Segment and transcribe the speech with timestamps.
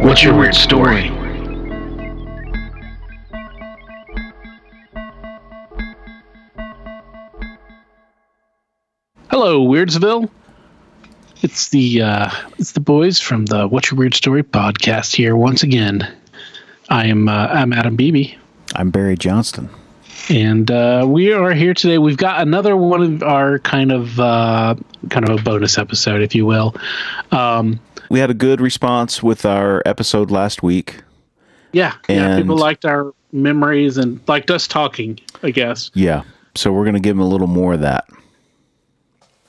[0.00, 1.10] what's your weird story?
[9.30, 10.28] Hello, Weirdsville.
[11.42, 15.62] It's the uh, it's the boys from the What's Your Weird Story podcast here once
[15.62, 16.10] again.
[16.88, 18.34] I am uh, I'm Adam Beebe,
[18.74, 19.68] I'm Barry Johnston.
[20.30, 21.98] and uh, we are here today.
[21.98, 24.76] We've got another one of our kind of uh,
[25.10, 26.74] kind of a bonus episode, if you will.
[27.32, 27.78] Um,
[28.10, 31.02] We had a good response with our episode last week.
[31.72, 32.36] yeah, yeah.
[32.36, 35.18] People liked our memories and liked us talking.
[35.42, 35.90] I guess.
[35.94, 36.22] Yeah.
[36.54, 38.08] So we're going to give them a little more of that.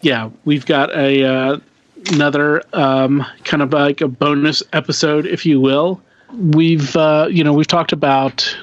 [0.01, 1.59] yeah, we've got a uh,
[2.11, 6.01] another um, kind of like a bonus episode, if you will.
[6.33, 8.57] We've uh, you know we've talked about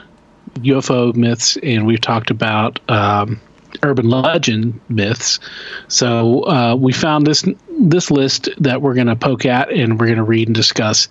[0.56, 3.40] UFO myths and we've talked about um,
[3.82, 5.40] urban legend myths.
[5.88, 7.44] So uh, we found this
[7.80, 11.08] this list that we're going to poke at and we're going to read and discuss,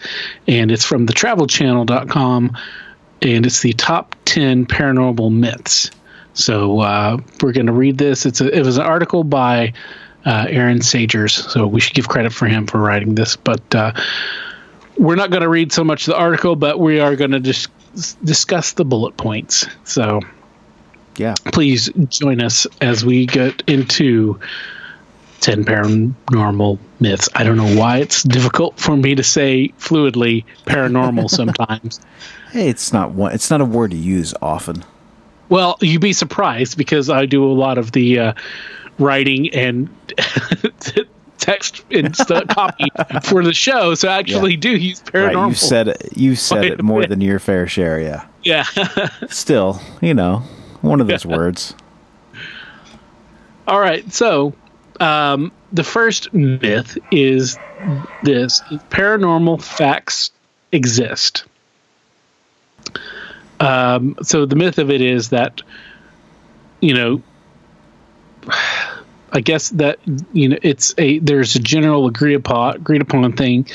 [0.48, 2.58] and it's from the TravelChannel.com,
[3.22, 5.92] and it's the top ten paranormal myths.
[6.34, 8.26] So uh, we're going to read this.
[8.26, 9.74] It's a, it was an article by
[10.26, 13.36] uh, Aaron Sagers, so we should give credit for him for writing this.
[13.36, 13.94] But uh,
[14.98, 17.68] we're not going to read so much the article, but we are going to dis-
[18.24, 19.68] discuss the bullet points.
[19.84, 20.22] So
[21.18, 21.36] Yeah.
[21.52, 24.40] please join us as we get into
[25.42, 27.30] 10 paranormal myths.
[27.36, 32.00] I don't know why it's difficult for me to say fluidly paranormal sometimes.
[32.52, 33.34] Hey, it's not one.
[33.34, 34.86] It's not a word you use often.
[35.50, 38.34] Well, you'd be surprised because I do a lot of the uh,
[38.98, 39.90] writing and
[41.38, 42.90] text and stuff copy
[43.24, 45.36] for the show, so I actually do use paranormal.
[45.36, 45.48] Right.
[45.48, 46.10] You've said it.
[46.16, 48.00] You've said it more than your fair share.
[48.00, 48.24] Yeah.
[48.44, 49.10] yeah.
[49.28, 50.44] Still, you know,
[50.84, 51.74] one of those words.
[53.68, 54.12] All right.
[54.14, 54.54] So,
[55.00, 57.58] um, the first myth is
[58.22, 60.32] this: paranormal facts
[60.72, 61.46] exist.
[63.60, 65.62] Um, so the myth of it is that,
[66.82, 67.24] you know,
[69.36, 69.98] I guess that
[70.32, 73.66] you know it's a there's a general agreed upon agreed upon thing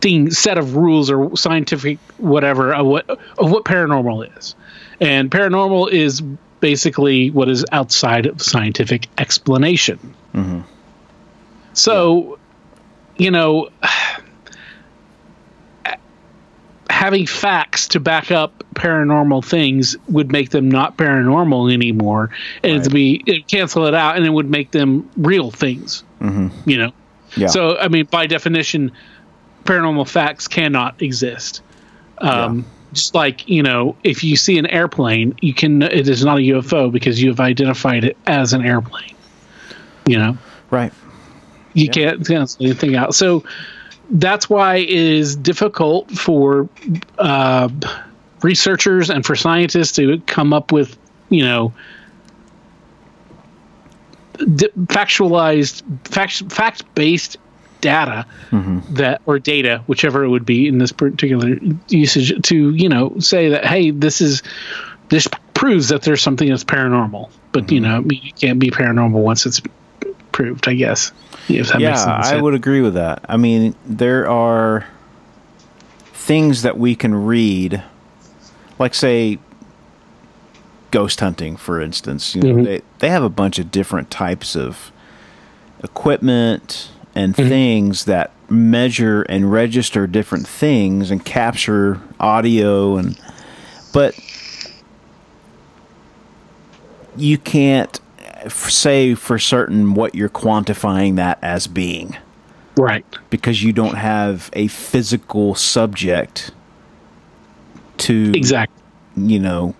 [0.00, 4.54] thing set of rules or scientific whatever of what of what paranormal is,
[5.00, 6.22] and paranormal is
[6.60, 10.14] basically what is outside of scientific explanation.
[11.72, 12.38] So,
[13.16, 13.70] you know,
[16.90, 22.30] having facts to back up paranormal things would make them not paranormal anymore,
[22.64, 26.02] and it'd be it'd cancel it out, and it would make them real things.
[26.20, 26.68] Mm-hmm.
[26.68, 26.92] You know.
[27.36, 27.48] Yeah.
[27.48, 28.90] So, I mean, by definition,
[29.68, 31.60] paranormal facts cannot exist.
[32.18, 32.64] Um,
[32.94, 36.40] Just like you know, if you see an airplane, you can it is not a
[36.40, 39.14] UFO because you have identified it as an airplane.
[40.06, 40.38] You know,
[40.70, 40.92] Right.
[41.74, 43.14] you can't cancel anything out.
[43.14, 43.44] So
[44.10, 46.66] that's why it is difficult for
[47.18, 47.68] uh,
[48.40, 50.96] researchers and for scientists to come up with
[51.28, 51.74] you know
[54.38, 57.36] factualized fact fact based
[57.80, 58.26] data
[58.90, 61.56] that or data whichever it would be in this particular
[61.88, 64.42] usage to you know say that hey this is
[65.10, 69.46] this proves that there's something that's paranormal but you know it can't be paranormal once
[69.46, 69.60] it's
[70.32, 71.12] proved i guess
[71.48, 73.24] if that makes Yeah, sense I would agree with that.
[73.28, 74.86] I mean, there are
[76.12, 77.82] things that we can read,
[78.78, 79.38] like say
[80.90, 82.34] ghost hunting, for instance.
[82.34, 82.64] You know, Mhm.
[82.64, 84.92] they they have a bunch of different types of
[85.82, 87.48] equipment and mm-hmm.
[87.48, 93.20] things that measure and register different things and capture audio and
[93.92, 94.16] but
[97.16, 102.16] you can't f- say for certain what you're quantifying that as being.
[102.76, 103.04] Right.
[103.30, 106.52] Because you don't have a physical subject
[107.98, 108.80] to exactly
[109.16, 109.74] you know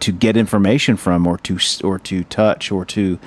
[0.00, 3.18] to get information from or to or to touch or to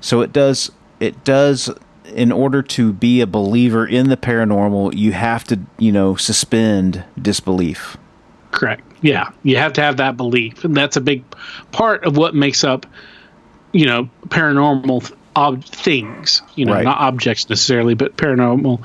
[0.00, 1.68] so it does it does
[2.14, 7.04] in order to be a believer in the paranormal you have to you know suspend
[7.20, 7.96] disbelief
[8.56, 8.82] Correct.
[9.02, 11.22] Yeah, you have to have that belief, and that's a big
[11.72, 12.86] part of what makes up,
[13.72, 16.40] you know, paranormal ob- things.
[16.54, 16.84] You know, Right.
[16.84, 18.82] not objects necessarily, but paranormal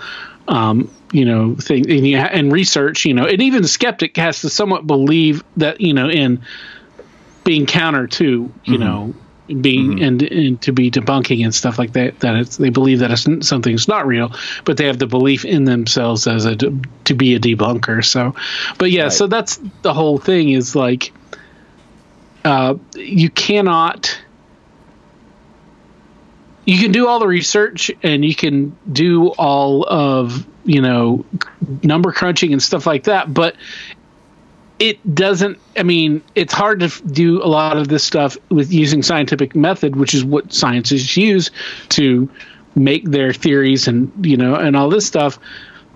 [0.49, 4.41] um, you know, thing and, you, and research, you know, and even the skeptic has
[4.41, 6.41] to somewhat believe that, you know, in
[7.45, 8.83] being counter to, you mm-hmm.
[8.83, 9.13] know,
[9.59, 10.03] being mm-hmm.
[10.03, 13.47] and, and to be debunking and stuff like that that it's they believe that it's,
[13.47, 14.31] something's not real
[14.65, 18.35] but they have the belief in themselves as a to be a debunker so
[18.77, 19.13] but yeah right.
[19.13, 21.11] so that's the whole thing is like
[22.43, 24.19] uh, you cannot
[26.65, 31.25] you can do all the research and you can do all of you know
[31.83, 33.55] number crunching and stuff like that but
[34.81, 39.03] it doesn't i mean it's hard to do a lot of this stuff with using
[39.03, 41.51] scientific method which is what scientists use
[41.89, 42.29] to
[42.75, 45.39] make their theories and you know and all this stuff.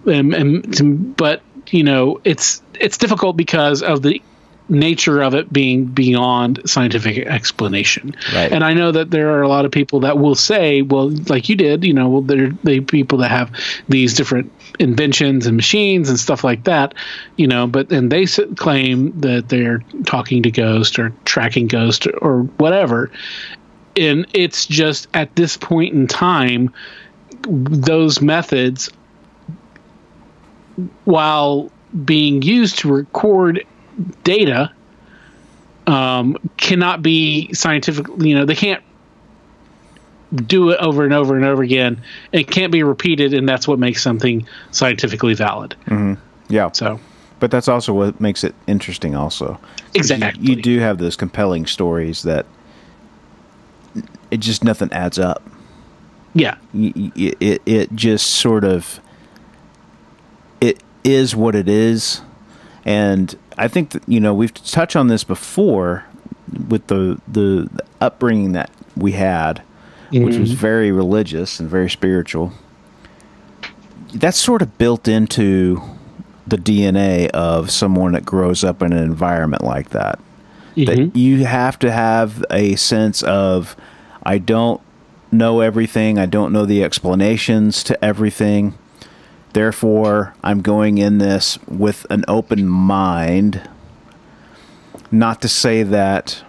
[0.06, 1.42] And, and but
[1.72, 4.22] you know it's it's difficult because of the
[4.68, 8.16] nature of it being beyond scientific explanation.
[8.34, 8.52] Right.
[8.52, 11.50] And I know that there are a lot of people that will say, well, like
[11.50, 13.52] you did, you know, well, there are people that have
[13.90, 16.96] these different inventions and machines and stuff like that,
[17.38, 22.42] you know, but then they claim that they're talking to ghosts or tracking ghosts or
[22.58, 23.12] whatever.
[23.96, 26.74] And it's just at this point in time,
[27.44, 28.90] those methods,
[31.06, 31.72] while
[32.04, 33.66] being used to record
[34.24, 34.72] data
[35.88, 38.84] um, cannot be scientifically, you know, they can't
[40.36, 42.02] do it over and over and over again.
[42.32, 45.76] It can't be repeated, and that's what makes something scientifically valid.
[45.86, 46.14] Mm-hmm.
[46.50, 46.72] Yeah.
[46.72, 47.00] So,
[47.40, 49.16] but that's also what makes it interesting.
[49.16, 49.60] Also,
[49.94, 52.46] exactly, you, you, do have those compelling stories that
[54.32, 55.44] it just nothing adds up.
[56.34, 59.00] Yeah, it, it, it just sort of
[60.60, 62.22] it is what it is,
[62.84, 66.06] and I think that you know we've touched on this before
[66.68, 69.62] with the the, the upbringing that we had,
[70.12, 70.26] mm-hmm.
[70.26, 70.60] which was mm-hmm.
[70.60, 72.54] very religious and very spiritual.
[74.14, 75.82] That's sort of built into
[76.48, 80.20] the DNA of someone that grows up in an environment like that.
[80.76, 80.86] Mm-hmm.
[80.86, 83.76] That you have to have a sense of,
[84.24, 84.82] I don't
[85.32, 86.20] know everything.
[86.20, 88.78] I don't know the explanations to everything.
[89.56, 93.62] Therefore, I'm going in this with an open mind.
[95.12, 96.44] Not to say that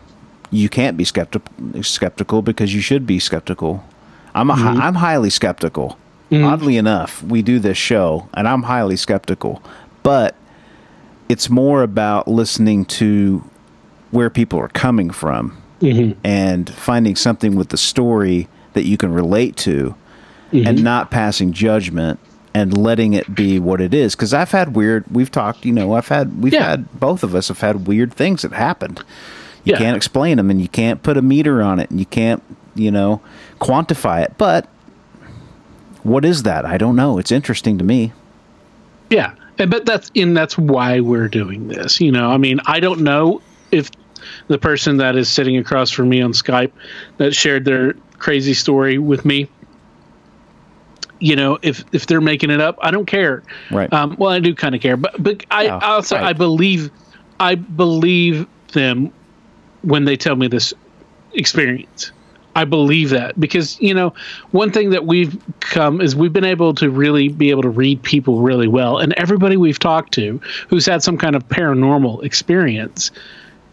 [0.51, 3.85] you can't be skeptical, skeptical because you should be skeptical.
[4.35, 4.81] I'm a, mm-hmm.
[4.83, 5.97] I'm highly skeptical.
[6.33, 6.47] Mm-hmm.
[6.47, 9.63] Oddly enough, we do this show, and I'm highly skeptical.
[10.03, 10.35] But
[11.29, 13.49] it's more about listening to
[14.11, 16.19] where people are coming from mm-hmm.
[16.25, 19.95] and finding something with the story that you can relate to,
[20.51, 20.83] and mm-hmm.
[20.83, 22.19] not passing judgment
[22.57, 24.17] and letting it be what it is.
[24.17, 25.05] Because I've had weird.
[25.11, 25.67] We've talked.
[25.67, 26.43] You know, I've had.
[26.43, 26.71] We've yeah.
[26.71, 29.01] had both of us have had weird things that happened.
[29.65, 29.79] You yeah.
[29.79, 32.43] can't explain them, and you can't put a meter on it, and you can't,
[32.75, 33.21] you know,
[33.61, 34.39] quantify it.
[34.39, 34.67] But
[36.03, 36.65] what is that?
[36.65, 37.19] I don't know.
[37.19, 38.15] It's interesting to me.
[39.11, 42.01] Yeah, but that's and that's why we're doing this.
[42.01, 43.91] You know, I mean, I don't know if
[44.49, 46.73] the person that is sitting across from me on Skype
[47.19, 49.47] that shared their crazy story with me
[51.19, 53.43] you know if if they're making it up i don't care.
[53.71, 53.93] Right.
[53.93, 56.25] Um, well i do kind of care but but i oh, also right.
[56.25, 56.91] i believe
[57.41, 59.13] i believe them
[59.83, 60.75] when they tell me this
[61.33, 62.13] experience.
[62.55, 64.15] I believe that because you know
[64.51, 68.03] one thing that we've come is we've been able to really be able to read
[68.03, 73.11] people really well and everybody we've talked to who's had some kind of paranormal experience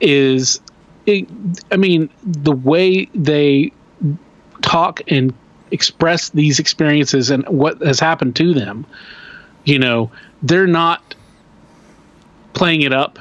[0.01, 0.59] is
[1.05, 1.25] it,
[1.71, 3.71] i mean the way they
[4.61, 5.33] talk and
[5.71, 8.85] express these experiences and what has happened to them,
[9.63, 11.15] you know, they're not
[12.53, 13.19] playing it up.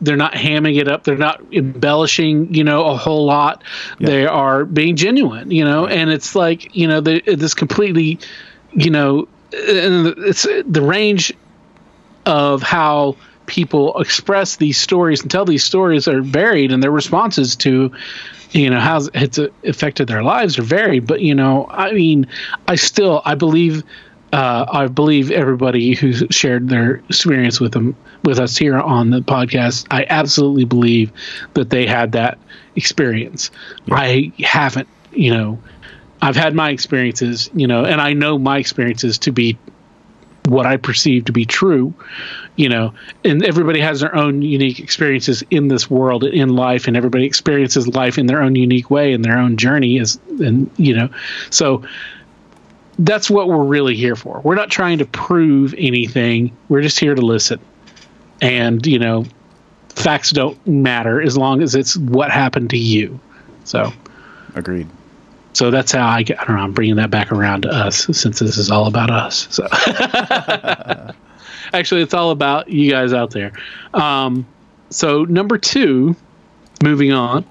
[0.00, 1.02] They're not hamming it up.
[1.02, 3.64] They're not embellishing, you know, a whole lot.
[3.98, 4.06] Yeah.
[4.06, 8.20] They are being genuine, you know, and it's like, you know, the, this completely,
[8.72, 11.32] you know, and it's the range
[12.26, 13.16] of how
[13.48, 17.90] people express these stories and tell these stories are varied and their responses to
[18.52, 22.26] you know how it's affected their lives are varied but you know i mean
[22.68, 23.82] i still i believe
[24.30, 29.20] uh, I believe everybody who shared their experience with them with us here on the
[29.20, 29.86] podcast.
[29.90, 31.10] I absolutely believe
[31.54, 32.38] that they had that
[32.76, 33.50] experience.
[33.86, 33.94] Yeah.
[33.94, 35.58] I haven't, you know,
[36.20, 39.56] I've had my experiences, you know, and I know my experiences to be
[40.48, 41.94] what I perceive to be true,
[42.56, 42.92] you know,
[43.24, 47.88] and everybody has their own unique experiences in this world, in life, and everybody experiences
[47.88, 51.08] life in their own unique way and their own journey is, and you know,
[51.50, 51.82] so
[52.98, 54.40] that's what we're really here for.
[54.42, 56.56] We're not trying to prove anything.
[56.68, 57.60] We're just here to listen,
[58.40, 59.24] and you know,
[59.90, 63.20] facts don't matter as long as it's what happened to you.
[63.64, 63.92] So,
[64.54, 64.88] agreed.
[65.54, 66.40] So that's how I get.
[66.40, 66.62] I don't know.
[66.62, 69.48] I'm bringing that back around to us since this is all about us.
[69.50, 69.66] So
[71.72, 73.52] actually, it's all about you guys out there.
[73.94, 74.46] Um,
[74.90, 76.14] so number two,
[76.82, 77.44] moving on.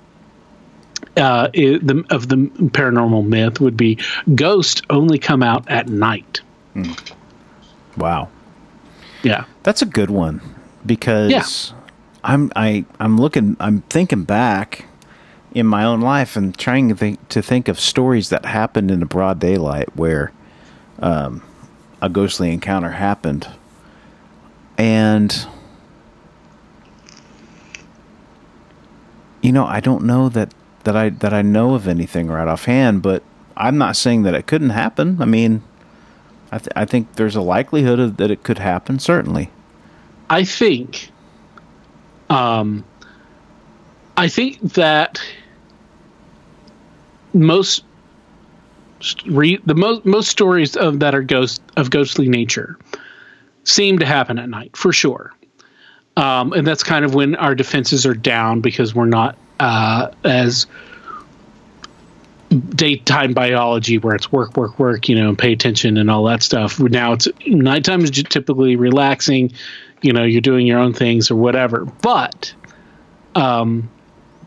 [1.16, 3.98] Uh, i the of the paranormal myth would be
[4.36, 6.42] ghosts only come out at night.
[7.98, 8.30] Wow.
[9.24, 9.46] Yeah.
[9.64, 10.42] That's a good one
[10.86, 11.44] because Yeah.
[12.24, 14.86] I'm I I'm looking I'm thinking back
[15.58, 19.00] in my own life and trying to think to think of stories that happened in
[19.00, 20.32] the broad daylight where
[21.00, 21.42] um,
[22.00, 23.48] a ghostly encounter happened,
[24.78, 25.48] and
[29.42, 33.02] you know I don't know that that I that I know of anything right offhand,
[33.02, 33.24] but
[33.56, 35.20] I'm not saying that it couldn't happen.
[35.20, 35.64] I mean.
[36.50, 39.00] I, th- I think there's a likelihood of, that it could happen.
[39.00, 39.52] Certainly.
[40.30, 41.12] I think,
[42.30, 42.86] um,
[44.16, 45.22] I think that
[47.34, 47.84] most
[49.26, 52.78] re, the most most stories of that are ghost of ghostly nature
[53.64, 55.34] seem to happen at night for sure,
[56.16, 60.68] um, and that's kind of when our defenses are down because we're not uh, as
[62.50, 66.80] daytime biology where it's work, work, work, you know, pay attention and all that stuff.
[66.80, 69.52] Now it's nighttime is typically relaxing,
[70.02, 71.86] you know, you're doing your own things or whatever.
[72.02, 72.54] But
[73.36, 73.90] um,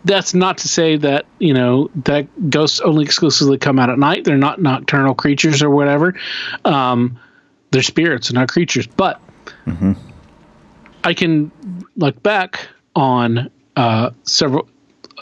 [0.05, 4.25] that's not to say that, you know, that ghosts only exclusively come out at night.
[4.25, 6.15] They're not nocturnal creatures or whatever.
[6.65, 7.19] Um,
[7.71, 8.87] they're spirits and not creatures.
[8.87, 9.21] But
[11.05, 11.53] I can
[11.97, 14.69] look back on uh, several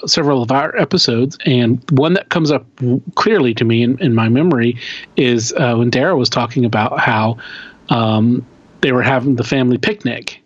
[0.06, 2.64] several of our episodes, and one that comes up
[3.16, 4.76] clearly to me in, in my memory
[5.16, 7.38] is uh, when Dara was talking about how
[7.88, 8.46] um,
[8.80, 10.40] they were having the family picnic,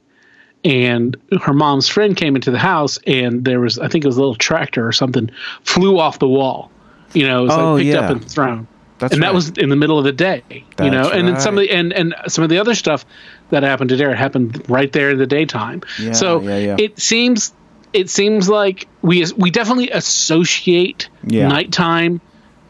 [0.64, 4.16] and her mom's friend came into the house, and there was I think it was
[4.16, 5.30] a little tractor or something
[5.62, 6.70] flew off the wall.
[7.12, 8.00] You know, it was Oh, like picked yeah.
[8.00, 8.66] up and thrown.
[8.98, 9.28] That's and right.
[9.28, 10.44] that was in the middle of the day,
[10.78, 11.04] you know.
[11.04, 13.04] That's And then some of the and and some of the other stuff
[13.50, 15.82] that happened to Dara happened right there in the daytime.
[16.00, 17.52] Yeah, so yeah, it seems
[17.92, 21.08] it seems like we we definitely associate
[21.48, 22.20] nighttime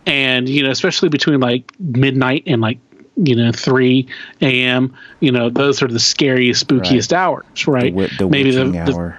[0.06, 2.78] and you know especially between like midnight and like
[3.16, 4.06] you know 3
[4.40, 7.92] a.m you know those are the scariest spookiest hours right?
[7.92, 9.14] wi- the maybe the, the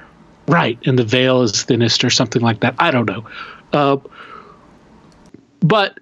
[0.47, 2.75] right and the veil is thinnest or something like that.
[2.79, 3.25] I don't know.
[3.71, 3.97] Uh,
[5.61, 5.99] but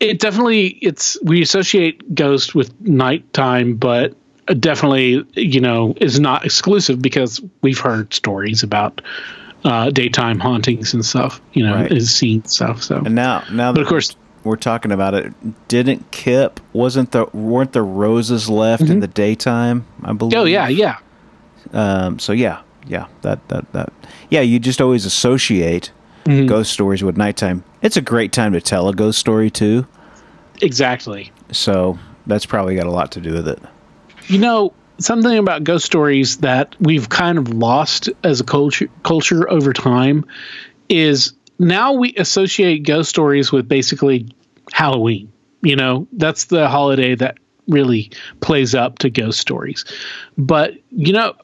[0.00, 4.14] it definitely it's we associate ghost with nighttime but
[4.58, 9.00] definitely you know is not exclusive because we've heard stories about
[9.64, 11.92] uh, daytime hauntings and stuff you know Right.
[11.92, 12.96] is seen stuff so.
[12.96, 15.32] And now, now but of course we're talking about it,
[15.68, 19.86] didn't Kip wasn't the weren't the roses left in the daytime?
[20.02, 20.32] I believe.
[20.32, 20.40] Mm-hmm.
[20.42, 20.98] oh yeah yeah
[21.72, 22.18] Um.
[22.18, 23.06] So yeah, yeah.
[23.22, 23.92] That that that.
[24.30, 24.40] Yeah.
[24.40, 25.90] You just always associate
[26.24, 26.46] Mm-hmm.
[26.46, 27.64] ghost stories with nighttime.
[27.82, 29.88] It's a great time to tell a ghost story too.
[30.60, 33.58] exactly So that's probably got a lot to do with it.
[34.28, 39.50] You know, something about ghost stories that we've kind of lost as a culture culture
[39.50, 40.24] over time
[40.88, 44.26] is now we associate ghost stories with basically
[44.72, 45.32] Halloween.
[45.62, 49.84] You know, that's the holiday that really plays up to ghost stories.
[50.36, 51.34] But, you know,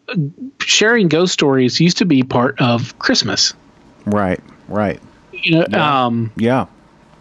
[0.60, 3.54] sharing ghost stories used to be part of Christmas.
[4.06, 4.40] Right.
[4.68, 5.00] Right.
[5.32, 6.66] You know, um Yeah.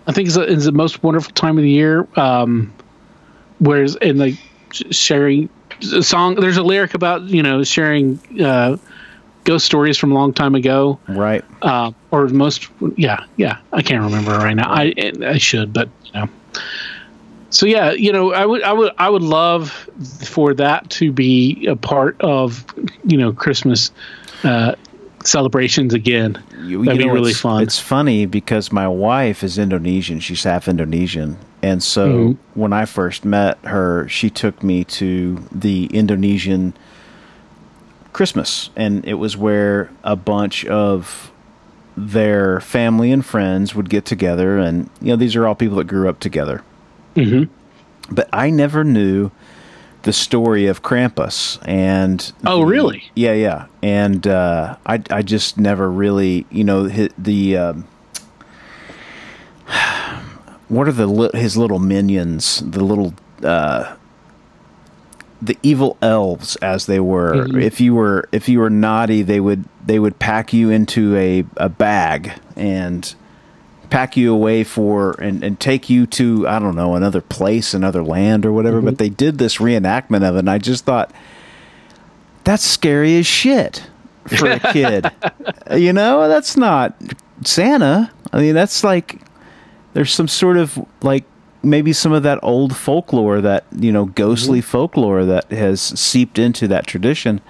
[0.08, 2.08] I think it's, a, it's the most wonderful time of the year.
[2.16, 2.74] Um,
[3.60, 4.38] whereas in the
[4.92, 5.50] sharing
[5.82, 8.78] song, there's a lyric about you know sharing uh,
[9.48, 11.44] ghost stories from a long time ago, Right.
[11.62, 14.70] uh, or most yeah yeah I can't remember right now.
[14.70, 14.94] I
[15.26, 16.30] I should, but you know.
[17.50, 19.72] So yeah, you know, I would I would I would love
[20.26, 22.66] for that to be a part of
[23.06, 23.92] you know Christmas
[24.44, 24.76] uh,
[25.24, 26.38] celebrations again.
[26.62, 27.64] You- That'd you be know, really it's, fun.
[27.64, 30.20] It's funny because my wife is Indonesian.
[30.20, 31.38] She's half Indonesian.
[31.64, 32.38] And so Mhm.
[32.54, 36.74] when I first met her, she took me to the Indonesian
[38.18, 38.72] Christmas.
[38.76, 41.32] And it was where a bunch of
[41.96, 44.58] their family and friends would get together.
[44.58, 46.64] And, you know, these are all people that grew up together.
[47.16, 47.44] hmm
[48.10, 49.30] But I never knew
[50.02, 53.04] the story of Krampus and Oh, really?
[53.16, 57.88] yeah yeah and uh, I I just never really you know his, the um,
[60.70, 63.96] what are the li- his little minions the little uh,
[65.42, 67.62] the evil elves as they were Mhm.
[67.62, 71.46] if you were if you were naughty they would they would pack you into a,
[71.58, 73.14] a bag and
[73.90, 78.04] pack you away for and, and take you to I don't know another place, another
[78.04, 78.82] land or whatever.
[78.82, 81.12] But they did this reenactment of it, and I just thought
[82.44, 83.88] that's scary as shit
[84.38, 85.10] for a kid.
[85.76, 86.96] you know, that's not
[87.46, 88.12] Santa.
[88.34, 89.22] I mean, that's like
[89.94, 91.24] there's some sort of like
[91.64, 94.70] maybe some of that old folklore that you know ghostly Mm-hmm.
[94.70, 97.42] folklore that has seeped into that tradition.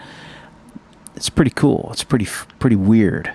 [1.16, 1.90] It's pretty cool.
[1.92, 2.28] It's pretty
[2.60, 3.32] pretty weird.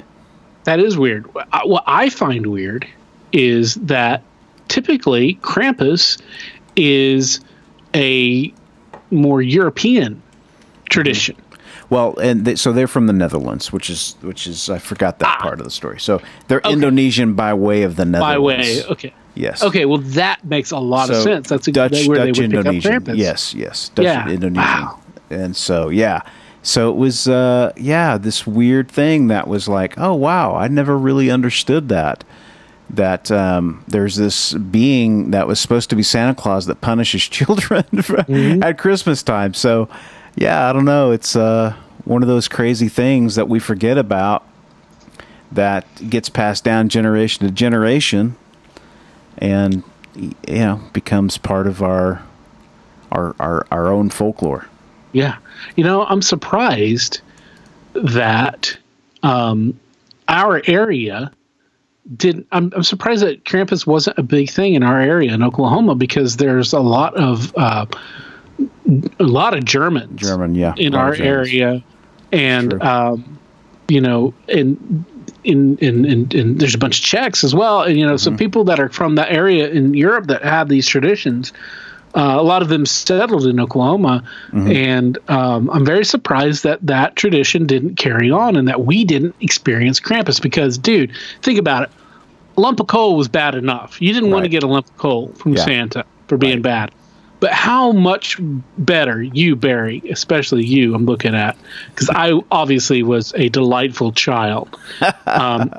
[0.65, 1.27] That is weird.
[1.35, 2.87] What I find weird
[3.33, 4.23] is that
[4.69, 6.21] typically Krampus
[6.77, 7.41] is
[7.95, 8.53] a
[9.11, 10.23] more European
[10.89, 11.37] tradition.
[11.91, 15.41] Well, and they, so they're from the Netherlands, which is which is I forgot that
[15.41, 15.99] part of the story.
[16.01, 18.35] So they're Indonesian by way of the Netherlands.
[18.35, 19.15] By way, okay.
[19.35, 19.63] Yes.
[19.63, 21.49] Okay, well that makes a lot of sense.
[21.49, 23.17] That's Dutch, exactly where Dutch they would pick up Indonesian.
[23.17, 24.29] Yes, yes, Dutch Yeah.
[24.29, 24.55] Indonesian.
[24.57, 24.99] Wow.
[25.31, 26.21] And so yeah,
[26.63, 30.97] so it was uh, yeah this weird thing that was like oh wow I never
[30.99, 32.25] really understood that
[32.91, 37.85] that um, there's this being that was supposed to be Santa Claus that punishes children
[37.93, 38.63] Mm-hmm.
[38.63, 39.55] at Christmas time.
[39.55, 39.89] So
[40.37, 41.11] yeah, I don't know.
[41.11, 41.75] It's uh,
[42.05, 44.47] one of those crazy things that we forget about
[45.53, 48.37] that gets passed down generation to generation
[49.43, 49.83] and
[50.15, 52.23] you know becomes part of our
[53.11, 54.67] our our, our own folklore
[55.13, 55.37] Yeah.
[55.77, 57.21] You know, I'm surprised
[57.93, 58.75] that
[59.23, 59.79] um,
[60.29, 61.31] our area
[62.17, 62.47] didn't.
[62.53, 66.39] I'm, I'm surprised that Krampus wasn't a big thing in our area in Oklahoma because
[66.39, 67.85] there's a lot of uh,
[69.21, 71.51] a lot of Germans german yeah in our Germans.
[71.51, 71.85] area,
[72.33, 73.39] and um,
[73.89, 75.05] you know, in
[75.45, 78.19] in, in in in there's a bunch of Czechs as well, and you know, Mm-hmm.
[78.19, 81.53] some people that are from that area in Europe that have these traditions.
[82.15, 84.23] Uh, a lot of them settled in Oklahoma,
[84.53, 84.71] Mm-hmm.
[84.71, 89.35] and um, I'm very surprised that that tradition didn't carry on and that we didn't
[89.41, 90.41] experience Krampus.
[90.41, 91.91] Because, dude, think about it.
[92.59, 94.01] A lump of coal was bad enough.
[94.03, 95.65] You didn't want to get a lump of coal from Yeah.
[95.65, 96.93] Santa for being bad.
[97.43, 98.37] But how much
[98.79, 101.57] better you, Barry, especially you, I'm looking at,
[101.89, 104.79] because I obviously was a delightful child.
[105.27, 105.73] Um,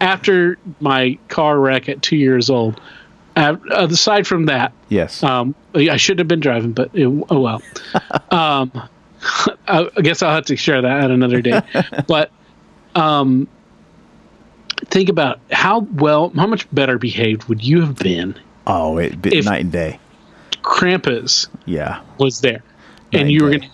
[0.00, 2.80] after my car wreck at two years old,
[3.34, 7.60] uh, aside from that, yes um, I shouldn't have been driving, but it, oh well.
[8.30, 8.70] um,
[9.66, 11.60] I, I guess I'll have to share that at another day.
[12.06, 12.30] but
[12.94, 13.48] um,
[14.86, 18.38] think about how well, how much better behaved would you have been?
[18.66, 19.98] oh it bit if- night and day
[20.62, 22.62] Krampus yeah was there,
[23.12, 23.68] and you were going to,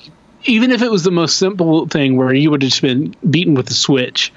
[0.44, 3.54] even if it was the most simple thing where you would have just been beaten
[3.54, 4.32] with a switch,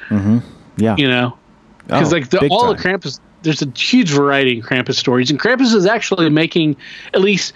[0.77, 1.37] yeah you know,
[1.85, 2.99] because Oh, like the, all the time.
[2.99, 6.75] Krampus, there's a huge variety in Krampus stories, and Krampus is actually making
[7.13, 7.53] at least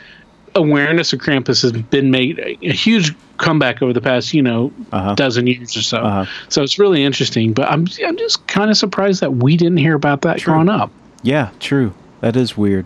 [0.55, 4.71] awareness of Krampus has been made a, a huge comeback over the past you know
[4.91, 5.15] Uh-huh.
[5.15, 5.97] dozen years or so.
[5.97, 6.25] Uh-huh.
[6.49, 9.95] So it's really interesting, but I'm I'm just kind of surprised that we didn't hear
[9.95, 10.91] about that growing up.
[11.23, 12.85] yeah true that is weird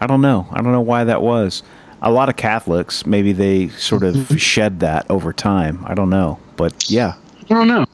[0.00, 1.62] i don't know i don't know why that was
[2.02, 4.36] a lot of catholics maybe they sort of Mm-hmm.
[4.36, 7.84] shed that over time i don't know but yeah I don't know.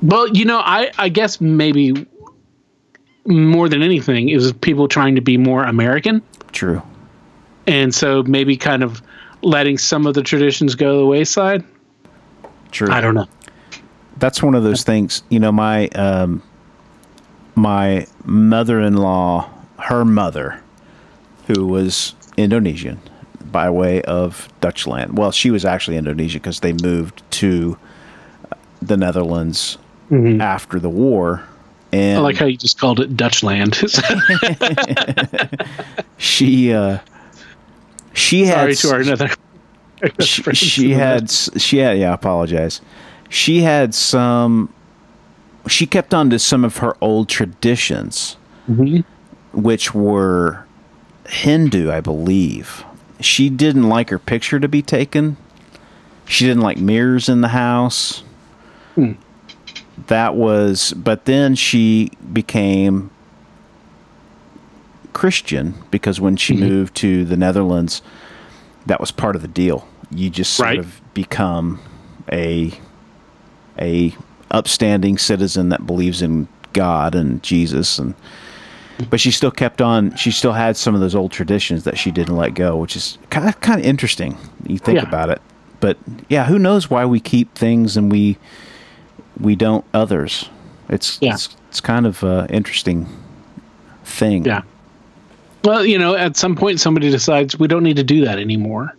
[0.00, 2.06] Well, you know, I I guess maybe
[3.26, 6.22] more than anything is people trying to be more American.
[6.52, 6.80] true
[7.66, 9.02] and so maybe kind of
[9.42, 11.64] letting some of the traditions go to the wayside.
[12.70, 13.26] true I don't know.
[14.18, 16.42] that's one of those things you know my um
[17.56, 20.62] my mother-in-law her mother
[21.54, 23.00] who was indonesian
[23.50, 27.76] by way of dutch land well she was actually indonesian because they moved to
[28.50, 29.78] uh, the netherlands
[30.10, 30.40] mm-hmm.
[30.40, 31.42] after the war
[31.92, 33.74] and I like how you just called it Dutch land.
[36.18, 36.98] she uh
[38.12, 39.28] she had Sorry to our another.
[40.20, 42.80] she, she had she had yeah I apologize
[43.30, 44.72] she had some
[45.66, 48.36] she kept on to some of her old traditions
[48.68, 49.00] mm-hmm.
[49.58, 50.64] which were
[51.30, 52.84] hindu i believe.
[53.20, 55.36] She didn't like her picture to be taken.
[56.26, 58.22] She didn't like mirrors in the house.
[58.94, 59.12] Hmm.
[60.06, 63.10] That was but then she became
[65.12, 66.68] christian because when she mm-hmm.
[66.68, 68.00] moved to the netherlands
[68.86, 69.86] that was part of the deal.
[70.10, 70.78] You just sort Right.
[70.78, 71.80] of become
[72.32, 72.72] a
[73.78, 74.14] a
[74.50, 78.14] upstanding citizen that believes in God and Jesus and
[79.08, 82.10] but she still kept on she still had some of those old traditions that she
[82.10, 84.36] didn't let go, which is kind of kind of interesting.
[84.66, 85.08] You think Yeah.
[85.08, 85.40] about it.
[85.80, 85.96] But
[86.28, 88.36] yeah, who knows why we keep things and we
[89.38, 90.48] we don't others.
[90.88, 91.34] It's Yeah.
[91.34, 93.06] it's, it's kind of a interesting
[94.04, 94.44] thing.
[94.44, 94.62] Yeah.
[95.64, 98.94] Well, you know, at some point somebody decides we don't need to do that anymore.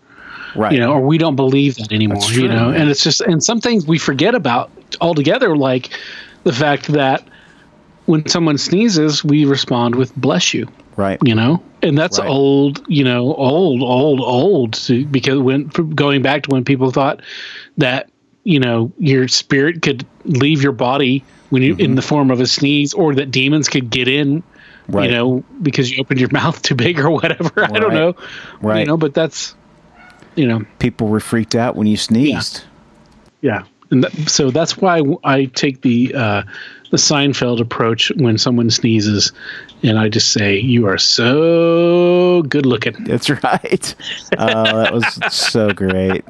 [0.56, 0.74] Right.
[0.74, 2.24] You know, or we don't believe that anymore.
[2.32, 5.90] You know, and it's just and some things we forget about altogether, like
[6.44, 7.24] the fact that
[8.12, 11.20] when someone sneezes, we respond with "bless you." right.
[11.24, 12.28] you know and that's Right.
[12.28, 17.22] old you know old old old to, because when going back to when people thought
[17.78, 18.10] that
[18.44, 21.82] you know your spirit could leave your body when you Mm-hmm.
[21.86, 24.44] in the form of a sneeze or that demons could get in
[24.88, 25.10] Right.
[25.10, 27.64] You know, because you opened your mouth too big or whatever.
[27.64, 28.16] I don't know.
[28.62, 28.80] Right.
[28.80, 29.56] You know, but that's,
[30.36, 32.64] you know, People were freaked out when you sneezed.
[33.42, 33.64] yeah.
[33.92, 36.44] And that, so that's why I take the uh,
[36.92, 39.32] the Seinfeld approach when someone sneezes,
[39.82, 43.96] and I just say, "You are so good looking." That's right.
[44.38, 46.24] Oh, that was so great.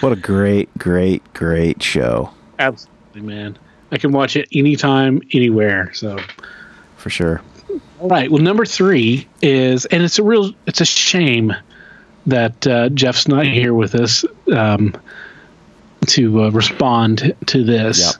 [0.00, 3.58] What a great, great, great show Absolutely, man.
[3.90, 5.92] I can watch it anytime, anywhere.
[5.94, 6.18] So,
[6.98, 7.40] for sure.
[7.98, 8.30] all right.
[8.30, 11.54] Well, number three is, and it's a real, it's a shame
[12.26, 14.94] that uh, Jeff's not here with us um,
[16.08, 18.18] to uh, respond to this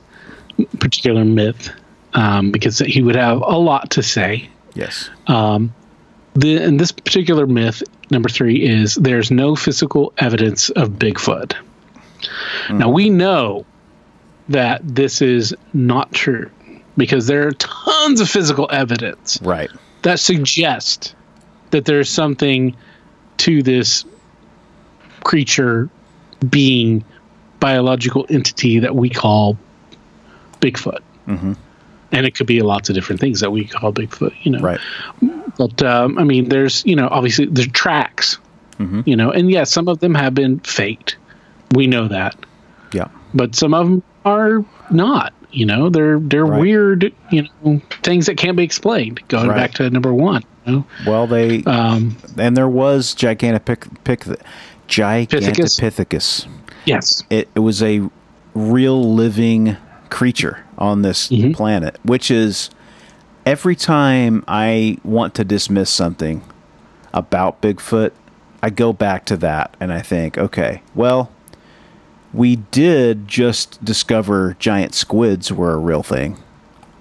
[0.79, 1.71] particular myth
[2.15, 4.49] um, because he would have a lot to say.
[4.75, 5.11] Yes.
[6.35, 11.55] The, and this particular myth, number three, is there's no physical evidence of Bigfoot.
[12.71, 13.67] Now, we know
[14.49, 16.51] that this is not true
[16.97, 19.71] because there are tons of physical evidence Right.
[20.03, 21.15] that suggest
[21.71, 22.77] that there's something
[23.39, 24.05] to this
[25.25, 25.89] creature,
[26.49, 27.05] being,
[27.59, 29.59] biological entity that we call
[30.61, 31.01] Bigfoot.
[31.29, 31.53] Mm-hmm.
[32.13, 34.59] And it could be lots of different things that we call Bigfoot, you know.
[34.59, 34.81] Right.
[35.57, 38.39] But um, I mean, there's you know obviously there's tracks,
[38.79, 39.03] Mm-hmm.
[39.05, 41.17] you know, and yes, some of them have been faked.
[41.73, 42.35] We know that,
[42.95, 43.09] Yeah.
[43.35, 45.35] but some of them are not.
[45.53, 46.61] You know, they're they're Right.
[46.61, 49.21] weird, you know, things that can't be explained.
[49.29, 49.57] Going Right.
[49.57, 54.25] back to number one, you know, Well, they um, and there was Gigantopith, pic,
[54.89, 56.47] Gigantopithecus.
[56.87, 58.09] yes, It, it was a
[58.55, 59.77] real living
[60.11, 61.55] creature on this Mhm.
[61.55, 62.71] planet, which is
[63.47, 66.43] every time I want to dismiss something
[67.15, 68.11] about Bigfoot,
[68.63, 71.31] I go back to that and I think, okay, well,
[72.33, 76.37] we did just discover giant squids were a real thing.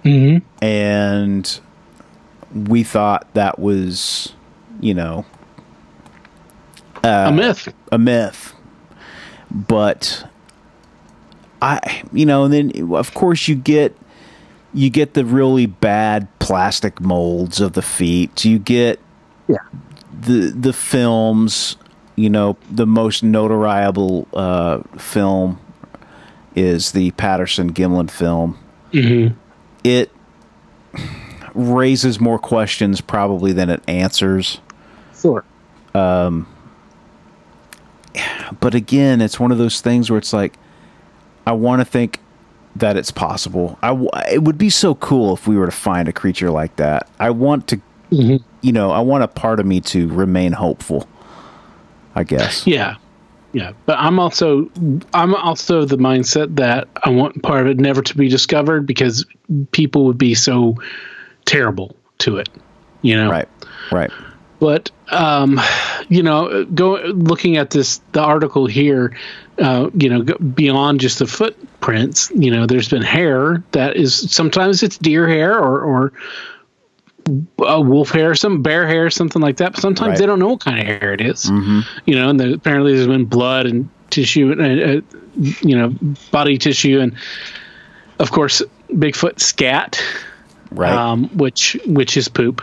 [0.04, 1.60] hmm and
[2.54, 4.34] we thought that was,
[4.80, 5.26] you know,
[7.04, 7.67] a myth.
[7.91, 8.54] a myth.
[9.52, 10.29] But
[11.62, 13.95] I, you know, and then of course you get
[14.74, 18.45] you get the really bad plastic molds of the feet.
[18.45, 19.00] You get
[19.48, 19.58] Yeah.
[20.22, 21.76] the the films.
[22.15, 25.58] You know, the most notoriable uh, film
[26.56, 28.58] is the Patterson Gimlin film
[28.91, 29.28] hmm
[29.86, 30.12] it
[31.54, 34.60] raises more questions probably than it answers.
[35.17, 35.45] Sure.
[38.60, 40.54] But again, it's one of those things where it's like,
[41.50, 42.20] I want to think
[42.76, 43.80] that it's possible.
[43.82, 46.76] I w- it would be so cool if we were to find a creature like
[46.76, 47.10] that.
[47.20, 47.82] I want to,
[48.12, 48.44] Mhm.
[48.62, 51.08] you know, I want a part of me to remain hopeful.
[52.16, 52.68] I guess.
[52.68, 52.96] Yeah.
[53.54, 53.72] Yeah.
[53.88, 54.70] But I'm also
[55.16, 59.26] I'm also the mindset that I want part of it never to be discovered because
[59.72, 60.76] people would be so
[61.46, 62.50] terrible to it.
[63.02, 63.32] You know?
[63.32, 63.48] Right.
[63.92, 64.12] Right.
[64.60, 65.60] But um,
[66.10, 69.15] you know, go looking at this the article here,
[69.58, 74.84] uh, you know, beyond just the footprints, you know, there's been hair that is sometimes
[74.84, 76.13] it's deer hair or or
[77.65, 79.74] uh, wolf hair, some bear hair, something like that.
[79.74, 80.17] But sometimes Right.
[80.19, 81.45] they don't know what kind of hair it is.
[81.45, 81.80] Mm-hmm.
[82.06, 85.02] You know, and the, apparently there's been blood and tissue, and uh,
[85.62, 85.95] you know,
[86.32, 87.15] body tissue, and
[88.19, 90.02] of course Bigfoot scat,
[90.72, 90.91] Right.
[90.91, 92.62] um, which which is poop.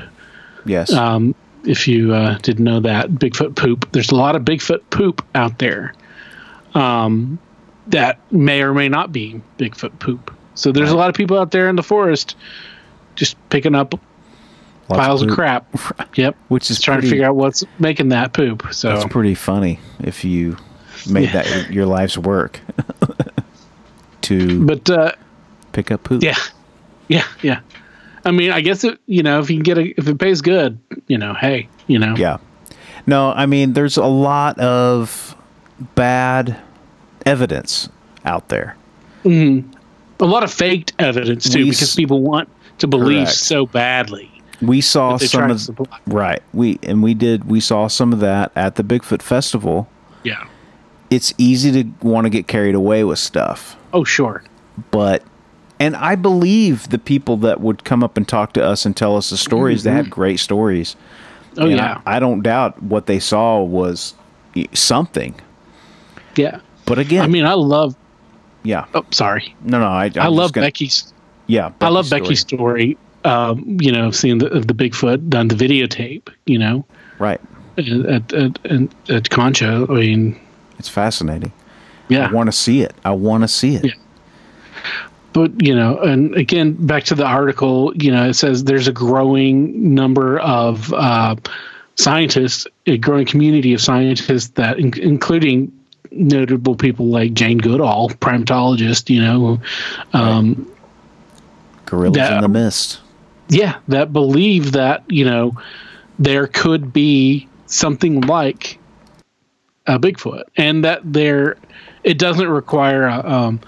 [0.66, 0.92] yes.
[0.92, 1.34] Um,
[1.66, 3.90] if you uh, didn't know that, Bigfoot poop.
[3.92, 5.92] There's a lot of Bigfoot poop out there
[6.74, 7.38] um,
[7.88, 10.32] that may or may not be Bigfoot poop.
[10.54, 12.36] So there's a lot of people out there in the forest
[13.14, 13.94] just picking up
[14.88, 15.36] Lots piles of poop.
[15.36, 15.66] crap.
[16.16, 16.36] Yep.
[16.48, 18.66] Which is trying pretty- to figure out what's making that poop.
[18.72, 20.56] So That's pretty funny if you
[21.10, 21.42] made Yeah.
[21.42, 22.60] that your life's work
[24.22, 25.12] to but uh,
[25.72, 26.22] pick up poop.
[26.22, 26.34] yeah,
[27.08, 27.60] yeah, yeah.
[28.26, 30.42] I mean, I guess it, you know if you can get a if it pays
[30.42, 32.38] good, you know, hey, you know, Yeah.
[33.06, 35.36] No, I mean, there's a lot of
[35.94, 36.58] bad
[37.24, 37.88] evidence
[38.24, 38.76] out there.
[39.24, 39.70] Mm-hmm.
[40.20, 43.30] a lot of faked evidence too, We because people want to believe Correct.
[43.38, 44.30] so badly.
[44.62, 45.68] We saw some of
[46.06, 46.42] right.
[46.52, 47.44] We and we did.
[47.44, 49.88] We saw some of that at the Bigfoot Festival.
[50.24, 50.44] Yeah.
[51.10, 54.42] It's easy to want to get carried away with stuff, Oh, sure.
[54.90, 55.22] but
[55.80, 59.16] and I believe the people that would come up and talk to us and tell
[59.16, 59.82] us the stories.
[59.82, 60.96] They had great stories.
[61.58, 62.00] Oh, And yeah.
[62.06, 64.14] I, I don't doubt what they saw was
[64.74, 65.34] something.
[66.36, 66.60] yeah.
[66.86, 67.96] But again, I mean, I love.
[68.62, 69.56] yeah, Oh, sorry.
[69.64, 71.12] no, no, I, I'm i love gonna- Becky's.
[71.48, 72.20] Yeah, I love story.
[72.22, 72.98] Becky's story.
[73.24, 76.28] Um, you know, seeing the the Bigfoot on the videotape.
[76.46, 76.84] You know,
[77.18, 77.40] Right,
[77.78, 78.32] at at
[78.64, 79.86] at, at Concho.
[79.88, 80.40] I mean,
[80.78, 81.52] it's fascinating.
[82.08, 82.28] yeah.
[82.28, 82.94] I want to see it.
[83.04, 83.84] I want to see it.
[83.86, 83.92] Yeah.
[85.36, 88.92] But you know, and again, back to the article, you know, it says there's a
[88.92, 91.36] growing number of uh,
[91.96, 95.70] scientists, a growing community of scientists that, in- including
[96.10, 99.60] notable people like Jane Goodall, primatologist, you know,
[100.14, 100.66] um,
[101.84, 103.00] Gorillas That- in the mist.
[103.50, 105.54] yeah, that believe that you know
[106.18, 108.78] there could be something like
[109.86, 111.58] a Bigfoot, and that there
[112.04, 113.60] it doesn't require a, um,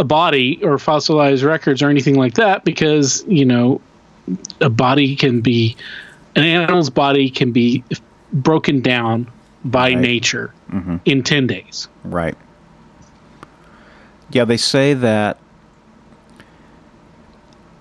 [0.00, 3.80] a body or fossilized records or anything like that because you know
[4.60, 5.76] a body can be
[6.36, 7.84] an animal's body can be
[8.32, 9.30] broken down
[9.64, 9.98] by Right.
[9.98, 10.96] nature mm-hmm.
[11.04, 12.34] in 10 days Right.
[14.32, 15.38] Yeah, they say that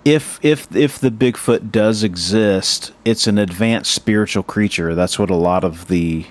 [0.04, 4.96] if if if the Bigfoot does exist, it's an advanced spiritual creature.
[4.96, 6.26] That's what a lot of the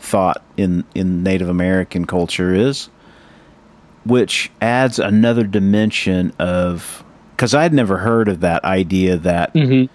[0.00, 2.88] thought in in Native American culture is,
[4.04, 7.04] which adds another dimension of
[7.36, 9.88] because I'd never heard of that idea that Mhm.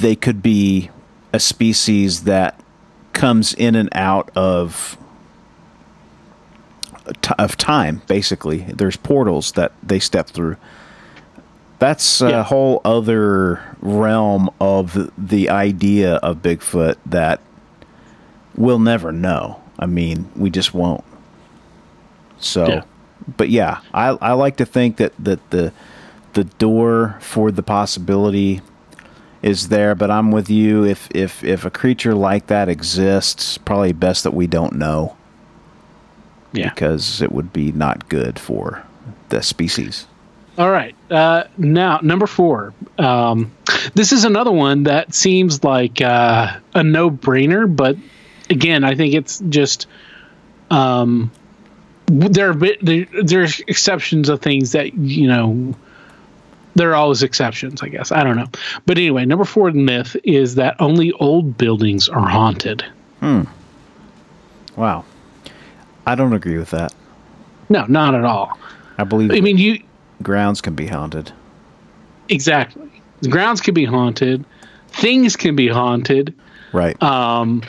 [0.00, 0.90] they could be
[1.32, 2.58] a species that
[3.12, 4.96] comes in and out of
[7.38, 10.56] of time basically there's portals that they step through
[11.78, 12.42] that's a Yeah.
[12.42, 17.40] whole other realm of the idea of bigfoot that
[18.56, 21.04] we'll never know i mean we just won't
[22.38, 22.82] so Yeah.
[23.36, 25.72] but yeah I, I like to think that, that the
[26.34, 28.60] the door for the possibility
[29.42, 33.92] is there but i'm with you if if if a creature like that exists probably
[33.92, 35.16] best that we don't know
[36.52, 38.82] yeah because it would be not good for
[39.28, 40.06] the species.
[40.58, 40.94] All right.
[41.10, 42.72] Uh, now, number four.
[42.98, 43.52] Um,
[43.94, 47.96] this is another one that seems like uh, a no brainer, but
[48.48, 49.86] again, I think it's just.
[50.70, 51.30] Um,
[52.06, 55.74] there are bit, there, there's exceptions of things that you know
[56.76, 58.46] there are always exceptions i guess i don't know
[58.84, 62.84] but anyway number four myth is that only old buildings are haunted
[63.20, 63.42] Hmm.
[64.76, 65.06] Wow.
[66.06, 66.92] I don't agree with that.
[67.70, 68.58] no not at all
[68.98, 69.82] I believe i mean you
[70.22, 71.32] grounds can be haunted.
[72.28, 72.90] exactly
[73.22, 74.44] the grounds can be haunted
[74.88, 76.34] things can be haunted
[76.72, 77.00] Right.
[77.02, 77.62] um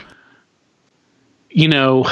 [1.50, 2.06] you know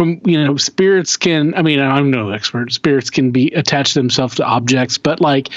[0.00, 4.36] from you know spirits can i mean i'm no expert spirits can be attach themselves
[4.36, 5.50] to objects but like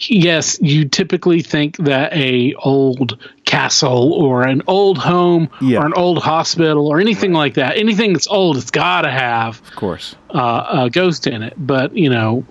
[0.00, 5.78] yes you typically think that a old castle or an old home Yeah.
[5.82, 9.60] or an old hospital or anything like that anything that's old it's got to have
[9.60, 10.16] of course.
[10.30, 11.54] uh, a ghost in it.
[11.56, 12.44] But you know,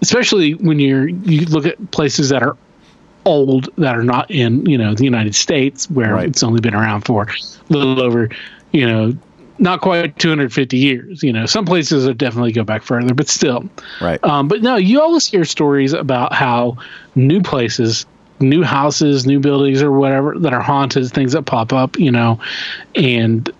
[0.00, 2.56] especially when you're you look at places that are
[3.24, 6.26] old that are not in you know the United States where Right.
[6.28, 8.28] it's only been around for a little over
[8.72, 9.14] you know
[9.58, 11.22] not quite 250 years.
[11.22, 13.64] You know, some places are definitely go back further, but still.
[14.00, 14.22] Right.
[14.24, 16.76] Um, but no, you always hear stories about how
[17.14, 18.06] new places,
[18.40, 22.40] new houses, new buildings, or whatever that are haunted, things that pop up, you know,
[22.94, 23.50] and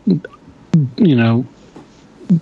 [0.96, 1.44] you know,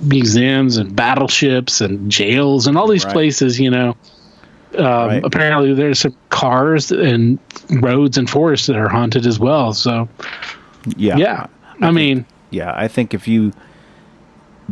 [0.05, 3.13] museums and battleships and jails and all these Right.
[3.13, 3.97] places, you know.
[4.79, 5.25] Um, Right.
[5.25, 7.41] Apparently, there's some cars and
[7.81, 9.73] roads and forests that are haunted as well.
[9.73, 10.09] So,
[10.97, 11.17] yeah.
[11.17, 11.47] yeah,
[11.83, 12.73] I mean, Yeah.
[12.75, 13.53] I think if you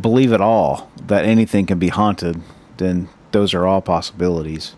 [0.00, 2.40] believe at all that anything can be haunted,
[2.76, 4.74] then those are all possibilities.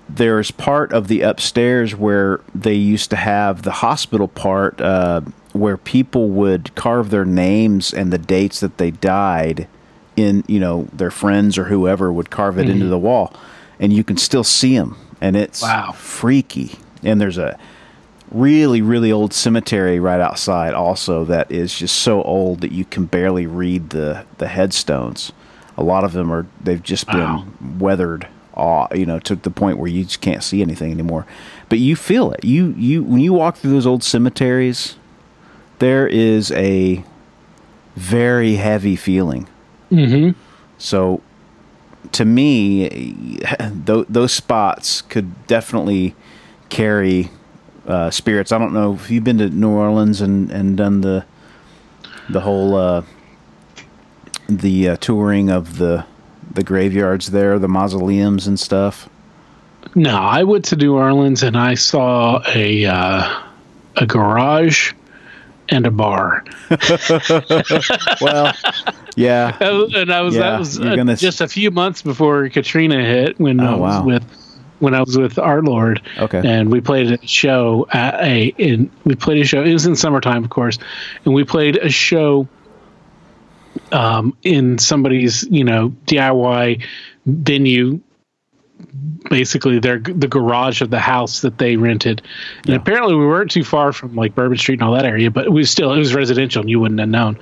[0.09, 5.21] there's part of the upstairs where they used to have the hospital part uh,
[5.53, 9.69] where people would carve their names and the dates that they died
[10.17, 13.33] in you know their friends or whoever would carve it into the wall
[13.79, 15.93] and you can still see them and it's Wow.
[15.93, 16.73] freaky
[17.05, 17.57] and there's a
[18.33, 23.05] really really old cemetery right outside also that is just so old that you can
[23.07, 25.31] barely read the the headstones
[25.81, 27.45] a lot of them are they've just Wow.
[27.59, 31.25] been weathered aw you know to the point where you just can't see anything anymore
[31.69, 34.97] but you feel it you you when you walk through those old cemeteries
[35.79, 37.03] there is a
[37.97, 39.47] very heavy feeling
[39.91, 40.39] Mm-hmm.
[40.79, 41.21] so
[42.13, 42.89] to me,
[43.87, 46.15] th- those spots could definitely
[46.71, 47.29] carry
[47.87, 48.53] uh, spirits.
[48.53, 51.25] I don't know if you've been to New Orleans and, and done the
[52.29, 53.03] the whole uh,
[54.59, 56.05] the uh, touring of the
[56.53, 59.09] the graveyards there, the mausoleums and stuff.
[59.95, 63.41] No, I went to New Orleans and I saw a uh,
[63.97, 64.93] a garage
[65.69, 66.45] and a bar.
[68.21, 68.53] Well,
[69.17, 73.03] yeah, and I was Yeah, that was uh, gonna just a few months before Katrina
[73.05, 74.05] hit when I Oh, was wow.
[74.05, 74.25] with
[74.81, 76.01] when I was with Art Lord.
[76.19, 76.43] Okay.
[76.45, 79.63] And we played a show at a in we played a show.
[79.63, 80.79] It was in summertime, of course,
[81.25, 82.47] and we played a show
[83.93, 86.85] um, in somebody's you know DIY
[87.27, 88.01] venue.
[89.29, 92.23] Basically, their the garage of the house that they rented,
[92.67, 95.45] and apparently we weren't too far from like Bourbon Street and all that area, but
[95.45, 97.39] it was still it was residential, and you wouldn't have known.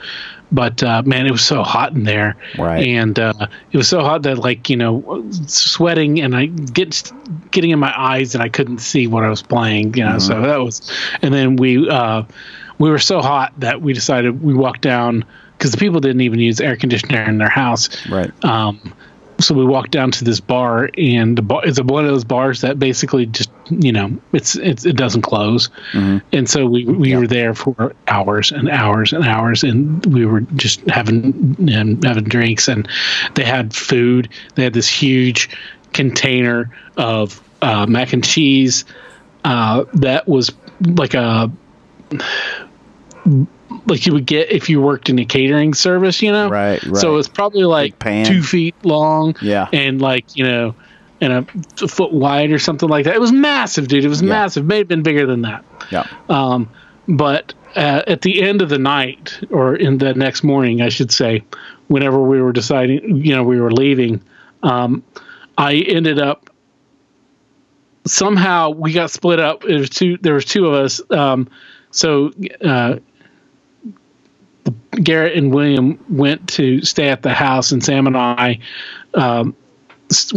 [0.50, 2.84] But uh, man, it was so hot in there, Right.
[2.88, 7.10] and uh, it was so hot that like you know sweating and I get
[7.52, 9.94] getting in my eyes and I couldn't see what I was playing.
[9.94, 10.90] You know, so that was,
[11.22, 12.24] and then we uh,
[12.78, 15.24] we were so hot that we decided we walked down
[15.58, 18.06] because the people didn't even use air conditioner in their house.
[18.08, 18.32] right.
[18.44, 18.94] Um,
[19.40, 22.24] so we walked down to this bar, and the bar it's a, one of those
[22.24, 25.70] bars that basically just you know it's, it's it doesn't close,
[26.32, 30.40] and so we we were there for hours and hours and hours, and we were
[30.40, 32.88] just having and having drinks, and
[33.34, 34.28] they had food.
[34.56, 35.50] They had this huge
[35.92, 38.84] container of uh, mac and cheese
[39.44, 41.50] uh, that was like a
[43.88, 46.48] like you would get if you worked in a catering service, you know.
[46.48, 46.96] Right, right.
[46.96, 49.34] So it's probably like two feet long.
[49.40, 49.68] Yeah.
[49.72, 50.74] And like you know,
[51.20, 51.46] and a,
[51.82, 53.14] a foot wide or something like that.
[53.14, 54.04] It was massive, dude.
[54.04, 54.66] It was massive.
[54.66, 55.64] May have been bigger than that.
[55.90, 56.06] Yeah.
[56.28, 56.70] Um,
[57.08, 61.10] but uh, at the end of the night, or in the next morning, I should
[61.10, 61.44] say,
[61.88, 64.20] whenever we were deciding, you know, we were leaving,
[64.62, 65.02] um,
[65.56, 66.50] I ended up
[68.06, 69.62] somehow we got split up.
[69.62, 70.18] There was two.
[70.20, 71.00] There was two of us.
[71.10, 71.48] Um,
[71.90, 72.32] so
[72.64, 72.96] uh,
[74.90, 78.58] Garrett and William went to stay at the house, and Sam and I
[79.14, 79.54] um,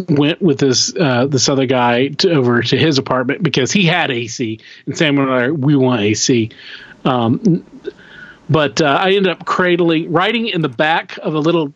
[0.10, 4.12] went with this uh, this other guy to, over to his apartment because he had
[4.12, 6.50] AC, and Sam and I we want AC.
[7.06, 7.66] Um,
[8.50, 11.74] but uh, I ended up cradling, riding in the back of a little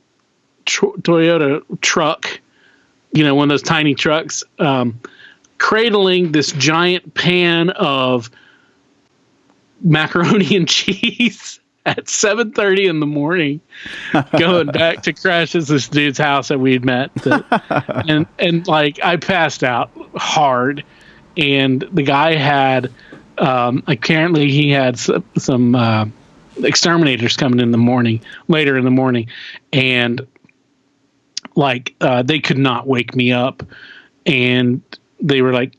[0.65, 2.41] tr- Toyota truck,
[3.13, 4.99] you know, one of those tiny trucks, um,
[5.57, 8.29] cradling this giant pan of
[9.81, 13.61] macaroni and cheese at 7.30 in the morning
[14.39, 18.99] going back to crash at this dude's house that we'd met that- and and like
[19.03, 20.83] i passed out hard
[21.37, 22.91] and the guy had
[23.37, 26.05] um apparently he had some, some uh
[26.63, 29.27] exterminators coming in the morning later in the morning
[29.73, 30.25] and
[31.55, 33.61] like uh they could not wake me up
[34.25, 34.81] and
[35.21, 35.75] they were like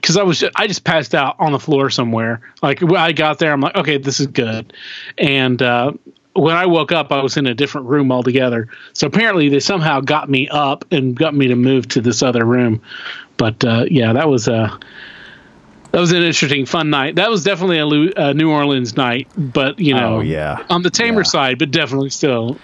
[0.00, 2.40] because I was I just passed out on the floor somewhere.
[2.62, 4.72] Like when I got there, I'm like, okay, this is good.
[5.18, 5.92] And uh,
[6.34, 8.68] when I woke up, I was in a different room altogether.
[8.92, 12.44] So apparently, they somehow got me up and got me to move to this other
[12.44, 12.80] room.
[13.36, 14.78] But uh, yeah, that was a
[15.92, 17.14] that was an interesting, fun night.
[17.16, 17.78] That was definitely
[18.14, 20.64] a, a New Orleans night, but you know, Oh, yeah.
[20.70, 21.24] on the tamer Yeah.
[21.24, 22.58] side, but definitely still.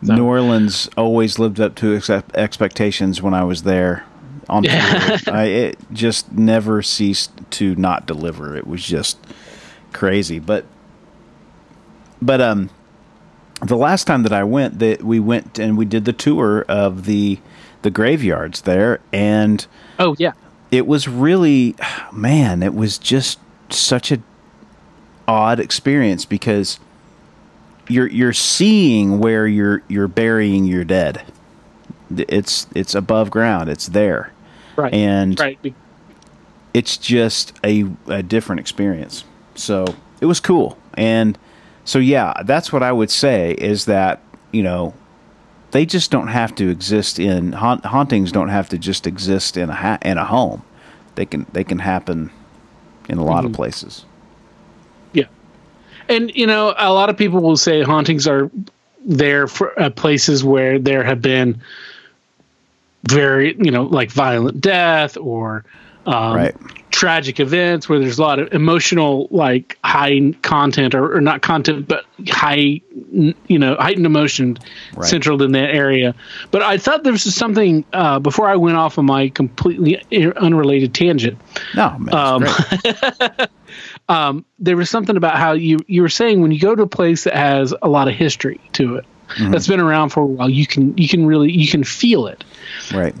[0.00, 4.04] New Orleans always lived up to ex- expectations when I was there.
[4.48, 4.66] On.
[4.68, 8.56] I, it just never ceased to not deliver.
[8.56, 9.18] It was just
[9.92, 10.38] crazy.
[10.38, 10.66] But
[12.20, 12.70] but um,
[13.62, 17.04] the last time that I went, that we went and we did the tour of
[17.04, 17.38] the
[17.82, 19.66] the graveyards there, and
[19.98, 20.32] Oh yeah,
[20.70, 21.76] it was really
[22.10, 23.38] man it was just
[23.70, 24.20] such a
[25.28, 26.80] odd experience because
[27.88, 31.22] you're you're seeing where you're you're burying your dead
[32.28, 34.32] it's it's above ground it's there
[34.76, 35.58] right, and right.
[36.74, 39.84] It's just a, a different experience so
[40.20, 41.38] it was cool and
[41.84, 44.20] so yeah that's what i would say is that
[44.52, 44.94] you know
[45.72, 49.68] they just don't have to exist in haunt, hauntings don't have to just exist in
[49.70, 50.62] a ha- in a home
[51.14, 52.30] they can they can happen
[53.08, 53.46] in a lot Mm-hmm.
[53.48, 54.04] of places.
[55.12, 55.26] Yeah.
[56.08, 58.50] And, you know, a lot of people will say hauntings are
[59.04, 61.60] there for uh, places where there have been
[63.04, 65.64] very, you know, like violent death or
[66.06, 66.54] um, Right.
[66.90, 71.86] tragic events where there's a lot of emotional, like high content or, or not content,
[71.88, 72.80] but high,
[73.12, 74.58] you know, heightened emotion
[74.96, 75.08] Right.
[75.08, 76.14] central in that area.
[76.50, 80.02] But I thought there was something uh, before I went off on my completely
[80.36, 81.40] unrelated tangent
[81.74, 83.48] No, man, Um, great.
[84.58, 87.24] there was something about how you you were saying when you go to a place
[87.24, 89.04] that has a lot of history to it
[89.38, 92.44] that's been around for a while you can you can really you can feel it
[92.92, 93.14] right.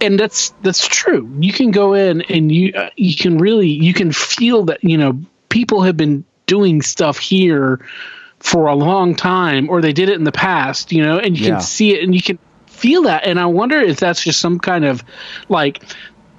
[0.00, 3.92] and that's that's true you can go in and you uh, you can really you
[3.94, 5.18] can feel that you know
[5.48, 7.80] people have been doing stuff here
[8.38, 11.46] for a long time or they did it in the past you know and you
[11.46, 11.52] Yeah.
[11.54, 14.58] can see it and you can feel that and i wonder if that's just some
[14.60, 15.02] kind of
[15.48, 15.82] like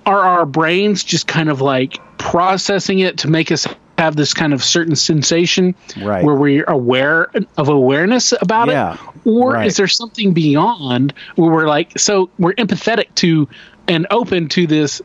[0.05, 3.67] are our brains just kind of like processing it to make us
[3.97, 6.23] have this kind of certain sensation Right.
[6.23, 9.65] where we're aware of awareness about Yeah, it or right.
[9.67, 13.49] is there something beyond where we're like so we're empathetic to
[13.87, 15.01] and open to this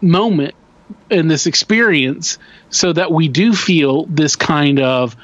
[0.00, 0.54] moment
[1.10, 2.38] and this experience
[2.70, 5.16] so that we do feel this kind of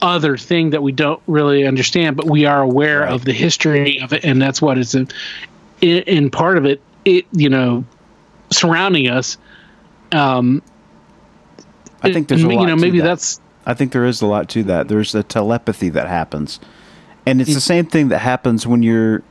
[0.00, 3.12] other thing that we don't really understand but we are aware Right.
[3.12, 5.08] of the history of it and that's what it's in,
[5.80, 7.84] in, in part of it it you know
[8.50, 9.36] surrounding us
[10.12, 10.62] um
[12.04, 13.04] I think there's a you lot know to maybe that.
[13.06, 14.88] that's I think there is a lot to that.
[14.88, 16.60] There's a telepathy that happens,
[17.26, 17.42] and Mm.
[17.42, 19.22] it's the same thing that happens when you're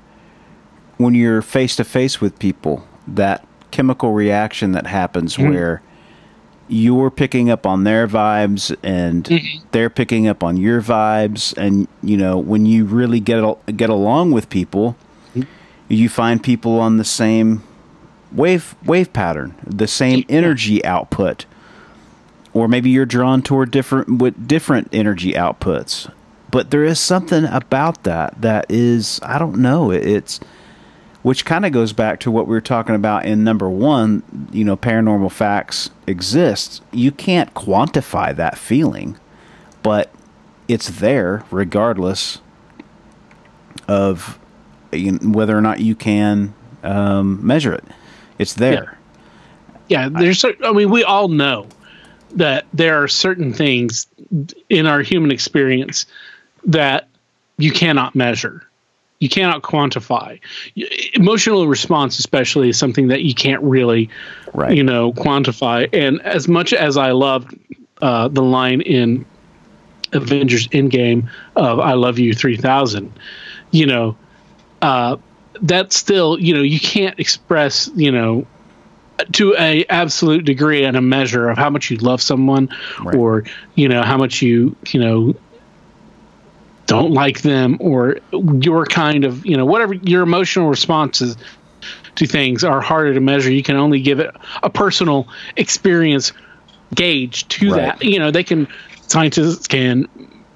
[0.97, 2.85] when you're face to face with people.
[3.07, 5.49] That chemical reaction that happens Mm-hmm.
[5.51, 5.81] where
[6.69, 9.65] you're picking up on their vibes and Mm-hmm.
[9.71, 13.43] they're picking up on your vibes, and you know when you really get
[13.77, 14.95] get along with people,
[15.35, 15.49] Mm-hmm.
[15.89, 17.61] you find people on the same
[18.31, 21.45] wave wave pattern, the same energy output
[22.53, 26.11] or maybe you're drawn toward different with different energy outputs.
[26.51, 30.39] But there is something about that that is i don't know it's
[31.23, 34.63] which kind of goes back to what we were talking about in number one you
[34.63, 36.81] know paranormal facts exist.
[36.91, 39.17] You can't quantify that feeling
[39.81, 40.13] but
[40.67, 42.39] it's there regardless
[43.87, 44.37] of
[45.21, 47.83] whether or not you can um, measure it.
[48.37, 48.97] It's there.
[49.87, 51.67] Yeah there's cer- i mean we all know
[52.35, 54.07] that there are certain things
[54.69, 56.05] in our human experience
[56.65, 57.07] that
[57.57, 58.63] you cannot measure.
[59.19, 60.39] You cannot quantify.
[61.13, 64.09] Emotional response especially is something that you can't really
[64.53, 64.75] Right.
[64.75, 65.87] you know quantify.
[65.93, 67.57] And as much as i loved
[68.01, 69.25] uh, the line in
[70.11, 73.11] avengers endgame of i love you 3000
[73.71, 74.15] you know
[74.81, 75.17] uh,
[75.61, 78.45] that's still you know you can't express you know
[79.31, 82.69] to a absolute degree and a measure of how much you love someone
[83.01, 83.15] Right.
[83.15, 83.43] or
[83.75, 85.33] you know how much you you know
[86.85, 88.17] don't like them or
[88.61, 91.37] your kind of you know whatever your emotional responses
[92.15, 94.29] to things are harder to measure you can only give it
[94.61, 96.31] a personal experience
[96.93, 97.77] gauge to Right.
[97.99, 98.67] that you know they can
[99.07, 100.07] scientists can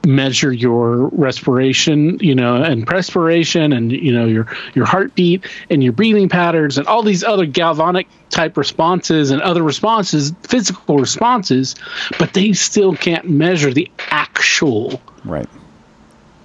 [0.07, 5.91] measure your respiration you know and perspiration and you know your your heartbeat and your
[5.91, 11.75] breathing patterns and all these other galvanic type responses and other responses physical responses
[12.17, 15.49] but they still can't measure the actual right.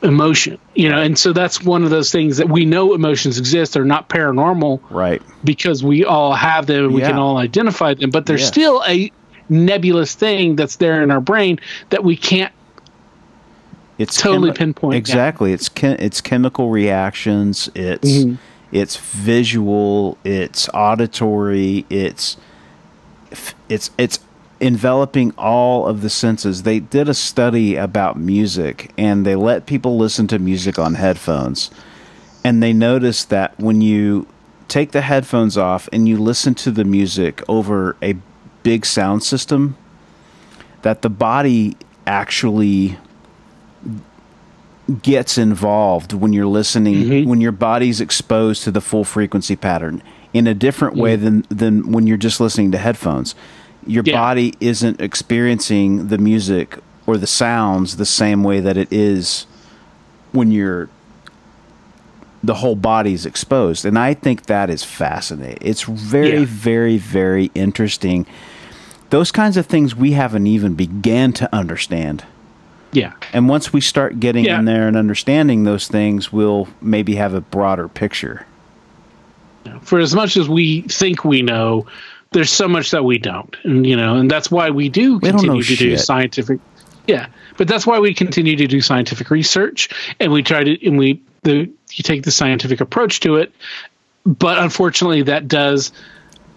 [0.03, 3.75] emotion you know and so that's one of those things that we know emotions exist.
[3.75, 5.23] They're not paranormal right.
[5.45, 8.49] because we all have them and we can all identify them but there's Yes.
[8.49, 9.13] still a
[9.49, 11.61] nebulous thing that's there in our brain
[11.91, 12.53] that we can't
[14.03, 14.99] it's Totally pinpoint that.
[14.99, 15.53] exactly.
[15.53, 17.71] It's chem- it's chemical reactions.
[17.75, 18.39] It's Mhm.
[18.73, 20.19] it's visual.
[20.25, 21.85] It's auditory.
[21.91, 22.37] It's
[23.69, 24.19] it's it's
[24.61, 26.63] enveloping all of the senses.
[26.63, 31.71] They did a study about music and they let people listen to music on headphones.
[32.45, 34.27] And they noticed that when you
[34.69, 38.15] take the headphones off and you listen to the music over a
[38.63, 39.77] big sound system
[40.83, 41.77] that the body
[42.07, 42.97] actually
[45.03, 47.29] gets involved when you're listening mm-hmm.
[47.29, 50.03] when your body's exposed to the full frequency pattern
[50.35, 51.25] in a different way mm-hmm.
[51.25, 51.45] than
[51.83, 53.35] than when you're just listening to headphones.
[53.87, 54.17] Your Yeah.
[54.17, 59.47] body isn't experiencing the music or the sounds the same way that it is
[60.33, 60.89] when you're
[62.43, 63.85] the whole body's exposed.
[63.85, 65.59] And i think that is fascinating.
[65.61, 66.45] It's very Yeah.
[66.45, 68.27] very very interesting.
[69.11, 72.25] Those kinds of things we haven't even began to understand
[72.93, 73.13] yeah.
[73.33, 74.59] And once we start getting Yeah.
[74.59, 78.47] in there and understanding those things we'll maybe have a broader picture.
[79.83, 81.87] For as much as we think we know
[82.33, 85.29] there's so much that we don't, and you know, and that's why we do We
[85.31, 86.61] continue to do scientific.
[87.07, 87.27] Yeah,
[87.59, 89.89] but that's why we continue to do scientific research,
[90.19, 93.53] and we try to, and we the you take the scientific approach to it,
[94.25, 95.93] but unfortunately, that does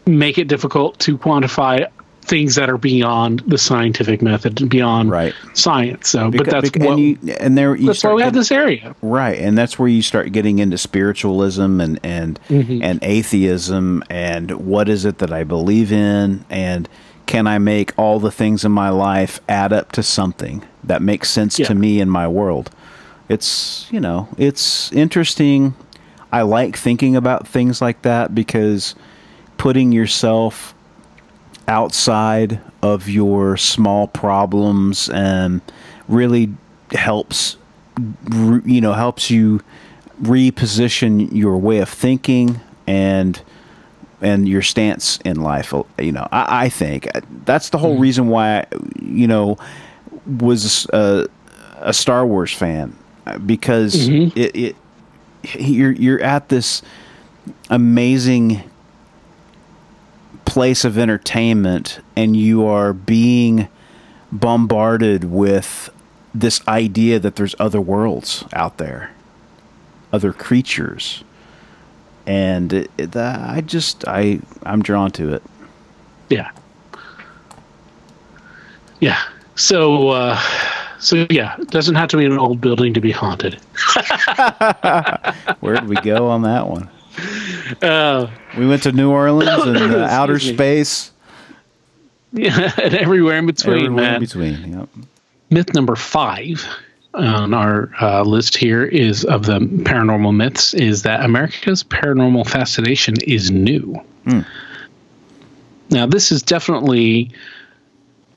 [0.05, 1.87] make it difficult to quantify
[2.25, 5.33] things that are beyond the scientific method and beyond Right.
[5.53, 6.09] science.
[6.09, 8.51] So, but that's beca- what, and, you, and there you that's why we have this
[8.51, 8.95] area.
[9.01, 12.83] Right, and that's where you start getting into spiritualism and and Mm-hmm.
[12.83, 16.89] and atheism and what is it that I believe in and
[17.25, 21.29] can I make all the things in my life add up to something that makes
[21.29, 21.65] sense Yeah.
[21.67, 22.69] to me in my world?
[23.29, 25.73] It's, you know, it's interesting.
[26.31, 28.93] I like thinking about things like that because
[29.57, 30.75] putting yourself
[31.67, 35.61] outside of your small problems and
[36.07, 36.53] really
[36.91, 37.57] helps
[38.65, 39.61] you know helps you
[40.21, 43.41] reposition your way of thinking and
[44.21, 47.07] and your stance in life you know i, I think.
[47.45, 48.01] That's the whole mm-hmm.
[48.01, 48.65] reason why I,
[49.01, 49.57] you know
[50.25, 51.27] was a,
[51.77, 52.95] a star wars fan
[53.45, 54.37] because mm-hmm.
[54.37, 54.75] it, it
[55.59, 56.81] you're you're at this
[57.69, 58.63] amazing
[60.55, 63.67] place of entertainment and you are being
[64.31, 65.89] bombarded with
[66.33, 69.11] this idea that there's other worlds out there,
[70.13, 71.25] other creatures,
[72.25, 75.43] and it, it, I just I I'm drawn to it.
[76.29, 76.49] Yeah.
[79.01, 79.21] Yeah.
[79.55, 80.39] So, uh,
[80.99, 83.55] so yeah, it doesn't have to be an old building to be haunted.
[85.59, 86.89] Where'd we go on that one?
[87.81, 90.39] Uh, We went to New Orleans and uh, outer me.
[90.39, 91.11] space,
[92.33, 94.13] yeah, and everywhere in between, everywhere man.
[94.15, 94.73] in between.
[94.79, 94.89] Yep.
[95.49, 96.65] Myth number five
[97.13, 103.15] on our uh, list here is of the paranormal myths is that America's paranormal fascination
[103.25, 103.95] is new.
[105.91, 107.31] Now, this is definitely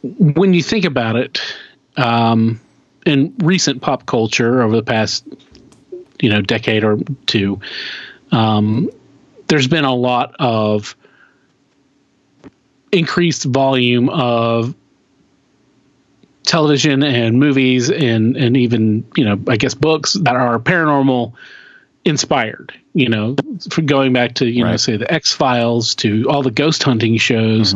[0.02, 1.40] when you think about it
[1.96, 2.60] um,
[3.06, 5.24] in recent pop culture over the past
[6.20, 7.58] you know decade or two.
[8.32, 8.90] Um,
[9.48, 10.94] there's been a lot of
[12.92, 14.74] increased volume of
[16.44, 21.32] television and movies and and even you know I guess books that are paranormal
[22.04, 22.72] inspired.
[22.94, 23.36] You know,
[23.70, 27.16] for going back to you know say the X Files to all the ghost hunting
[27.18, 27.74] shows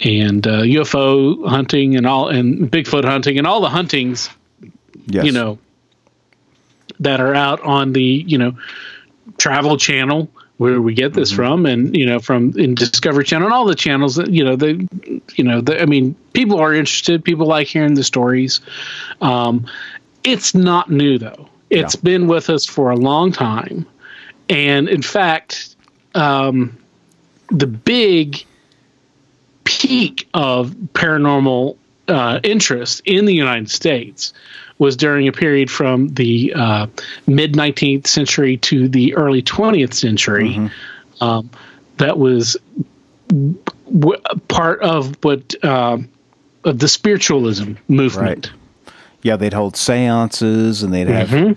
[0.00, 4.30] and uh, UFO hunting and all and Bigfoot hunting and all the huntings
[5.06, 5.24] Yes.
[5.24, 5.58] you know
[7.00, 8.56] that are out on the you know
[9.42, 13.52] travel channel where we get this from and you know from in discovery channel and
[13.52, 14.88] all the channels that you know the
[15.34, 17.24] you know the, i mean people are interested.
[17.24, 18.60] People like hearing the stories.
[19.20, 19.66] Um
[20.22, 21.48] it's not new though.
[21.70, 22.00] It's Yeah.
[22.04, 23.84] been with us for a long time.
[24.48, 25.74] And in fact
[26.14, 26.78] um
[27.48, 28.44] the big
[29.64, 31.76] peak of paranormal
[32.06, 34.32] uh, interest in the United States
[34.82, 36.86] was during a period from the uh,
[37.26, 40.58] mid 19th century to the early 20th century.
[41.20, 41.48] Um,
[41.98, 42.56] that was
[43.28, 46.08] w- part of what um
[46.64, 48.46] of the spiritualism movement.
[48.52, 48.94] Right.
[49.22, 51.52] yeah, they'd hold seances and they'd have Mm-hmm.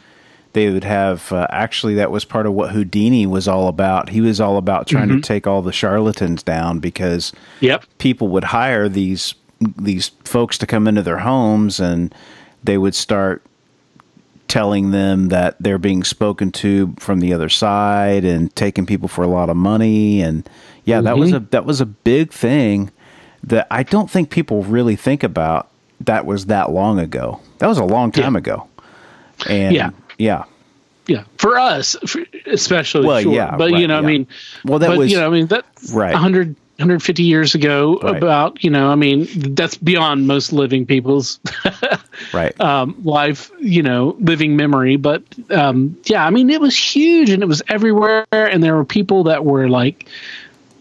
[0.53, 4.09] they would have uh, actually that was part of what Houdini was all about.
[4.09, 5.21] He was all about trying Mm-hmm.
[5.21, 7.86] to take all the charlatans down because Yep.
[7.97, 9.36] people would hire these
[9.78, 12.13] these folks to come into their homes and
[12.66, 13.41] they would start
[14.47, 19.24] telling them that they're being spoken to from the other side and taking people for
[19.24, 20.47] a lot of money and
[20.86, 21.45] yeah that was a Mm-hmm.
[21.49, 22.91] that was a big thing
[23.43, 25.68] that I don't think people really think about
[26.01, 28.38] that was that long ago that was a long time Yeah.
[28.39, 28.68] ago
[29.49, 29.89] and Yeah.
[30.20, 30.43] yeah
[31.07, 31.95] Yeah, for us,
[32.47, 33.05] especially.
[33.07, 33.34] Well, sure.
[33.34, 34.07] yeah, but right, you know, yeah.
[34.07, 34.28] I mean,
[34.63, 36.13] Well, that but, was- you know, I mean, that's Right.
[36.13, 37.99] 100, 150 years ago.
[38.01, 38.17] Right.
[38.17, 41.39] About you know, I mean, that's beyond most living people's
[42.34, 44.95] right um, life, you know, living memory.
[44.97, 48.86] But um, yeah, I mean, it was huge and it was everywhere, and there were
[48.86, 50.07] people that were like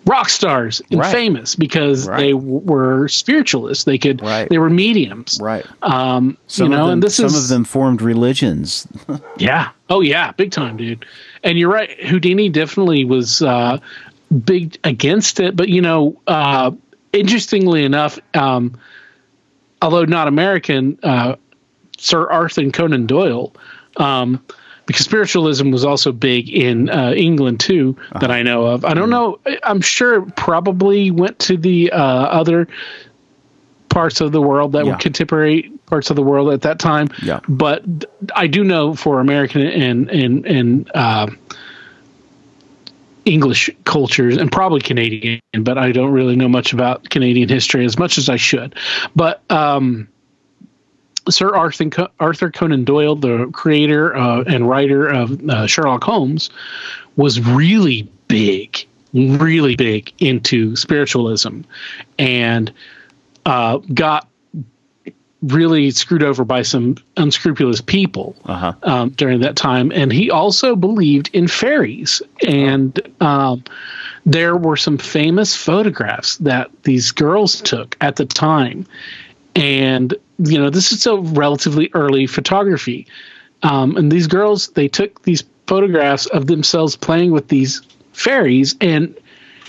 [0.06, 1.10] rock stars and Right.
[1.12, 2.18] famous because Right.
[2.20, 3.84] they w- were spiritualists.
[3.84, 4.18] They could,
[4.50, 7.64] they were mediums, right Um, some you know, them, and this some is of them
[7.64, 8.86] formed religions
[9.38, 9.70] yeah.
[9.88, 11.06] Oh yeah, big time, dude.
[11.42, 11.90] And you're right.
[12.04, 13.78] Houdini definitely was uh,
[14.44, 16.70] big against it, but you know, uh,
[17.12, 18.78] interestingly enough, um,
[19.82, 21.36] although not American, uh,
[21.98, 23.52] Sir Arthur Conan Doyle,
[23.96, 24.42] um,
[24.86, 28.84] because spiritualism was also big in uh, England too, that I know of.
[28.84, 29.38] I don't know.
[29.46, 32.68] I- I'm sure it probably went to the uh, other
[33.88, 34.92] parts of the world that Yeah.
[34.92, 37.08] were contemporary parts of the world at that time.
[37.22, 37.40] Yeah.
[37.48, 37.84] But
[38.34, 41.28] I do know for American and and and uh,
[43.24, 47.98] English cultures and probably Canadian, but I don't really know much about Canadian history as
[47.98, 48.74] much as I should.
[49.16, 50.08] But um,
[51.28, 56.50] Sir Arthur, Arthur Conan Doyle, the creator uh, and writer of uh, Sherlock Holmes,
[57.16, 61.60] was really big, really big into spiritualism,
[62.18, 62.72] and
[63.46, 64.28] uh, got
[65.46, 68.72] really screwed over by some unscrupulous people Uh-huh.
[68.82, 69.92] um, during that time.
[69.92, 72.22] And he also believed in fairies.
[72.46, 73.64] And um,
[74.24, 78.86] there were some famous photographs that these girls took at the time.
[79.54, 83.06] And, you know, this is a relatively early photography.
[83.62, 87.82] Um, and these girls, they took these photographs of themselves playing with these
[88.12, 89.16] fairies, and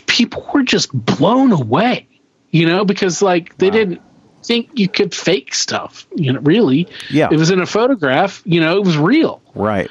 [0.08, 2.08] people were just blown away,
[2.52, 4.02] you know, because, like, they didn't
[4.48, 6.88] think you could fake stuff, you know, really.
[7.10, 7.30] Yeah.
[7.32, 9.90] It was in a photograph, you know, it was real Right.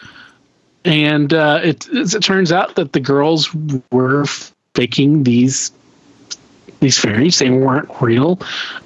[0.85, 3.49] and uh, it, it turns out that the girls
[3.91, 4.25] were
[4.75, 5.73] faking these
[6.81, 7.39] these fairies.
[7.39, 8.39] They weren't real,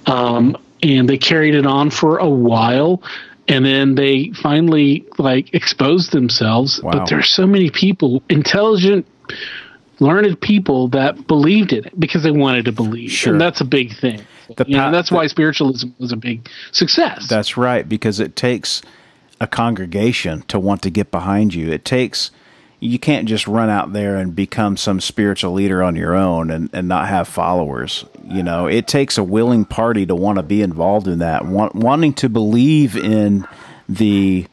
[0.06, 3.02] um, and they carried it on for a while,
[3.48, 6.80] and then they finally like exposed themselves.
[6.82, 6.92] Wow.
[6.92, 9.04] But there's so many people, intelligent,
[9.98, 13.32] learned people that believed in it because they wanted to believe, Sure.
[13.32, 14.20] and that's a big thing.
[14.56, 17.28] The You know, pa- that's why spiritualism was a big success.
[17.28, 18.82] That's right, because it takes
[19.40, 21.70] a congregation to want to get behind you.
[21.70, 22.30] It takes
[22.80, 26.70] you can't just run out there and become some spiritual leader on your own and,
[26.72, 28.04] and not have followers.
[28.24, 31.74] You know, it takes a willing party to want to be involved in that, want,
[31.74, 33.46] wanting to believe in
[33.88, 34.46] the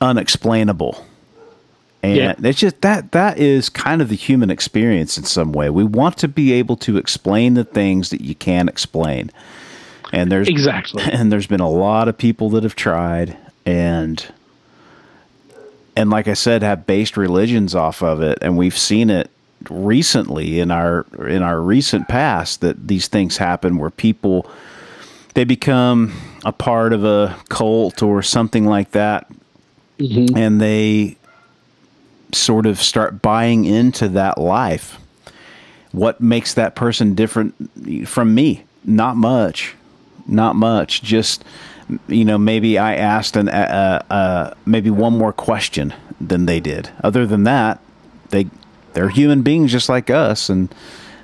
[0.00, 1.02] unexplainable.
[2.06, 2.48] And Yeah.
[2.48, 5.70] it's just that that is kind of the human experience in some way.
[5.70, 9.30] We want to be able to explain the things that you can't explain.
[10.12, 11.02] And there's Exactly.
[11.12, 14.24] and there's been a lot of people that have tried and
[15.96, 19.30] and like I said have based religions off of it and we've seen it
[19.70, 24.48] recently in our in our recent past that these things happen where people
[25.34, 26.12] they become
[26.44, 29.26] a part of a cult or something like that
[29.98, 30.36] mm-hmm.
[30.36, 31.15] and they
[32.32, 34.98] sort of start buying into that life.
[35.92, 37.54] What makes that person different
[38.06, 38.64] from me?
[38.84, 39.74] Not much.
[40.26, 41.02] Not much.
[41.02, 41.44] Just
[42.08, 46.90] you know maybe i asked an uh, uh, maybe one more question than they did.
[47.02, 47.80] Other than that
[48.30, 48.48] they
[48.92, 50.74] they're human beings just like us and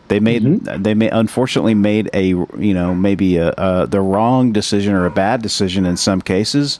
[0.09, 4.95] they made they may unfortunately made a you know maybe a, a the wrong decision
[4.95, 6.79] or a bad decision in some cases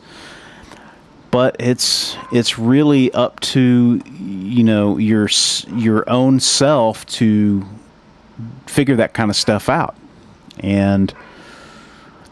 [1.33, 5.29] but it's it's really up to you know your
[5.67, 7.67] your own self to
[8.67, 9.97] figure that kind of stuff out.
[10.61, 11.13] And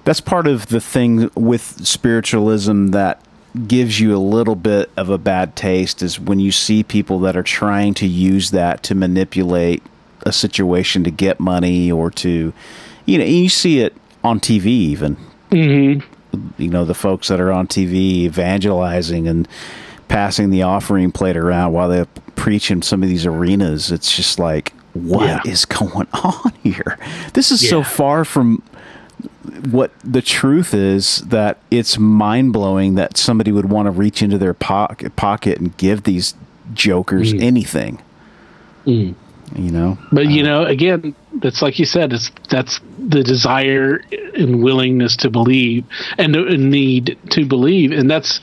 [0.05, 3.25] that's part of the thing with spiritualism that
[3.67, 7.37] gives you a little bit of a bad taste is when you see people that
[7.37, 9.83] are trying to use that to manipulate
[10.23, 12.53] a situation to get money or to
[13.07, 15.17] you know you see it on TV even
[15.51, 16.07] mm-hmm.
[16.59, 19.49] You know the folks that are on TV evangelizing and
[20.09, 22.05] passing the offering plate around while they
[22.35, 25.79] preach in some of these arenas it's just like what is Yeah.
[25.79, 26.99] going on here?
[27.35, 28.63] This is so far from
[29.71, 34.39] what the truth is that it's mind blowing that somebody would want to reach into
[34.39, 36.35] their pocket pocket and give these
[36.73, 37.43] jokers mm.
[37.43, 38.03] anything.
[38.87, 39.15] Mm.
[39.57, 44.01] You know, But you know, again, that's like you said, it's that's the desire
[44.35, 45.85] and willingness to believe
[46.19, 48.41] and the need to believe, and that's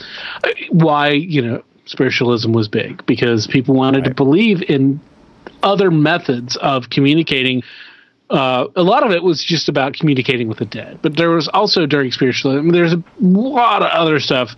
[0.72, 4.99] why you know spiritualism was big because people wanted to believe in
[5.63, 7.63] other methods of communicating.
[8.30, 11.47] Uh, a lot of it was just about communicating with the dead, but there was
[11.47, 12.72] also during spiritualism.
[12.72, 14.49] There's a lot of other stuff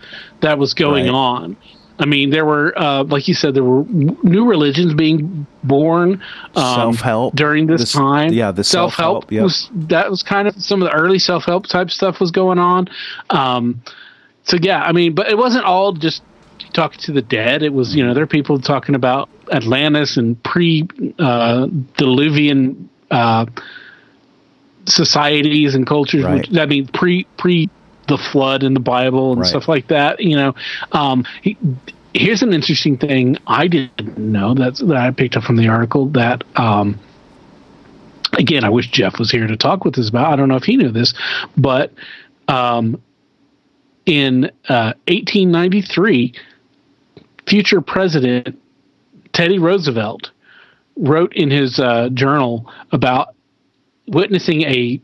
[0.42, 1.14] that was going Right.
[1.14, 1.58] on.
[2.02, 6.24] I mean, there were, uh, like you said, there were new religions being born
[6.56, 7.36] um, Self-help.
[7.36, 8.32] during this, This- time.
[8.32, 9.44] yeah, the self help self-help, yep.
[9.44, 12.58] was that was kind of some of the early self help type stuff was going
[12.58, 12.88] on.
[13.30, 13.82] Um,
[14.44, 16.24] so yeah, I mean, but it wasn't all just
[16.74, 17.64] talking to the dead.
[17.64, 20.88] It was you know there are people talking about Atlantis and pre
[21.20, 23.46] uh, diluvian uh,
[24.86, 26.24] societies and cultures.
[26.24, 26.48] Right.
[26.48, 27.70] Which, I mean pre pre
[28.10, 29.50] the flood in the Bible and Right.
[29.50, 30.20] stuff like that.
[30.20, 30.56] You know,
[30.92, 31.58] um, he,
[32.14, 36.08] here's an interesting thing I didn't know that's that I picked up from the article
[36.10, 36.44] that.
[36.58, 37.00] Um,
[38.38, 40.32] again, I wish Jeff was here to talk with us about.
[40.32, 41.14] I don't know if he knew this,
[41.58, 41.92] but
[42.48, 43.02] um,
[44.06, 46.34] in uh, 1893,
[47.48, 48.60] future president
[49.34, 50.32] Teddy Roosevelt
[50.96, 53.36] wrote in his uh, journal about
[54.08, 55.02] witnessing a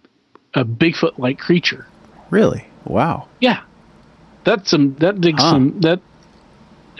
[0.53, 1.85] a Bigfoot like creature.
[2.29, 2.65] really?
[2.85, 3.27] Wow.
[3.39, 3.59] Yeah,
[4.43, 5.49] that's some that digs Huh.
[5.51, 5.99] some that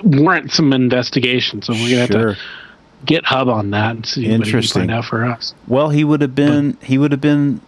[0.04, 1.62] warrants some investigation.
[1.62, 2.28] So we're gonna Sure.
[2.30, 2.42] have to
[3.06, 4.88] get Hub on that and see what he can Interesting.
[4.90, 5.54] find for us.
[5.68, 7.62] Well, he would have been he would have been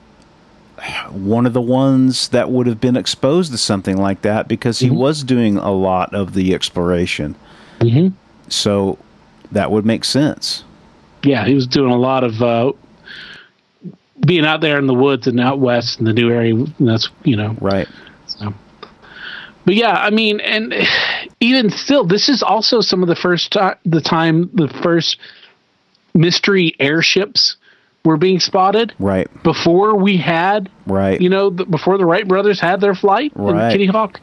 [1.12, 4.90] one of the ones that would have been exposed to something like that because he
[4.92, 7.36] was doing a lot of the exploration.
[7.80, 8.14] Mhm.
[8.48, 8.98] So
[9.52, 10.64] that would make sense.
[11.24, 12.72] Yeah, he was doing a lot of uh,
[14.26, 16.54] being out there in the woods and out west in the new area.
[16.54, 17.88] and That's you know Right.
[18.40, 18.54] So,
[19.66, 20.74] but yeah, I mean, and
[21.40, 25.18] even still, this is also some of the first the time the first
[26.14, 27.58] mystery airships
[28.06, 29.28] were being spotted Right.
[29.44, 31.20] before we had, Right.
[31.20, 33.66] you know, the, before the Wright brothers had their flight Right.
[33.66, 34.20] in Kitty Hawk.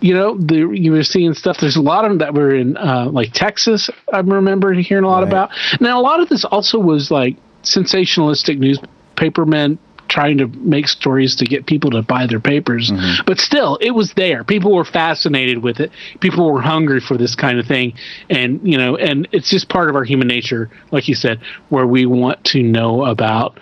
[0.00, 1.58] You know, the, you were seeing stuff.
[1.60, 3.90] There's a lot of them that were in uh, like Texas.
[4.12, 5.28] I remember hearing a lot Right.
[5.28, 5.50] about.
[5.80, 9.78] Now, a lot of this also was like sensationalistic newspaper men
[10.08, 12.90] trying to make stories to get people to buy their papers.
[12.90, 13.24] Mm-hmm.
[13.26, 14.42] But still, it was there.
[14.42, 15.92] People were fascinated with it.
[16.20, 17.94] People were hungry for this kind of thing,
[18.28, 21.86] and you know, and it's just part of our human nature, like you said, where
[21.86, 23.60] we want to know about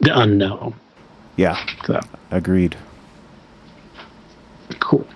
[0.00, 0.74] the unknown.
[1.36, 1.64] Yeah.
[1.84, 2.76] So Agreed.
[4.80, 5.06] cool.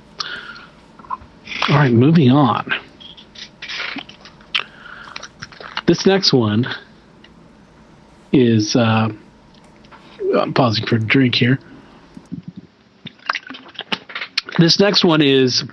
[1.69, 2.73] All right, moving on.
[5.87, 6.67] This next one
[8.33, 8.75] is.
[8.75, 9.11] Uh,
[10.39, 11.59] I'm pausing for a drink here.
[14.59, 15.65] This next one is.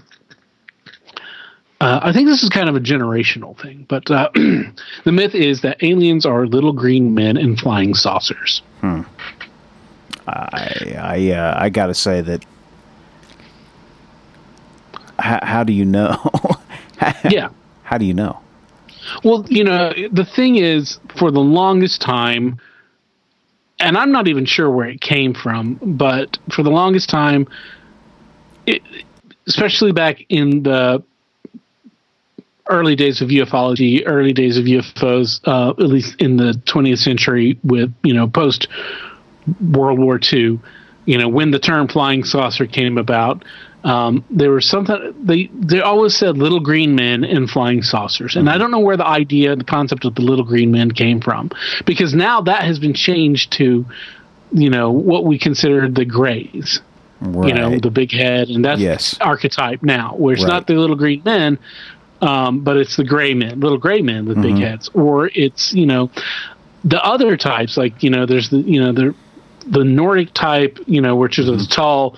[1.82, 5.62] Uh, I think this is kind of a generational thing, but uh, the myth is
[5.62, 8.62] that aliens are little green men in flying saucers.
[8.82, 9.02] Hmm.
[10.28, 12.46] I I uh, I gotta say that.
[15.20, 16.18] How, how do you know?
[17.30, 17.50] yeah.
[17.84, 18.40] how do you know?
[19.24, 22.60] Well, you know, the thing is, for the longest time,
[23.80, 27.48] and I'm not even sure where it came from, but for the longest time,
[28.66, 28.82] it,
[29.48, 31.04] especially back in the
[32.70, 37.60] early days of ufology, early days of UFOs, uh, at least in the 20th century,
[37.64, 38.68] with you know post
[39.60, 40.60] World War II,
[41.06, 43.44] you know when the term flying saucer came about,
[43.84, 48.50] um, there was something they they always said little green men and flying saucers, and
[48.50, 51.50] I don't know where the idea, the concept of the little green men came from,
[51.86, 53.86] because now that has been changed to,
[54.52, 56.82] you know, what we consider the grays
[57.22, 57.50] Right.
[57.50, 59.18] you know, the big head, and that's Yes.
[59.20, 60.54] archetype now, where it's Right.
[60.54, 61.60] not the little green men,
[62.22, 64.56] um, but it's the gray men, little gray men with Mm-hmm.
[64.56, 66.12] big heads, or it's you know,
[66.84, 69.14] the other types like you know, there's the you know the
[69.68, 71.58] the Nordic type, you know, which is Mm-hmm.
[71.58, 72.18] those tall,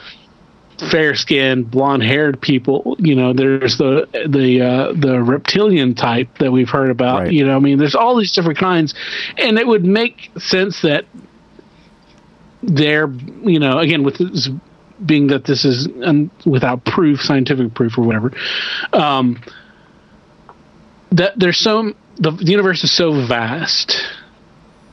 [0.89, 2.95] fair skinned, blonde haired people.
[2.99, 7.21] You know, there's the the uh, the reptilian type that we've heard about.
[7.21, 7.31] Right.
[7.31, 8.93] You know, I mean, there's all these different kinds,
[9.37, 11.05] and it would make sense that
[12.63, 13.11] they're
[13.43, 14.49] you know again with this
[15.03, 18.31] being that this is um, without proof scientific proof or whatever
[18.93, 19.41] um,
[21.11, 23.95] that there's so the, the universe is so vast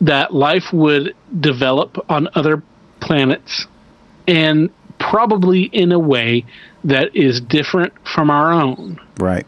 [0.01, 2.63] that life would develop on other
[3.01, 3.67] planets
[4.27, 6.45] and probably in a way
[6.85, 9.47] that is different from our own Right.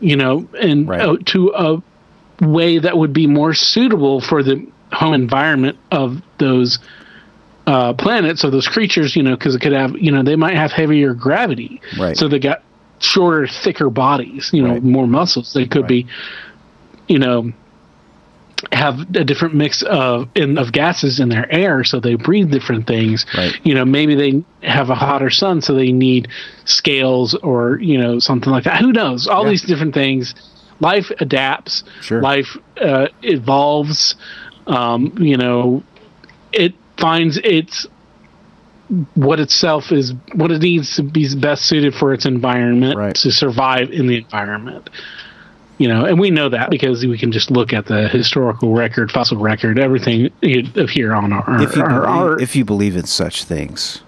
[0.00, 1.00] you know, and Right.
[1.00, 1.82] uh, to a
[2.44, 6.78] way that would be more suitable for the home environment of those
[7.66, 10.54] uh, planets of those creatures, you know, because it could have, you know, they might
[10.56, 12.16] have heavier gravity, Right.
[12.16, 12.62] So they got
[13.00, 14.82] shorter, thicker bodies, you know, Right.
[14.82, 15.52] more muscles.
[15.52, 15.88] They could Right.
[15.88, 16.06] be,
[17.08, 17.52] you know,
[18.72, 22.86] have a different mix of in, of gases in their air, so they breathe different
[22.86, 23.24] things.
[23.36, 23.52] Right.
[23.64, 26.28] You know, maybe they have a hotter sun, so they need
[26.64, 28.80] scales or you know something like that.
[28.80, 29.26] Who knows?
[29.28, 29.50] All Yeah.
[29.50, 30.34] these different things.
[30.80, 31.82] Life adapts.
[32.02, 32.20] Sure.
[32.22, 34.14] Life uh, evolves.
[34.66, 35.82] Um, you know,
[36.52, 37.86] it finds its
[39.14, 43.14] what itself is what it needs to be best suited for its environment Right.
[43.16, 44.88] to survive in the environment
[45.78, 49.10] you know and we know that because we can just look at the historical record
[49.10, 50.30] fossil record everything
[50.76, 54.02] of here on our, If you our, believe, our if you believe in such things,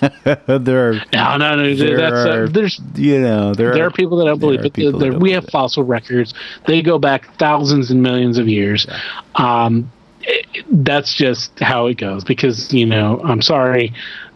[0.00, 3.90] there are no no no there that's are uh, there's you know there, there are
[3.90, 4.74] people that don't believe are it.
[4.74, 5.50] There- don't we have it.
[5.50, 6.32] fossil records.
[6.66, 8.86] They go back thousands and millions of years.
[9.34, 9.92] Um,
[10.22, 12.24] it- that's just how it goes.
[12.24, 13.92] Because you know, I'm sorry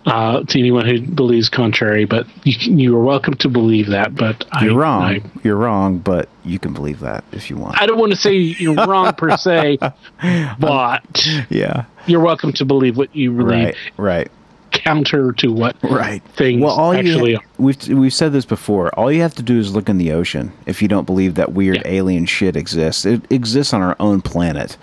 [0.07, 4.15] uh, to anyone who believes contrary, but you you are welcome to believe that.
[4.15, 5.03] But You're wrong.
[5.03, 7.81] I, You're wrong, but you can believe that if you want.
[7.81, 9.79] I don't want to say you're wrong per se,
[10.59, 11.85] but yeah.
[12.07, 13.77] you're welcome to believe what you believe, Right.
[13.97, 14.31] Right.
[14.73, 16.23] counter to what Right.
[16.37, 17.43] things well, all actually you are.
[17.59, 18.89] we've we've said this before.
[18.99, 21.53] All you have to do is look in the ocean if you don't believe that
[21.53, 21.83] weird Yeah.
[21.93, 23.05] alien shit exists.
[23.07, 24.77] It exists on our own planet.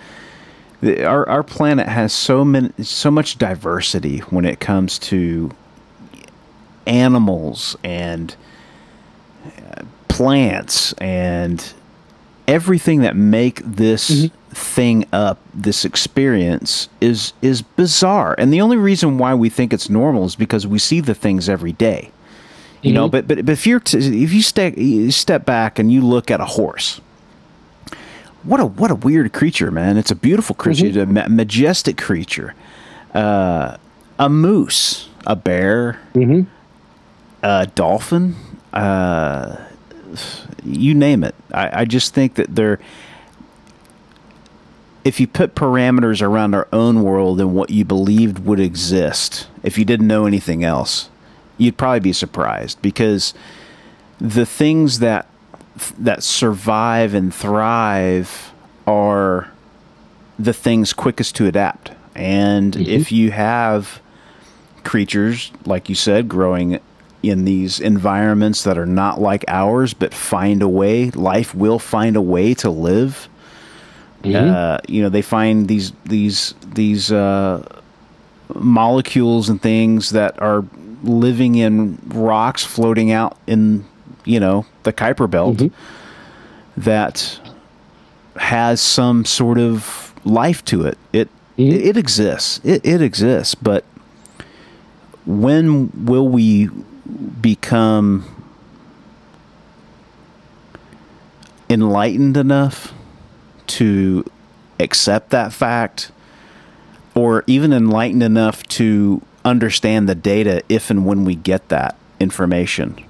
[0.81, 5.51] The, our our planet has so many so much diversity when it comes to
[6.87, 8.35] animals and
[9.45, 11.73] uh, plants and
[12.47, 18.35] everything that make this thing up, this experience is is bizarre.
[18.37, 21.47] And the only reason why we think it's normal is because we see the things
[21.47, 22.11] every day.
[22.81, 25.91] You know, but, but but if you're t- if you step you step back and
[25.91, 26.99] you look at a horse,
[28.43, 29.97] what a what a weird creature, man!
[29.97, 32.53] It's a beautiful creature, it's a ma- majestic creature.
[33.13, 33.77] Uh,
[34.17, 35.99] a moose, a bear,
[37.43, 38.35] a dolphin,
[38.73, 39.57] uh,
[40.63, 41.35] you name it.
[41.53, 42.79] I, I just think that they're.
[45.03, 49.77] If you put parameters around our own world and what you believed would exist, if
[49.79, 51.09] you didn't know anything else,
[51.57, 53.33] you'd probably be surprised because
[54.19, 55.27] the things that
[55.99, 58.51] that survive and thrive
[58.87, 59.51] are
[60.37, 61.91] the things quickest to adapt.
[62.15, 64.01] And if you have
[64.83, 66.79] creatures, like you said, growing
[67.23, 72.15] in these environments that are not like ours, but find a way, life will find
[72.15, 73.29] a way to live.
[74.51, 77.63] Uh, you know, they find these these these uh,
[78.53, 80.65] molecules and things that are
[81.03, 83.85] living in rocks floating out in
[84.25, 86.81] you know the Kuiper belt mm-hmm.
[86.81, 87.39] that
[88.37, 90.97] has some sort of life to it.
[91.13, 91.89] It mm-hmm.
[91.89, 92.59] it exists.
[92.63, 93.85] It it exists, but
[95.25, 96.69] when will we
[97.41, 98.25] become
[101.69, 102.93] enlightened enough
[103.67, 104.25] to
[104.79, 106.11] accept that fact
[107.13, 113.03] or even enlightened enough to understand the data if and when we get that information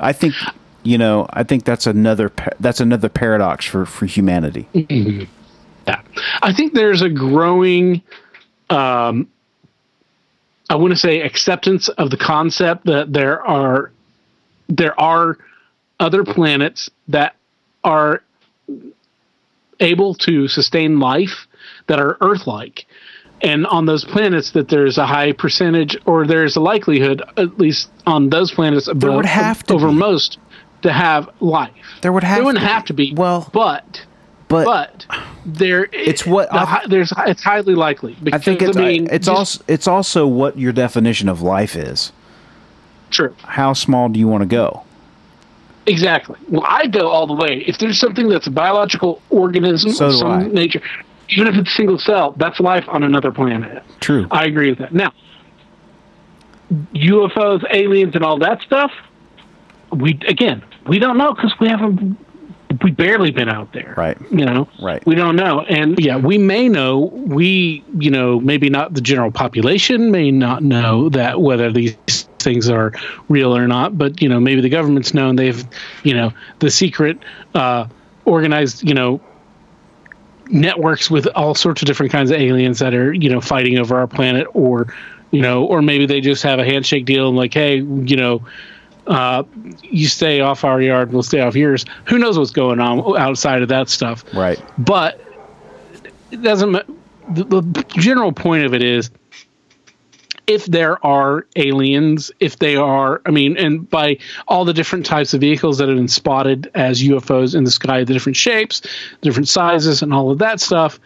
[0.00, 0.34] i think
[0.82, 4.68] you know i think that's another that's another paradox for for humanity.
[5.88, 6.02] Yeah.
[6.42, 8.02] I think there's a growing,
[8.68, 9.28] um,
[10.68, 13.90] I want to say, acceptance of the concept that there are
[14.68, 15.38] there are
[15.98, 17.34] other planets that
[17.82, 18.22] are
[19.80, 21.46] able to sustain life
[21.86, 22.84] that are Earth-like,
[23.42, 27.88] and on those planets that there's a high percentage or there's a likelihood, at least
[28.06, 29.94] on those planets, above, would have to over be.
[29.94, 30.38] most,
[30.82, 31.70] to have life.
[32.02, 32.72] There would have There wouldn't to be.
[32.72, 33.14] have to be.
[33.14, 34.04] Well, but
[34.48, 35.06] but, but
[35.44, 39.26] there It's what the there's it's highly likely because, i think it's I mean it's
[39.26, 42.12] just- also it's also what your definition of life is
[43.10, 44.84] true how small do you want to go
[45.86, 50.06] exactly well I go all the way if there's something that's a biological organism So
[50.06, 50.42] of some I.
[50.46, 50.80] nature
[51.30, 54.26] even if it's single cell that's life on another planet True.
[54.30, 55.12] I agree with that now
[56.94, 58.90] UFOs aliens and all that stuff
[59.90, 62.18] we again we don't know because we haven't
[62.82, 64.18] we barely been out there Right.
[64.30, 65.04] you know Right.
[65.06, 69.30] we don't know and yeah we may know we you know maybe not the general
[69.30, 71.96] population may not know that whether these
[72.38, 72.92] things are
[73.30, 75.64] real or not but you know maybe the government's known they've
[76.02, 77.18] you know the secret
[77.54, 77.86] uh
[78.26, 79.20] organized you know
[80.50, 83.96] networks with all sorts of different kinds of aliens that are you know fighting over
[83.98, 84.92] our planet or
[85.30, 88.42] you know or maybe they just have a handshake deal and like hey you know
[89.08, 89.42] uh,
[89.82, 91.84] you stay off our yard, we'll stay off yours.
[92.06, 94.22] Who knows what's going on outside of that stuff?
[94.34, 95.20] right But
[96.30, 96.72] it doesn't.
[96.72, 99.10] The, the general point of it is,
[100.48, 104.16] if there are aliens, if they are, I mean, and by
[104.48, 108.02] all the different types of vehicles that have been spotted as UFOs in the sky,
[108.02, 108.80] the different shapes,
[109.20, 110.98] different sizes, and all of that stuff,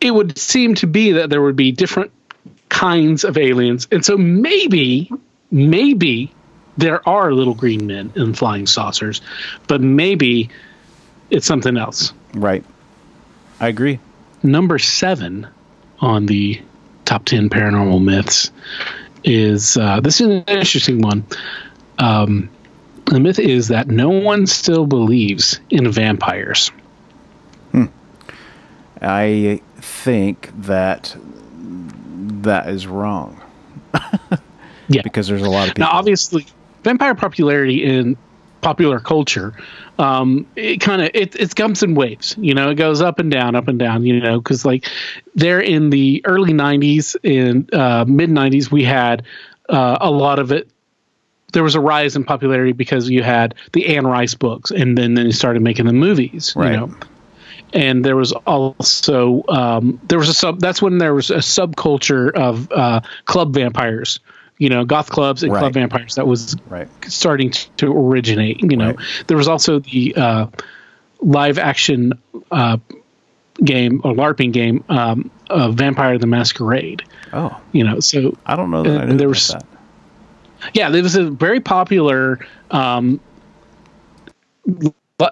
[0.00, 2.12] it would seem to be that there would be different
[2.68, 5.10] kinds of aliens, and so maybe,
[5.50, 6.32] maybe
[6.78, 9.20] there are little green men in flying saucers,
[9.66, 10.48] but maybe
[11.28, 12.12] it's something else.
[12.34, 12.64] right.
[13.60, 14.00] I agree.
[14.42, 15.46] Number seven
[16.00, 16.60] on the
[17.12, 18.50] top 10 paranormal myths
[19.22, 21.26] is uh, this is an interesting one.
[21.98, 22.48] Um,
[23.04, 26.70] the myth is that no one still believes in vampires.
[29.02, 31.16] I think that
[32.42, 33.40] that is wrong.
[34.88, 35.02] Yeah.
[35.02, 35.88] Because there's a lot of people.
[35.88, 36.44] Now, obviously,
[36.82, 38.16] vampire popularity in
[38.62, 39.54] popular culture,
[39.98, 42.34] um, it kind of it, it comes in waves.
[42.38, 44.06] You know, it goes up and down, up and down.
[44.06, 44.88] You know, because like
[45.34, 49.24] there in the early '90s and uh, mid '90s, we had
[49.68, 50.70] uh, a lot of it.
[51.52, 55.14] There was a rise in popularity because you had the Anne Rice books, and then
[55.14, 56.54] then they started making the movies.
[56.56, 56.72] Right.
[56.72, 56.94] You know,
[57.74, 60.60] and there was also um, there was a sub.
[60.60, 64.20] That's when there was a subculture of uh, club vampires.
[64.62, 65.58] You know, goth clubs and Right.
[65.58, 66.14] club vampires.
[66.14, 66.86] That was right.
[67.08, 68.60] starting to originate.
[68.62, 69.24] You know, Right.
[69.26, 70.46] there was also the uh,
[71.20, 72.12] live action
[72.52, 72.76] uh,
[73.64, 77.02] game or LARPing game, um, uh, Vampire the Masquerade.
[77.32, 79.64] Oh, You know, so I don't know that I knew there was- that.
[80.74, 82.38] yeah, there was a very popular
[82.70, 83.18] um,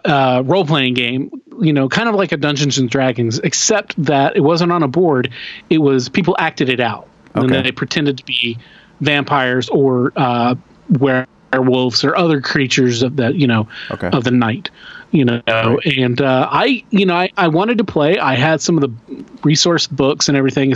[0.05, 4.37] uh, role playing game, you know, kind of like a Dungeons and Dragons, except that
[4.37, 5.31] it wasn't on a board.
[5.69, 7.55] It was people acted it out, and Okay.
[7.55, 8.59] then they pretended to be
[9.01, 10.55] vampires or uh,
[10.99, 14.09] werewolves or other creatures of the you know Okay.
[14.13, 14.71] of the night.
[15.13, 18.17] You know, and uh, I, you know, I, I wanted to play.
[18.21, 20.73] I had some of the resource books and everything,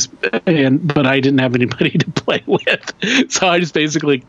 [0.46, 4.24] and but I didn't have anybody to play with, so I just basically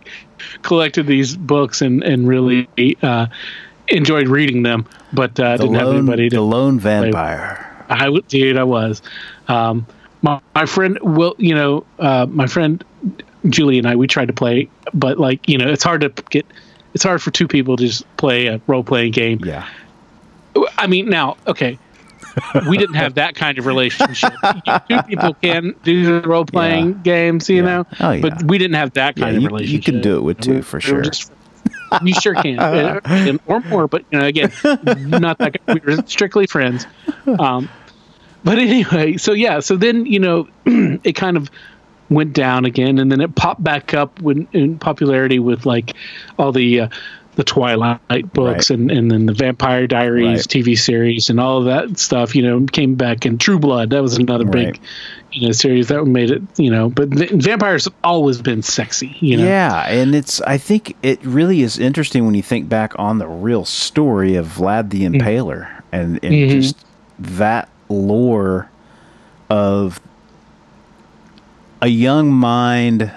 [0.61, 2.67] collected these books and and really
[3.01, 3.25] uh,
[3.87, 7.85] enjoyed reading them, but uh, the didn't have anybody to the lone vampire.
[7.89, 9.01] I w- dude, I was.
[9.47, 9.87] Um,
[10.21, 12.83] my, my friend will, you know, uh, my friend
[13.49, 16.45] Julie and I, we tried to play, but like, you know, it's hard to get.
[16.93, 19.41] It's hard for two people to just play a role playing game.
[19.43, 19.67] Yeah.
[20.77, 21.77] I mean, now, okay,
[22.69, 24.33] we didn't have that kind of relationship.
[24.89, 26.93] two people can do role playing Yeah.
[27.03, 27.61] games, you Yeah.
[27.63, 28.21] know, Oh, yeah.
[28.21, 29.73] but we didn't have that kind of you relationship.
[29.87, 31.01] You can do it with two for sure.
[31.01, 31.31] just-
[32.01, 33.87] you sure can, Uh, or more.
[33.87, 34.51] But you know, again,
[34.95, 36.85] not that we were strictly friends.
[37.27, 37.69] Um,
[38.43, 41.49] but anyway, so yeah, so then you know, it kind of
[42.09, 45.93] went down again, and then it popped back up when in popularity with like
[46.37, 46.87] all the uh,
[47.35, 47.99] the Twilight
[48.31, 48.79] books Right.
[48.79, 50.47] and and then the Vampire Diaries Right.
[50.47, 52.35] TV series and all of that stuff.
[52.35, 53.89] You know, came back and True Blood.
[53.89, 54.73] That was another Right.
[54.73, 54.79] big
[55.33, 56.41] you know series that made it.
[56.57, 59.17] You know, but vampires have always been sexy.
[59.19, 59.43] You know.
[59.45, 63.27] Yeah, and it's I think it really is interesting when you think back on the
[63.27, 65.19] real story of Vlad the Mm.
[65.19, 66.49] Impaler and, and Mhm.
[66.61, 66.77] just
[67.19, 68.69] that lore
[69.49, 69.99] of
[71.81, 73.11] a young mind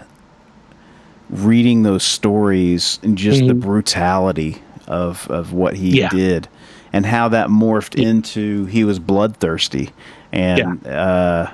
[1.30, 3.61] reading those stories and just the Mhm.
[3.61, 6.09] brutality of of what he Yeah.
[6.09, 6.48] did
[6.92, 9.90] and how that morphed into he was bloodthirsty
[10.32, 11.48] and uh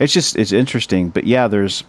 [0.00, 1.84] it's just it's interesting but yeah there's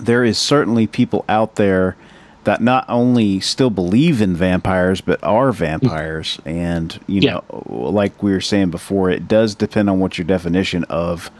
[0.00, 1.96] there is certainly people out there
[2.44, 7.32] that not only still believe in vampires but are vampires and you Yeah.
[7.32, 11.32] know like we were saying before it does depend on what your definition of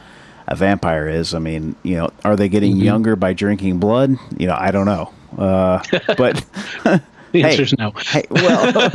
[0.53, 2.85] a vampire is i mean you know are they getting Mm-hmm.
[2.85, 5.83] younger by drinking blood you know i don't know uh,
[6.17, 6.45] but
[7.33, 7.43] The Hey.
[7.53, 7.93] answer's no.
[7.93, 8.91] Hey, well,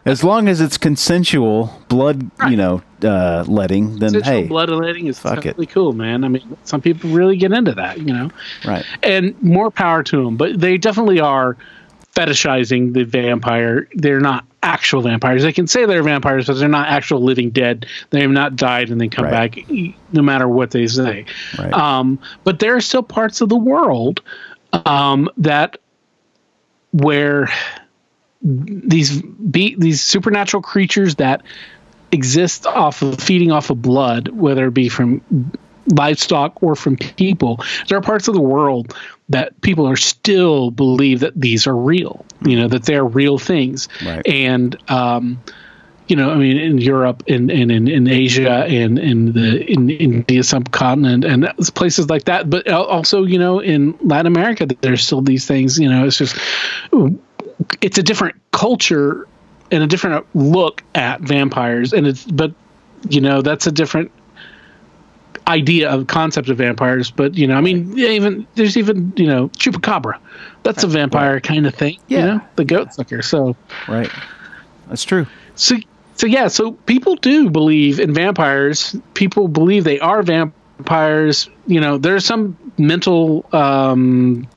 [0.04, 5.18] as long as it's consensual blood, you know, uh, letting, then Consensual hey, bloodletting is
[5.18, 5.56] fuck it.
[5.70, 6.22] cool, man.
[6.24, 8.30] I mean, some people really get into that, you know,
[8.66, 10.36] right, and more power to them.
[10.36, 11.56] But they definitely are
[12.14, 13.88] fetishizing the vampire.
[13.94, 15.42] They're not actual vampires.
[15.42, 17.86] They can say they're vampires, but they're not actual living dead.
[18.10, 19.54] They have not died and they come Right.
[19.54, 19.70] back,
[20.12, 21.24] no matter what they say.
[21.58, 24.20] right, Um, but there are still parts of the world
[24.72, 25.78] um, that
[26.92, 27.48] where
[28.42, 31.42] these be these supernatural creatures that
[32.10, 35.20] exist off of feeding off of blood, whether it be from
[35.90, 37.60] livestock or from people.
[37.88, 38.94] There are parts of the world
[39.28, 42.24] that people are still believe that these are real.
[42.42, 44.26] You know that they're real things, Right.
[44.26, 45.40] and um,
[46.08, 49.90] you know, I mean, in Europe and, and in, in Asia and in the in
[49.90, 55.22] India subcontinent and places like that, but also, you know, in Latin America, there's still
[55.22, 55.78] these things.
[55.78, 56.36] You know, it's just
[57.80, 59.28] it's a different culture
[59.70, 62.52] and a different look at vampires, and it's but
[63.08, 64.10] you know that's a different
[65.50, 67.10] idea of concept of vampires.
[67.10, 70.18] But you know, I mean, even there's even you know chupacabra,
[70.62, 71.98] that's a vampire kind of thing.
[72.08, 72.18] Yeah.
[72.18, 73.22] you know, the goat sucker.
[73.22, 73.56] So.
[73.88, 74.10] right.
[74.88, 75.26] That's true.
[75.54, 75.76] So,
[76.16, 78.96] so yeah, so people do believe in vampires.
[79.14, 81.48] People believe they are vampires.
[81.66, 84.48] You know, there's some mental um,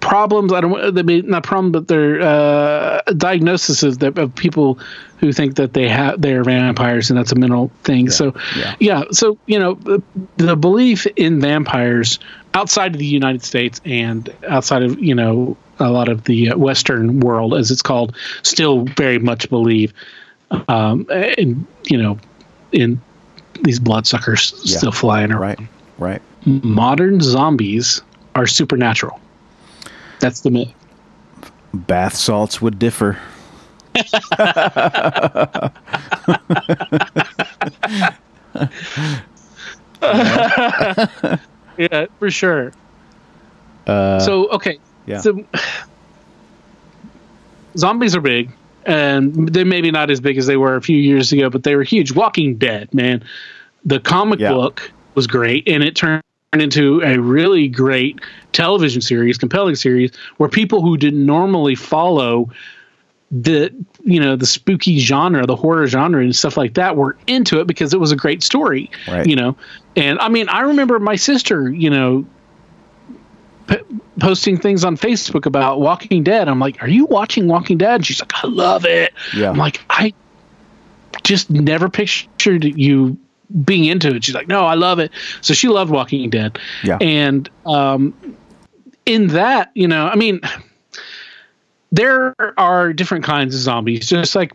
[0.00, 0.52] problems.
[0.52, 0.94] I don't.
[0.94, 4.78] They may not problem, but they're uh, diagnoses that of people
[5.18, 8.10] who think that they have they are vampires, and that's a mental thing.
[8.10, 8.74] So, yeah.
[8.80, 9.02] yeah.
[9.12, 10.02] So you know, the,
[10.36, 12.18] the belief in vampires
[12.54, 16.58] outside of the United States and outside of you know a lot of the uh,
[16.58, 19.92] Western world, as it's called, still very much believe,
[20.68, 21.06] um,
[21.38, 22.18] in you know,
[22.72, 23.00] in
[23.62, 24.78] these bloodsuckers Yeah.
[24.78, 25.68] still flying around.
[25.98, 26.22] Right, right.
[26.46, 28.00] Modern zombies
[28.34, 29.20] are supernatural.
[30.20, 30.72] That's the myth.
[31.72, 33.18] Bath salts would differ.
[41.78, 42.72] Yeah, for sure.
[43.86, 45.20] Uh, so okay, yeah.
[45.20, 45.42] so
[47.76, 48.50] zombies are big,
[48.84, 51.76] and they're maybe not as big as they were a few years ago, but they
[51.76, 52.12] were huge.
[52.12, 53.24] Walking Dead, man,
[53.84, 54.52] the comic Yeah.
[54.52, 56.22] book was great, and it turned
[56.60, 58.20] into a really great
[58.52, 62.50] television series, compelling series, where people who didn't normally follow
[63.30, 63.72] the
[64.02, 67.68] you know the spooky genre the horror genre and stuff like that were into it
[67.68, 69.24] because it was a great story Right.
[69.24, 69.54] you know
[69.94, 72.26] and i mean i remember my sister you know
[73.68, 73.76] p-
[74.18, 76.48] posting things on Facebook about Walking Dead.
[76.48, 79.48] I'm like, "Are you watching Walking Dead?" And she's like, "I love it." Yeah.
[79.50, 80.12] I'm like, "I
[81.22, 83.16] just never pictured you
[83.64, 86.58] being into it." She's like, "No, I love it." So she loved Walking Dead.
[86.84, 86.98] Yeah.
[87.00, 88.36] And um,
[89.06, 90.40] in that, you know, I mean,
[91.92, 94.52] there are different kinds of zombies, just like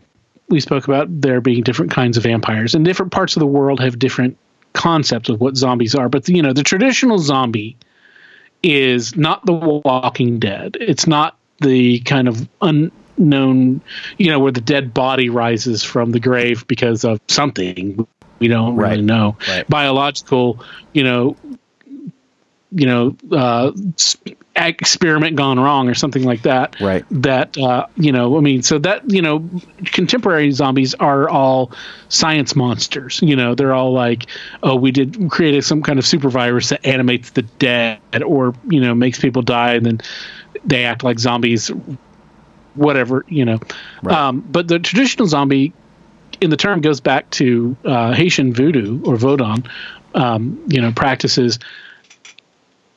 [0.48, 3.80] we spoke about there being different kinds of vampires, and different parts of the world
[3.80, 4.38] have different
[4.72, 6.08] concepts of what zombies are.
[6.08, 7.76] But you know, the traditional zombie
[8.62, 10.76] is not the Walking Dead.
[10.80, 13.80] It's not the kind of unknown,
[14.18, 18.06] you know, where the dead body rises from the grave because of something
[18.38, 19.36] we don't really know.
[19.48, 19.68] Right.
[19.68, 20.60] Biological,
[20.92, 21.36] you know,
[22.72, 23.72] you know, uh,
[24.56, 26.76] experiment gone wrong or something like that.
[26.80, 27.04] Right.
[27.10, 29.48] That uh, you know, I mean, so that you know,
[29.86, 31.72] contemporary zombies are all
[32.08, 33.20] science monsters.
[33.22, 34.26] You know, they're all like,
[34.62, 38.80] oh, we did created some kind of super virus that animates the dead, or you
[38.80, 40.00] know, makes people die, and then
[40.64, 41.70] they act like zombies.
[42.74, 43.58] Whatever you know,
[44.02, 44.14] Right.
[44.14, 45.72] um, but the traditional zombie
[46.40, 49.68] in the term goes back to uh, Haitian voodoo or Vodun,
[50.14, 51.58] um, you know, practices.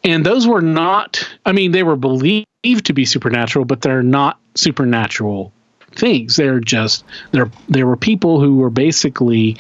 [0.04, 2.46] And those were not, I mean, they were believed
[2.86, 5.52] to be supernatural, but they're not supernatural
[5.92, 6.36] things.
[6.36, 9.58] They're just, they're, there were people who were basically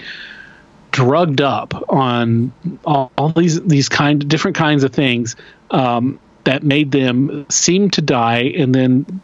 [0.91, 2.51] drugged up on
[2.85, 5.35] all, all these, these kind different kinds of things
[5.71, 8.53] um, that made them seem to die.
[8.57, 9.21] And then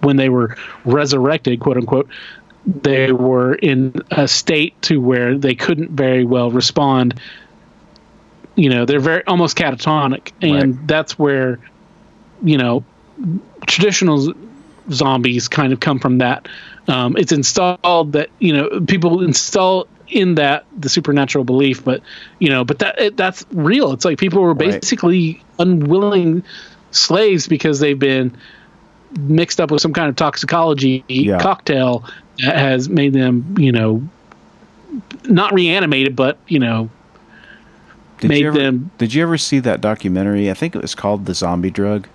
[0.00, 2.08] when they were resurrected, quote unquote,
[2.66, 7.18] they were in a state to where they couldn't very well respond.
[8.56, 10.86] You know, they're very almost catatonic, and Right.
[10.86, 11.58] that's where,
[12.42, 12.84] you know,
[13.66, 14.34] traditional z-
[14.90, 16.48] zombies kind of come from that.
[16.88, 22.02] Um, it's installed that you know people install in that the supernatural belief, but
[22.40, 23.92] you know, but that it, that's real.
[23.92, 24.80] It's like people were Right.
[24.80, 26.42] basically unwilling
[26.90, 28.36] slaves because they've been
[29.20, 31.38] mixed up with some kind of toxicology Yeah.
[31.38, 32.04] cocktail
[32.44, 34.02] that has made them, you know,
[35.28, 36.90] not reanimated, but you know,
[38.18, 40.50] Did made you ever, them- Did you ever see that documentary?
[40.50, 42.06] I think it was called The Zombie Drug.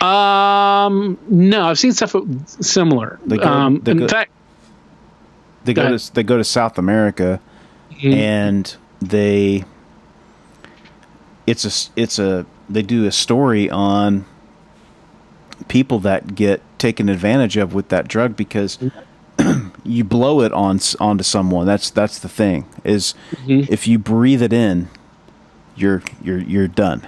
[0.00, 2.14] um, no, I've seen stuff
[2.60, 3.18] similar.
[3.24, 4.30] They go- um, they in go- fact,
[5.64, 7.40] They Go go, to they go to South America
[7.92, 8.14] Mhm.
[8.14, 9.64] and they
[11.46, 14.24] it's a it's a they do a story on
[15.66, 18.78] people that get taken advantage of with that drug because
[19.84, 21.66] you blow it on onto someone.
[21.66, 23.14] That's that's the thing is
[23.44, 23.68] Mhm.
[23.68, 24.88] if you breathe it in,
[25.76, 27.06] you're you're you're done.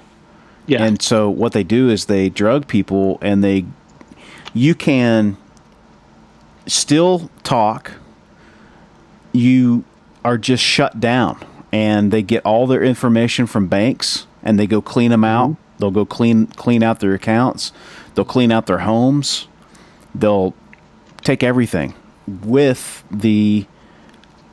[0.67, 3.65] yeah, And so what they do is they drug people and they
[4.55, 5.37] you can
[6.67, 7.93] still talk.
[9.33, 9.85] You
[10.25, 11.39] are just shut down
[11.73, 15.57] and they get all their information from banks and they go clean them out.
[15.79, 17.73] They'll go clean clean out their accounts.
[18.15, 19.48] They'll clean out their homes.
[20.19, 20.55] They'll
[21.23, 21.95] take everything
[22.27, 23.67] with the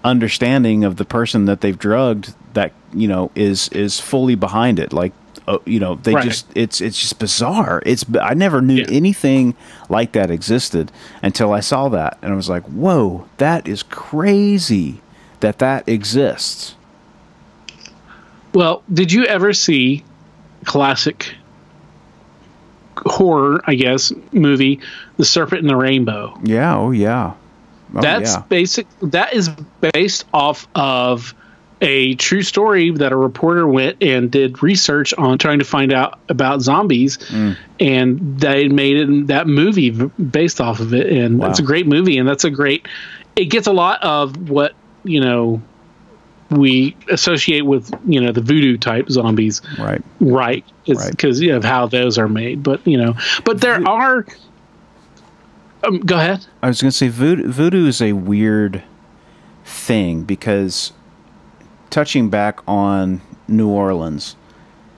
[0.03, 4.93] understanding of the person that they've drugged that you know is is fully behind it
[4.93, 5.11] like
[5.47, 6.23] uh, you know they Right.
[6.23, 8.85] just it's it's just bizarre it's i never knew Yeah.
[8.89, 9.55] anything
[9.89, 10.91] like that existed
[11.23, 15.01] until i saw that and i was like whoa that is crazy
[15.39, 16.75] that that exists
[18.53, 20.03] Well, did you ever see
[20.65, 21.35] classic
[23.05, 24.79] horror, I guess, movie,
[25.17, 26.37] The Serpent and the Rainbow?
[26.43, 27.33] yeah oh yeah
[27.95, 28.41] oh, That's yeah.
[28.49, 28.87] basic.
[29.01, 29.49] That is
[29.93, 31.33] based off of
[31.81, 36.19] a true story that a reporter went and did research on trying to find out
[36.29, 37.57] about zombies, Mm.
[37.79, 41.49] and they made it that movie based off of it, and Wow.
[41.49, 42.87] it's a great movie, and that's a great.
[43.35, 44.73] It gets a lot of what
[45.03, 45.61] you know
[46.51, 51.11] we associate with you know the voodoo type zombies right right Right.
[51.11, 54.25] because of how those are made but you know but there are
[55.85, 58.83] um, go ahead I was going to say voodoo, voodoo is a weird
[59.63, 60.93] thing because
[61.89, 64.35] touching back on New Orleans,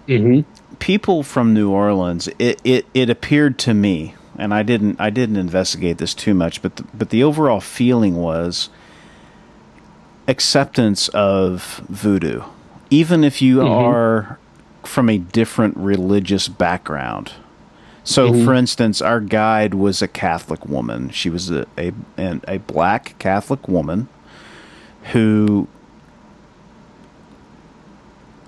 [0.08, 0.50] mm-hmm.
[0.80, 5.38] people from New Orleans, it, it, it appeared to me, and I didn't I didn't
[5.38, 8.70] investigate this too much, but the, but the overall feeling was
[10.28, 12.44] acceptance of voodoo,
[12.90, 14.40] even if you are
[14.84, 17.34] from a different religious background.
[18.08, 18.46] So, mm-hmm.
[18.46, 21.10] for instance, our guide was a Catholic woman.
[21.10, 24.08] She was a a, a black Catholic woman
[25.12, 25.68] who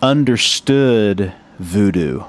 [0.02, 2.24] understood voodoo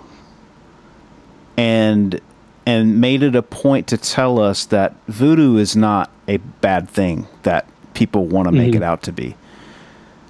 [1.57, 2.21] and
[2.67, 7.29] and made it a point to tell us that voodoo is not a bad thing
[7.45, 8.83] that people want to make mm-hmm.
[8.83, 9.37] it out to be.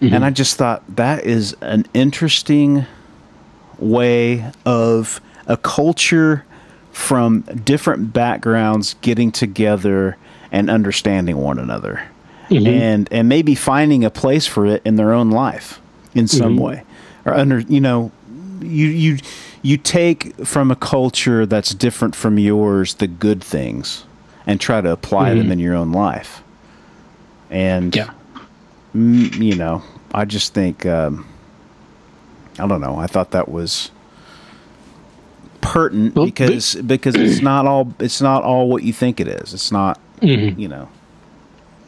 [0.02, 0.16] Mm-hmm.
[0.16, 2.84] And I just thought that is an interesting
[3.78, 6.44] way of a culture
[6.92, 10.16] from different backgrounds getting together
[10.52, 12.02] and understanding one another.
[12.48, 12.66] Mm-hmm.
[12.66, 15.80] And and maybe finding a place for it in their own life
[16.14, 16.62] in some mm-hmm.
[16.62, 16.82] way.
[17.24, 18.10] Or under you know
[18.60, 19.18] you you
[19.62, 24.04] you take from a culture that's different from yours the good things
[24.46, 25.52] and try to apply them mm-hmm.
[25.52, 26.42] in your own life.
[27.50, 28.10] And Yeah.
[28.92, 31.24] you know i just think um,
[32.58, 32.96] i don't know.
[32.96, 33.92] I thought that was
[35.60, 39.52] pertinent Well, because because it's not all it's not all what you think it is
[39.54, 40.88] it's not you know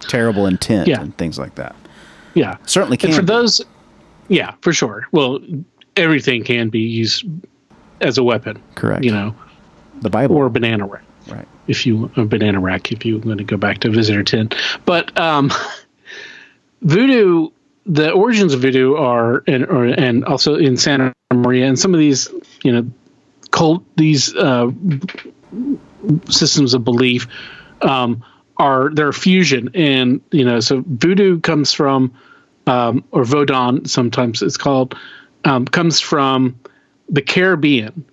[0.00, 0.90] terrible intent Mm-hmm.
[0.90, 1.00] Yeah.
[1.02, 1.74] and things like that
[2.34, 2.56] Yeah.
[2.66, 3.26] certainly can And for be.
[3.26, 3.60] those,
[4.28, 5.06] yeah, for sure.
[5.12, 5.38] Well,
[5.96, 7.24] everything can be used
[8.00, 8.60] as a weapon.
[8.74, 9.04] Correct.
[9.04, 9.34] You know,
[10.00, 11.04] the bible or a banana rack.
[11.28, 14.48] right If you a banana rack, if you want to go back to Visitor Ten,
[14.86, 15.52] but um,
[16.82, 17.48] voodoo.
[17.84, 21.98] The origins of voodoo are and or, and also in Santa Maria and some of
[21.98, 22.28] these
[22.62, 22.86] you know
[23.52, 24.70] cult these uh,
[26.28, 27.28] systems of belief
[27.82, 28.24] um,
[28.56, 32.12] are their fusion and you know so voodoo comes from
[32.66, 34.96] um, or vodun sometimes it's called
[35.44, 36.58] um, comes from
[37.08, 38.04] the caribbean.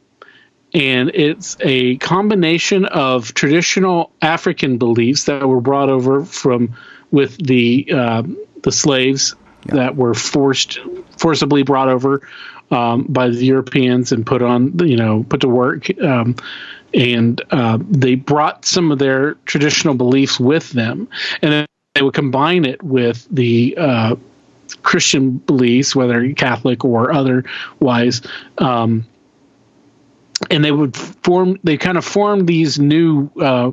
[0.73, 6.75] And it's a combination of traditional african beliefs that were brought over from
[7.09, 9.35] with the um, the slaves
[9.65, 10.79] that were forced
[11.17, 12.27] forcibly brought over
[12.71, 16.35] um, by the Europeans and put on you know put to work um,
[16.93, 21.07] and uh, they brought some of their traditional beliefs with them
[21.41, 21.65] and then
[21.95, 24.15] they would combine it with the uh,
[24.83, 28.21] Christian beliefs whether Catholic or otherwise
[28.57, 29.05] um,
[30.49, 33.71] and they would form they kind of formed these new uh,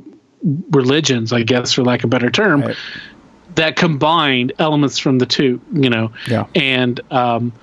[0.71, 2.75] religions I guess for lack of a better term Right.
[3.55, 6.11] that combined elements from the two, you know.
[6.29, 6.45] Yeah.
[6.53, 7.53] And um,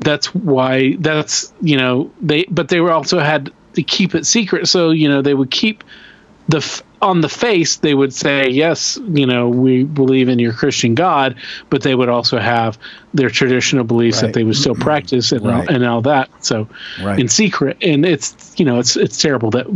[0.00, 4.68] that's why that's you know they but they were also had to keep it secret,
[4.68, 5.84] so you know they would keep
[6.48, 10.52] the f- on the face they would say yes, you know we believe in your
[10.52, 11.36] Christian God,
[11.70, 12.78] but they would also have
[13.14, 14.28] their traditional beliefs Right.
[14.28, 15.68] that they would still practice and Right.
[15.68, 16.30] all, and all that.
[16.44, 16.68] So
[17.02, 17.18] Right.
[17.18, 19.66] in secret, and it's you know it's it's terrible that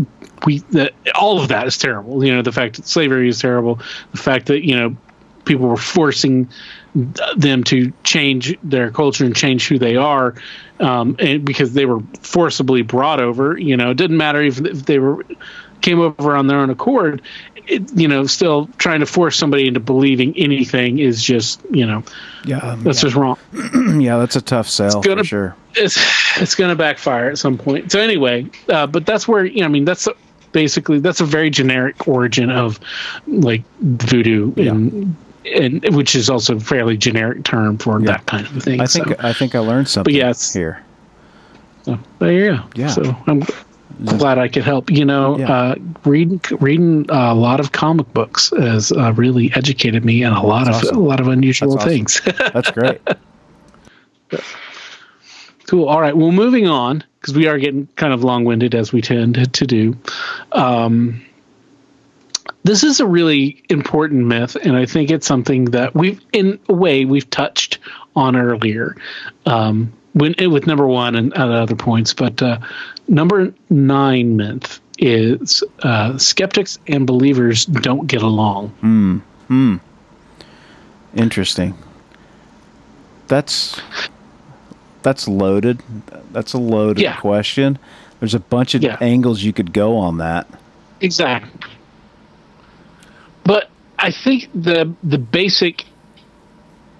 [0.47, 2.25] we that all of that is terrible.
[2.25, 3.81] You know the fact that slavery is terrible,
[4.13, 4.97] the fact that you know
[5.45, 6.49] people were forcing
[7.37, 10.35] them to change their culture and change who they are
[10.81, 14.87] um, and because they were forcibly brought over you know it didn't matter if, if
[14.87, 15.25] they were
[15.83, 17.23] came over on their own accord
[17.67, 22.03] it, you know still trying to force somebody into believing anything is just you know
[22.45, 23.39] yeah that's just wrong.
[24.01, 25.57] Yeah that's a tough sell gonna- for sure.
[25.75, 25.97] it's
[26.41, 27.93] it's going to backfire at some point.
[27.93, 30.09] So anyway, uh, but that's where you know, I mean that's
[30.53, 32.81] basically that's a very generic origin of
[33.27, 35.15] like voodoo and
[35.45, 38.81] and which is also a fairly generic term for that kind of thing.
[38.81, 40.83] i think so, i think i learned something yeah, it's- here
[41.85, 42.62] so there you go.
[42.75, 42.89] Yeah.
[42.89, 43.43] So I'm
[44.19, 44.91] glad I could help.
[44.91, 45.51] You know, Yeah.
[45.51, 50.45] uh, reading reading a lot of comic books has uh, really educated me in a
[50.45, 50.97] lot That's of awesome.
[50.99, 51.91] a lot of unusual That's awesome.
[51.91, 52.21] things.
[52.53, 53.01] that's great
[55.67, 55.89] Cool.
[55.89, 56.17] All right.
[56.17, 59.97] Well, moving on because we are getting kind of long-winded as we tend to do.
[60.53, 61.23] Um,
[62.65, 66.74] this is a really important myth, and I think it's something that we've, in a
[66.74, 67.78] way, we've touched
[68.16, 68.97] on earlier,
[69.47, 72.12] um, when with number one and at other points.
[72.12, 72.59] But uh,
[73.09, 78.69] number nine myth is uh, skeptics and believers don't get along.
[79.49, 79.77] Hmm.
[81.15, 81.74] Interesting
[83.27, 83.81] that's
[85.03, 85.81] that's loaded
[86.32, 87.16] that's a loaded Yeah.
[87.16, 87.78] question
[88.19, 88.97] there's a bunch of Yeah.
[89.01, 90.49] angles you could go on that
[91.01, 91.49] Exactly.
[93.45, 93.69] But
[93.99, 95.85] I think the the basic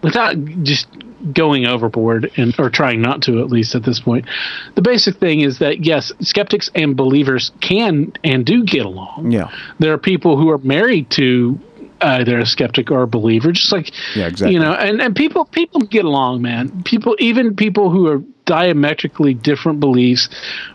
[0.03, 0.87] without just
[1.35, 4.27] going overboard and or trying not to at least at this point,
[4.75, 9.31] the basic thing is that yes, skeptics and believers can and do get along.
[9.31, 11.59] yeah There are people who are married to
[12.03, 14.55] either a skeptic or a believer, just like Yeah, exactly.
[14.55, 16.83] You know, and, and people people get along, man.
[16.85, 20.29] People even people who are diametrically different beliefs,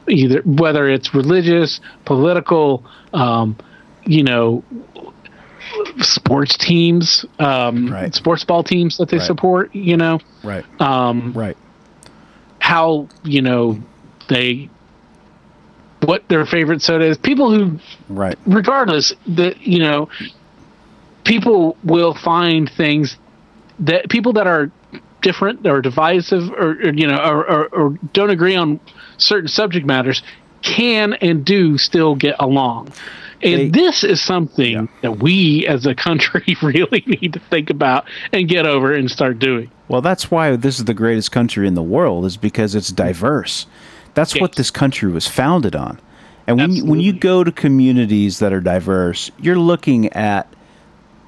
[0.07, 3.57] either whether it's religious, political, um,
[4.05, 4.63] you know,
[5.99, 8.13] sports teams, um, Right.
[8.13, 9.25] sports ball teams that they Right.
[9.25, 11.57] support, you know, right um, right
[12.59, 13.77] how you know
[14.27, 14.69] they
[16.01, 17.17] what their favorite soda is.
[17.17, 17.79] People who
[18.09, 20.09] right regardless that you know
[21.23, 23.17] people will find things
[23.79, 24.71] that people that are
[25.21, 28.79] different or divisive or, or you know or, or, or don't agree on
[29.17, 30.21] certain subject matters
[30.61, 32.91] can and do still get along
[33.45, 34.85] and They- this is something Yeah.
[35.01, 39.39] that we as a country really need to think about and get over and start
[39.39, 42.91] doing Well, that's why this is the greatest country in the world is because it's
[42.91, 43.07] mm-hmm.
[43.07, 43.67] diverse.
[44.15, 45.99] That's what this country was founded on.
[46.47, 50.47] And when you, when you go to communities that are diverse, you're looking at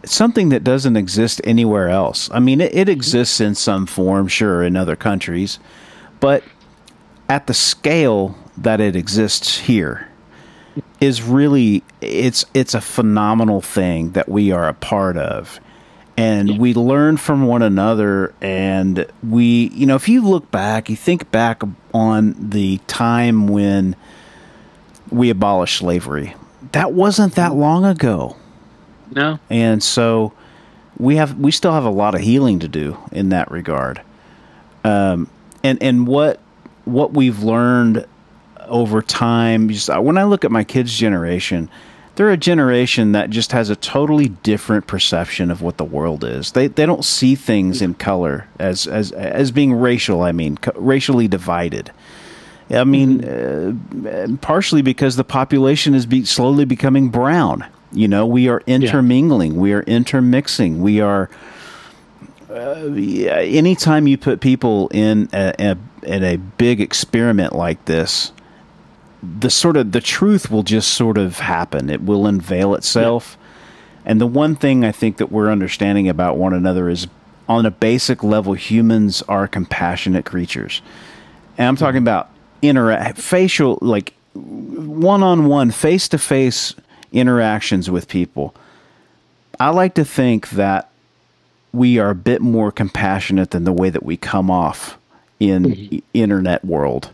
[0.06, 2.30] something that doesn't exist anywhere else.
[2.32, 2.92] I mean, it, it mm-hmm.
[2.92, 5.60] exists in some form, sure, in other countries,
[6.20, 6.44] but
[7.30, 10.08] at the scale that it exists here
[11.00, 15.60] is really it's it's a phenomenal thing that we are a part of.
[16.20, 20.96] And we learn from one another and we you know if you look back you
[20.96, 21.62] think back
[21.94, 23.96] on the time when
[25.12, 26.34] we abolished slavery
[26.72, 28.36] that wasn't that long ago.
[29.10, 29.40] No.
[29.50, 30.34] and so
[30.98, 34.02] we have we still have a lot of healing to do in that regard.
[34.84, 35.30] Um,
[35.64, 36.40] and and what
[36.86, 38.06] what we've learned
[38.68, 41.70] over time just uh, when i look at my kids generation
[42.16, 46.52] they're a generation that just has a totally different perception of what the world is
[46.54, 50.80] they they don't see things in color as as as being racial i mean co-
[50.80, 51.92] racially divided
[52.70, 57.66] I mean, uh, partially because the population is be slowly becoming brown.
[57.94, 61.30] You know, we are intermingling, we are intermixing, we are.
[62.50, 68.32] Uh, yeah, anytime you put people in a, a in a big experiment like this,
[69.22, 71.90] the sort of the truth will just sort of happen.
[71.90, 73.38] It will unveil itself.
[74.06, 77.08] And the one thing I think that we're understanding about one another is,
[77.50, 80.82] on a basic level, humans are compassionate creatures.
[81.58, 82.30] And I'm talking about
[82.62, 86.76] interact facial like one-on-one face-to-face
[87.12, 88.54] interactions with people
[89.60, 90.90] i like to think that
[91.72, 94.98] we are a bit more compassionate than the way that we come off
[95.40, 97.12] in i- internet world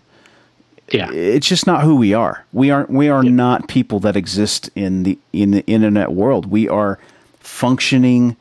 [0.94, 1.11] Yeah.
[1.11, 2.45] it's just not who we are.
[2.53, 6.45] We aren't we are not people that exist in the in the internet world.
[6.45, 6.99] We are
[7.40, 8.36] functioning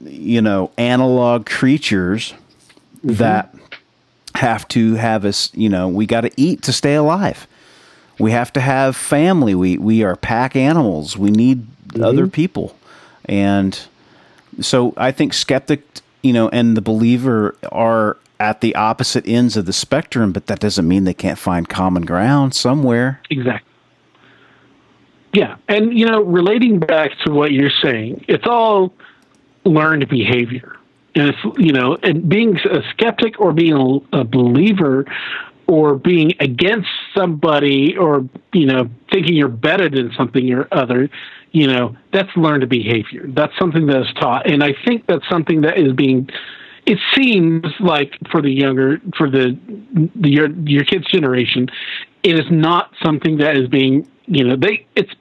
[0.00, 2.34] you know analog creatures
[3.04, 3.14] mm-hmm.
[3.16, 3.54] that
[4.34, 7.46] have to have us you know we got to eat to stay alive.
[8.18, 9.54] We have to have family.
[9.54, 11.16] We we are pack animals.
[11.16, 12.04] We need mm-hmm.
[12.04, 12.76] other people.
[13.26, 13.78] And
[14.60, 15.82] so i think skeptic
[16.22, 20.60] you know and the believer are at the opposite ends of the spectrum but that
[20.60, 23.72] doesn't mean they can't find common ground somewhere Exactly.
[25.32, 28.92] Yeah, and you know, relating back to what you're saying, it's all
[29.64, 30.76] learned behavior.
[31.14, 33.72] And if you know, and being a skeptic or being
[34.12, 35.06] a, a believer
[35.66, 41.08] or being against somebody or you know thinking you're better than something or other,
[41.52, 43.24] you know, that's learned behavior.
[43.28, 46.28] That's something that is taught, and I think that's something that is being.
[46.84, 49.56] It seems like for the younger, for the,
[50.16, 51.68] the your your kids' generation,
[52.22, 55.12] it is not something that is being you know they it's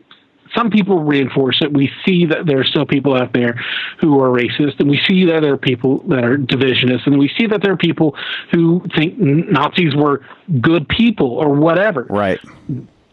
[0.56, 1.72] some people reinforce it.
[1.72, 3.54] We see that there are still people out there
[4.00, 7.32] who are racist, and we see that there are people that are divisionists, and we
[7.38, 8.16] see that there are people
[8.52, 10.26] who think Nazis were
[10.60, 12.06] good people or whatever.
[12.10, 12.40] right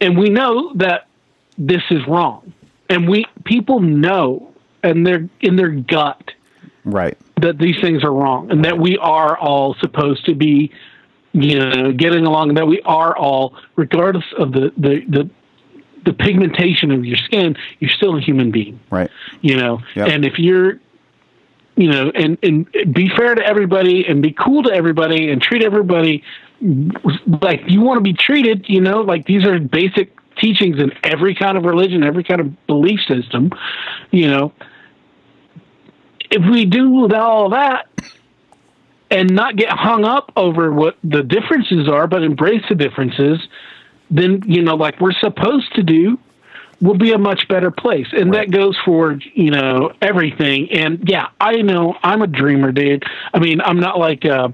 [0.01, 1.07] And we know that
[1.57, 2.53] this is wrong,
[2.89, 4.53] and we people know,
[4.83, 6.33] and they're in their gut
[6.91, 7.17] right.
[7.41, 10.71] that these things are wrong, and that we are all supposed to be,
[11.33, 15.31] you know, getting along, and that we are all, regardless of the the the,
[16.05, 18.81] the pigmentation of your skin, you're still a human being.
[18.91, 19.11] Right.
[19.41, 20.09] You know Yep.
[20.09, 20.81] and if you're
[21.77, 25.63] you know and and be fair to everybody and be cool to everybody and treat
[25.63, 26.25] everybody
[27.41, 31.35] like you want to be treated you know like these are basic teachings in every
[31.37, 33.51] kind of religion every kind of belief system
[34.11, 34.53] you know
[36.31, 37.89] if we do all that
[39.11, 43.39] and not get hung up over what the differences are but embrace the differences
[44.11, 46.19] then you know like we're supposed to do
[46.81, 48.07] we'll be a much better place.
[48.13, 50.71] And that goes for, you know, everything.
[50.73, 53.05] And yeah, I know I'm a dreamer, dude.
[53.35, 54.49] I mean, I'm not like, uh,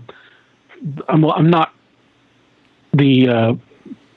[1.09, 1.73] I'm, I'm not
[2.93, 3.55] the, uh,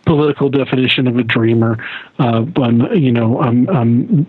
[0.05, 1.85] political definition of a dreamer,
[2.17, 4.27] uh, but, you know, I'm, I'm,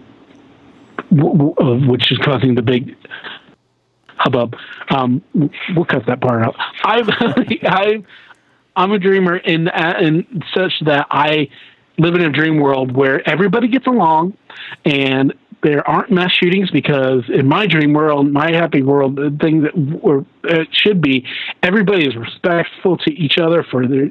[1.15, 2.97] w- w- uh, which is causing the big
[4.19, 4.55] hubbub.
[4.91, 5.23] Um,
[5.75, 6.57] we'll cut that part out.
[6.85, 7.09] I've,
[7.63, 8.03] I,
[8.77, 9.69] I'm a dreamer in,
[10.01, 11.49] in such that I,
[11.99, 14.37] live in a dream world where everybody gets along
[14.85, 19.63] and there aren't mass shootings because in my dream world, my happy world, the thing
[19.63, 19.73] that
[20.03, 21.27] or it should be,
[21.63, 24.11] everybody is respectful to each other for their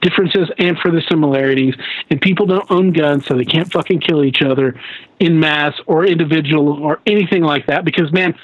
[0.00, 1.74] differences and for the similarities.
[2.08, 4.80] And people don't own guns, so they can't fucking kill each other
[5.20, 7.84] in mass or individual or anything like that.
[7.84, 8.34] Because man,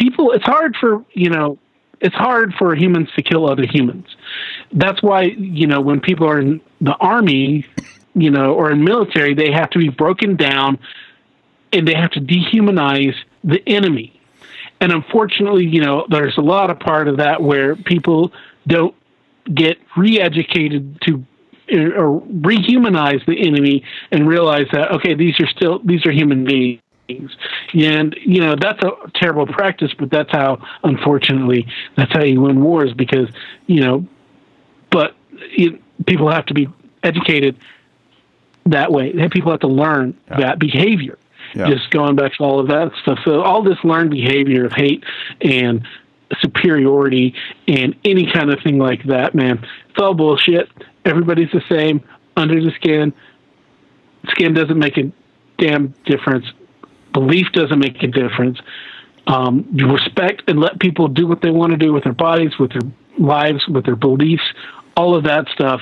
[0.00, 1.58] people, it's hard for you know,
[2.00, 4.06] it's hard for humans to kill other humans.
[4.72, 7.66] That's why you know when people are in the army
[8.14, 10.78] you know, or in military, they have to be broken down
[11.72, 13.14] and they have to dehumanize
[13.44, 14.20] the enemy.
[14.80, 18.32] And unfortunately, you know, there's a lot of part of that where people
[18.66, 18.94] don't
[19.54, 21.24] get re-educated to
[21.72, 26.80] or rehumanize the enemy and realize that okay, these are still these are human beings.
[27.74, 31.66] And you know that's a terrible practice, but that's how, unfortunately,
[31.96, 33.28] that's how you win wars because
[33.66, 34.06] you know.
[34.90, 35.14] But
[35.56, 36.68] you, people have to be
[37.02, 37.56] educated
[38.66, 39.12] that way.
[39.30, 40.40] People have to learn yeah.
[40.40, 41.18] that behavior.
[41.54, 41.68] Yeah.
[41.70, 43.18] Just going back to all of that stuff.
[43.24, 45.04] So all this learned behavior of hate
[45.40, 45.86] and
[46.40, 47.34] superiority
[47.66, 50.68] and any kind of thing like that, man, it's all bullshit.
[51.04, 52.02] Everybody's the same
[52.36, 53.12] under the skin.
[54.28, 55.10] Skin doesn't make a
[55.58, 56.46] damn difference.
[57.12, 58.58] Belief doesn't make a difference.
[59.26, 62.58] Um, you respect and let people do what they want to do with their bodies,
[62.58, 64.42] with their lives, with their beliefs,
[64.96, 65.80] all of that stuff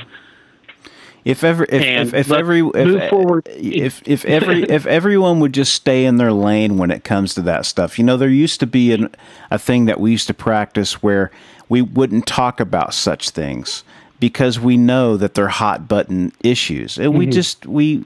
[1.29, 6.07] if ever if, if, if every if, if if every if everyone would just stay
[6.07, 8.93] in their lane when it comes to that stuff you know there used to be
[8.93, 9.15] an,
[9.51, 11.31] a thing that we used to practice where
[11.69, 13.85] we wouldn't talk about such things
[14.21, 17.19] because we know that they're hot button issues and mm-hmm.
[17.19, 18.03] we just we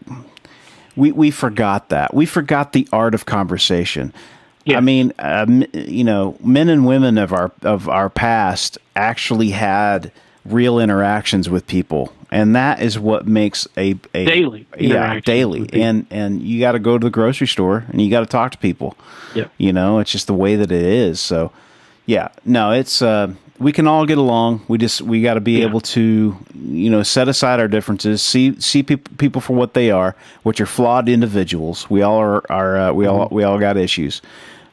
[0.97, 2.15] we we forgot that.
[2.15, 4.13] We forgot the art of conversation.
[4.65, 4.79] Yeah.
[4.79, 10.13] I mean, um, you know, men and women of our of our past actually had
[10.45, 12.13] real interactions with people.
[12.31, 15.69] And that is what makes a, a daily yeah daily.
[15.73, 18.53] and and you got to go to the grocery store and you got to talk
[18.53, 18.97] to people.
[19.35, 19.49] Yeah.
[19.59, 21.21] You know it's just the way that it is.
[21.21, 21.53] So
[22.07, 22.29] yeah.
[22.45, 25.67] No it's uh we can all get along we just we got to be yeah.
[25.67, 29.91] able to you know set aside our differences see see people people for what they
[29.91, 33.21] are which are flawed individuals we all are are uh, we mm-hmm.
[33.21, 34.21] all we all got issues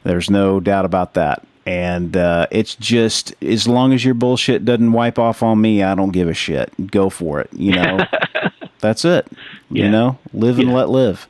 [0.02, 4.92] there's no doubt about that and uh, it's just as long as your bullshit doesn't
[4.92, 6.72] wipe off on me, I don't give a shit.
[6.90, 7.50] Go for it.
[7.52, 8.00] You know,
[8.80, 9.28] that's it.
[9.70, 9.84] Yeah.
[9.84, 10.74] You know, live and yeah.
[10.74, 11.28] let live.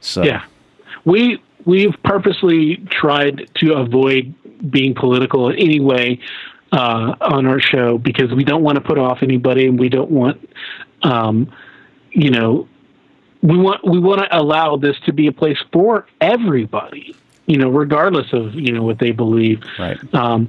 [0.00, 0.44] So yeah,
[1.04, 4.34] we we've purposely tried to avoid
[4.70, 6.20] being political in any way
[6.74, 10.10] uh, on our show because we don't want to put off anybody, and we don't
[10.10, 10.48] want,
[11.02, 11.50] um,
[12.10, 12.68] you know,
[13.42, 17.14] we want we want to allow this to be a place for everybody
[17.46, 19.62] you know, regardless of you know what they believe.
[19.78, 19.98] Right.
[20.14, 20.48] Um,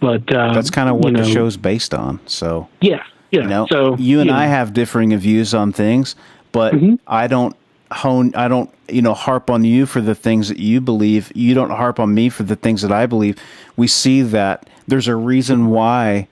[0.00, 2.20] but uh, that's kind of what the know, show's based on.
[2.26, 3.42] So yeah, yeah.
[3.42, 6.14] You know, so you and I have differing views on things,
[6.52, 6.94] but mm-hmm.
[7.06, 7.56] I don't
[7.90, 8.34] hone.
[8.34, 11.32] I don't you know harp on you for the things that you believe.
[11.34, 13.38] You don't harp on me for the things that I believe.
[13.76, 16.28] We see that there's a reason why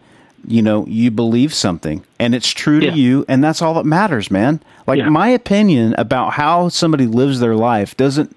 [0.46, 2.94] you know you believe something and it's true to yeah.
[2.94, 5.08] you and that's all that matters man like yeah.
[5.08, 8.34] my opinion about how somebody lives their life doesn't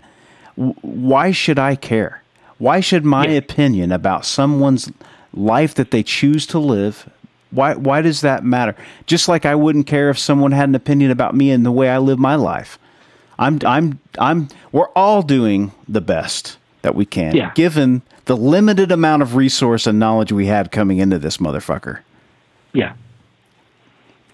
[0.55, 2.21] why should I care?
[2.57, 3.37] Why should my yeah.
[3.37, 4.91] opinion about someone's
[5.33, 7.09] life that they choose to live
[7.49, 8.75] why why does that matter?
[9.05, 11.87] Just like I wouldn't care if someone had an opinion about me and the way
[11.87, 12.79] I live my life.
[13.37, 17.51] I'm I'm I'm we're all doing the best that we can yeah.
[17.55, 21.99] given the limited amount of resource and knowledge we had coming into this motherfucker.
[22.73, 22.93] Yeah.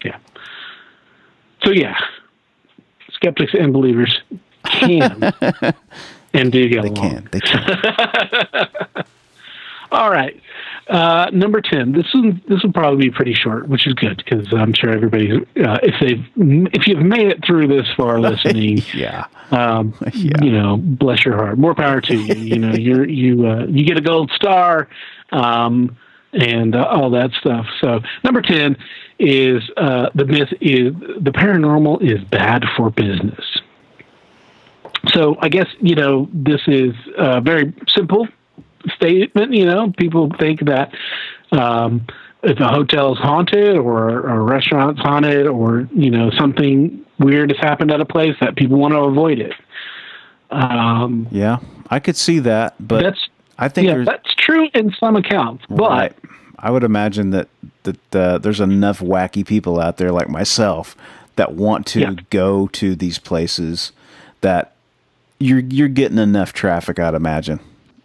[0.04, 0.18] Yeah.
[1.64, 1.96] So yeah.
[3.12, 4.20] Skeptics and believers
[4.64, 5.22] can
[6.34, 7.10] and do get they along.
[7.10, 7.28] Can.
[7.32, 8.64] They can.
[9.92, 10.40] All right.
[10.90, 11.92] Uh, number ten.
[11.92, 15.30] This will this will probably be pretty short, which is good because I'm sure everybody,
[15.32, 16.24] uh, if they've
[16.74, 19.26] if you've made it through this far listening, yeah.
[19.52, 20.42] Um, yeah.
[20.42, 21.58] you know, bless your heart.
[21.58, 22.34] More power to you.
[22.34, 24.88] you know, you're you uh, you get a gold star,
[25.30, 25.96] um,
[26.32, 27.66] and uh, all that stuff.
[27.80, 28.76] So number ten
[29.20, 33.60] is uh, the myth is the paranormal is bad for business
[35.08, 38.28] so I guess you know this is a very simple
[38.94, 39.52] statement.
[39.52, 40.92] You know, people think that
[41.52, 42.06] um,
[42.42, 47.58] if a hotel is haunted or a restaurant's haunted or you know something weird has
[47.60, 49.52] happened at a place that people want to avoid it.
[50.50, 51.58] Um, yeah,
[51.90, 53.28] I could see that, but that's
[53.58, 56.14] I think yeah, that's true in some accounts, right.
[56.18, 57.48] but I would imagine that
[57.82, 60.96] that uh, there's enough wacky people out there like myself
[61.36, 62.14] that want to yeah.
[62.30, 63.92] go to these places
[64.40, 64.74] that
[65.38, 67.60] you're you're getting enough traffic, I'd imagine,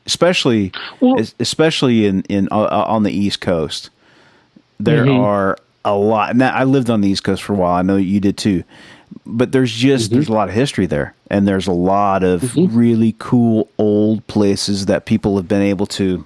[0.06, 3.90] especially well, especially in in uh, uh, on the East Coast.
[4.80, 5.20] There mm-hmm.
[5.20, 6.36] are a lot.
[6.36, 7.76] Now, I lived on the East Coast for a while.
[7.76, 8.64] I know you did too.
[9.26, 10.16] But there's just mm-hmm.
[10.16, 12.76] there's a lot of history there, and there's a lot of mm-hmm.
[12.76, 16.26] really cool old places that people have been able to,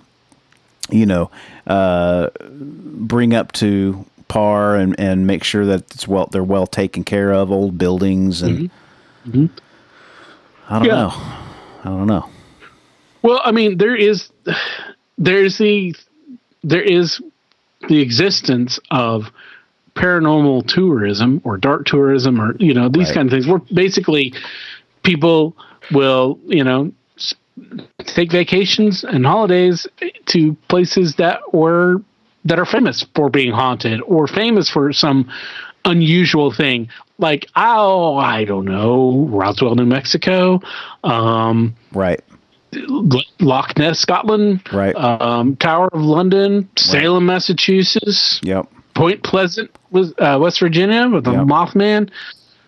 [0.89, 1.29] you know,
[1.67, 7.03] uh, bring up to par and, and make sure that it's well they're well taken
[7.03, 7.51] care of.
[7.51, 9.29] Old buildings and mm-hmm.
[9.29, 10.73] Mm-hmm.
[10.73, 10.93] I don't yeah.
[10.95, 11.09] know.
[11.83, 12.29] I don't know.
[13.21, 14.29] Well, I mean, there is
[15.17, 15.95] there's the
[16.63, 17.21] there is
[17.87, 19.25] the existence of
[19.95, 23.15] paranormal tourism or dark tourism or you know these right.
[23.15, 24.33] kind of things where basically
[25.03, 25.55] people
[25.91, 26.91] will you know
[28.05, 29.87] take vacations and holidays
[30.25, 32.01] to places that were
[32.45, 35.29] that are famous for being haunted or famous for some
[35.85, 36.87] unusual thing.
[37.17, 40.61] Like, oh, I don't know, Roswell, New Mexico,
[41.03, 42.21] um, Right.
[43.39, 44.95] Loch Ness, Scotland, Right.
[44.95, 48.67] um, Tower of London, Salem, Massachusetts, Yep.
[48.95, 51.45] Point Pleasant, was uh, West Virginia, with the Yep.
[51.47, 52.09] Mothman.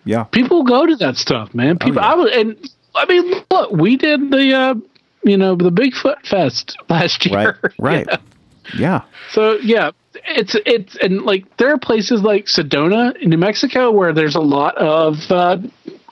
[0.04, 0.24] Yeah.
[0.24, 1.78] People go to that stuff, man.
[1.78, 2.10] People, yeah.
[2.12, 4.74] I was, and I mean, look, we did the, uh,
[5.22, 7.58] you know, the Bigfoot Fest last year.
[7.78, 8.06] Right.
[8.06, 8.20] Right.
[8.74, 8.78] Yeah.
[8.78, 9.00] Yeah.
[9.32, 9.90] So yeah,
[10.24, 14.40] it's it's and like there are places like Sedona in New Mexico where there's a
[14.40, 15.58] lot of uh,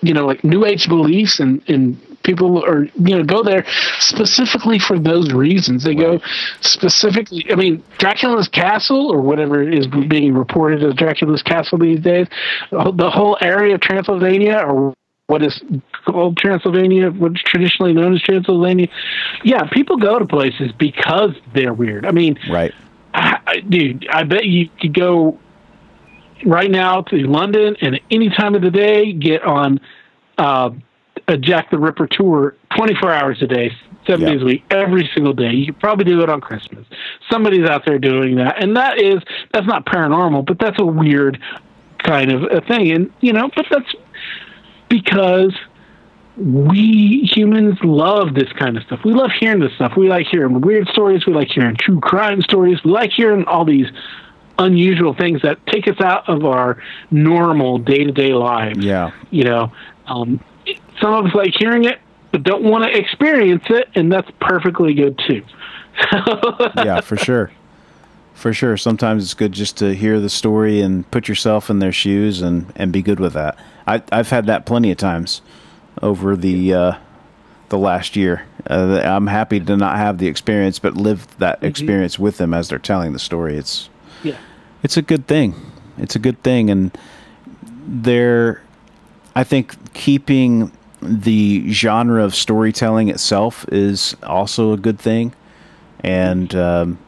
[0.02, 3.64] you know like New Age beliefs and and people are you know go there
[3.98, 5.84] specifically for those reasons.
[5.84, 6.20] They go
[6.60, 7.46] specifically.
[7.50, 12.26] I mean, Dracula's Castle or whatever is being reported as Dracula's Castle these days.
[12.70, 14.94] The whole area of Transylvania or
[15.26, 15.62] what is
[16.06, 18.88] called Transylvania, what's traditionally known as Transylvania.
[19.44, 22.04] Yeah, people go to places because they're weird.
[22.04, 22.72] I mean, Right.
[23.14, 25.38] I, I- dude, I bet you could go
[26.44, 29.78] right now to London and any time of the day get on
[30.38, 30.70] uh,
[31.30, 33.72] a Jack the Ripper tour 24 hours a day,
[34.06, 34.32] seven Yeah.
[34.34, 35.52] days a week, every single day.
[35.52, 36.84] You could probably do it on Christmas.
[37.30, 39.20] Somebody's out there doing that, and that is
[39.52, 41.38] that's not paranormal, but that's a weird
[41.98, 43.94] kind of a thing, and you know, but that's
[44.88, 45.54] because
[46.36, 49.00] we humans love this kind of stuff.
[49.04, 49.92] We love hearing this stuff.
[49.96, 51.26] We like hearing weird stories.
[51.26, 52.82] We like hearing true crime stories.
[52.82, 53.88] We like hearing all these
[54.58, 58.78] unusual things that take us out of our normal day to day lives.
[58.84, 59.10] Yeah.
[59.30, 59.72] You know,
[60.06, 60.40] um,
[61.00, 61.98] some of us like hearing it,
[62.32, 65.42] but don't want to experience it, and that's perfectly good too.
[66.76, 67.50] yeah, for sure.
[68.34, 68.76] For sure.
[68.76, 72.72] Sometimes it's good just to hear the story and put yourself in their shoes and,
[72.74, 73.58] and be good with that.
[73.86, 75.42] I, I've had that plenty of times
[76.00, 76.92] over the uh,
[77.68, 78.46] the last year.
[78.68, 82.68] Uh, I'm happy to not have the experience, but live that experience with them as
[82.68, 83.56] they're telling the story.
[83.56, 83.88] It's
[84.22, 84.36] yeah.
[84.82, 85.54] it's a good thing.
[85.98, 86.96] It's a good thing, and
[87.86, 88.62] they're.
[89.34, 95.34] I think keeping the genre of storytelling itself is also a good thing,
[96.00, 96.98] and um,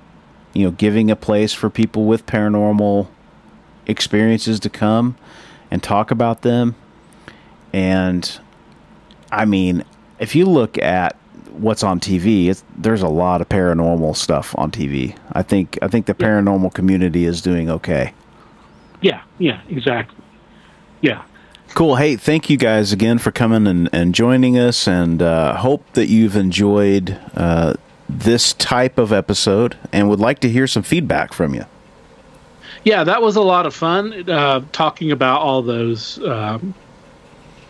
[0.55, 3.09] you know, giving a place for people with paranormal
[3.87, 5.17] experiences to come
[5.71, 6.75] and talk about them.
[7.73, 8.39] And
[9.31, 9.85] I mean,
[10.19, 11.17] if you look at
[11.53, 15.17] what's on TV, it's, there's a lot of paranormal stuff on TV.
[15.33, 18.13] I think I think the paranormal community is doing okay.
[19.01, 19.23] Yeah.
[19.39, 19.61] Yeah.
[19.69, 20.17] Exactly.
[21.01, 21.25] Yeah.
[21.75, 21.97] Cool.
[21.97, 26.09] Hey, thank you guys again for coming and, and joining us, and uh, hope that
[26.09, 27.75] you've enjoyed uh,
[28.11, 31.65] this type of episode and would like to hear some feedback from you.
[32.85, 36.75] Yeah, that was a lot of fun uh, talking about all those um,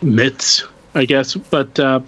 [0.01, 0.65] myths,
[0.95, 1.35] I guess.
[1.35, 2.01] But uh,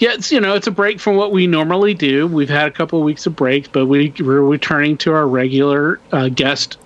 [0.00, 2.26] yeah, it's you know it's a break from what we normally do.
[2.26, 6.00] We've had a couple of weeks of breaks, but we we're returning to our regular
[6.10, 6.78] uh, guest,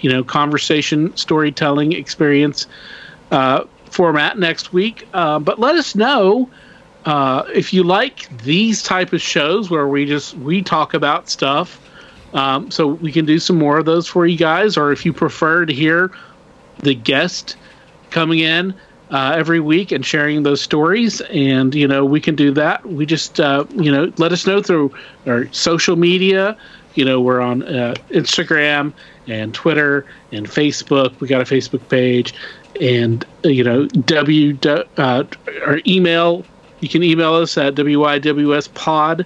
[0.00, 2.68] you know, conversation storytelling experience
[3.32, 3.64] uh,
[3.96, 5.08] format next week.
[5.12, 6.48] Uh, but let us know.
[7.04, 11.80] Uh, if you like these type of shows where we just we talk about stuff
[12.36, 15.12] um, so we can do some more of those for you guys, or if you
[15.12, 16.12] prefer to hear
[16.80, 17.56] the guest
[18.10, 18.74] coming in
[19.10, 22.84] uh, every week and sharing those stories, and you know we can do that.
[22.84, 24.92] We just uh, you know let us know through
[25.26, 26.56] our social media.
[26.94, 28.92] You know we're on uh, Instagram
[29.26, 31.18] and Twitter and Facebook.
[31.20, 32.34] We got a Facebook page,
[32.80, 35.24] and you know w uh,
[35.66, 36.44] our email.
[36.80, 39.24] You can email us at wywspod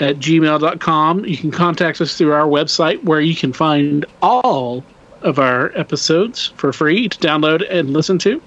[0.00, 1.24] at gmail.com.
[1.24, 4.84] You can contact us through our website where you can find all
[5.22, 8.42] of our episodes for free to download and listen to.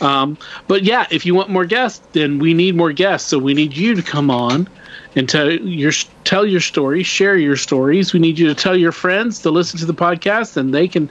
[0.00, 3.28] Um, but yeah, if you want more guests, then we need more guests.
[3.28, 4.68] So we need you to come on
[5.16, 5.92] and tell your
[6.24, 8.12] tell your stories, share your stories.
[8.12, 11.08] We need you to tell your friends to listen to the podcast, and they can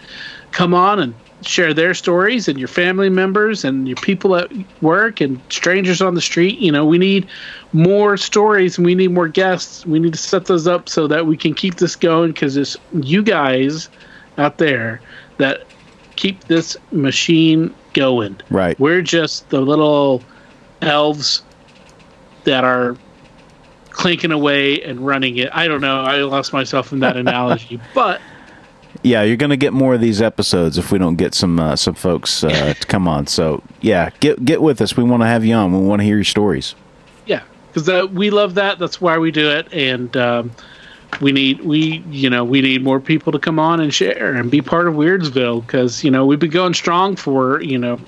[0.51, 1.13] come on and
[1.45, 4.51] share their stories and your family members and your people at
[4.81, 6.59] work and strangers on the street.
[6.59, 7.27] You know, we need
[7.71, 9.85] more stories and we need more guests.
[9.85, 12.77] We need to set those up so that we can keep this going because it's
[12.93, 13.89] you guys
[14.37, 15.01] out there
[15.37, 15.65] that
[16.15, 18.39] keep this machine going.
[18.49, 18.79] Right.
[18.79, 20.21] We're just the little
[20.81, 21.43] elves
[22.43, 22.97] that are
[23.91, 25.49] clinking away and running it.
[25.53, 26.01] I don't know.
[26.01, 28.21] I lost myself in that analogy, but
[29.03, 31.93] Yeah, you're gonna get more of these episodes if we don't get some uh, some
[31.93, 33.27] folks uh, to come on.
[33.27, 34.95] So yeah, get get with us.
[34.95, 35.73] We want to have you on.
[35.73, 36.73] We want to hear your stories.
[37.25, 38.79] yeah, because uh, we love that.
[38.79, 40.51] That's why we do it, and um,
[41.21, 44.49] we need we you know we need more people to come on and share and
[44.49, 47.99] be part of Weirdsville because you know we've been going strong for you know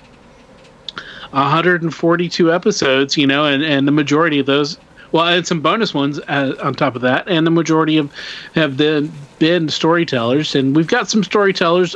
[1.31, 4.77] 142 episodes, you know, and and the majority of those.
[5.15, 8.11] Well, and some bonus ones uh, on top of that, and the majority of
[8.53, 9.09] have been
[9.39, 11.95] been storytellers, and we've got some storytellers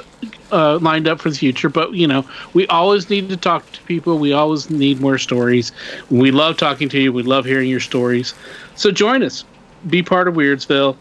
[0.54, 3.82] uh, lined up for the future, but you know, we always need to talk to
[3.82, 4.20] people.
[4.20, 5.74] We always need more stories.
[6.10, 7.12] We love talking to you.
[7.12, 8.34] We love hearing your stories.
[8.76, 9.44] So join us.
[9.90, 10.96] Be part of Weirdsville.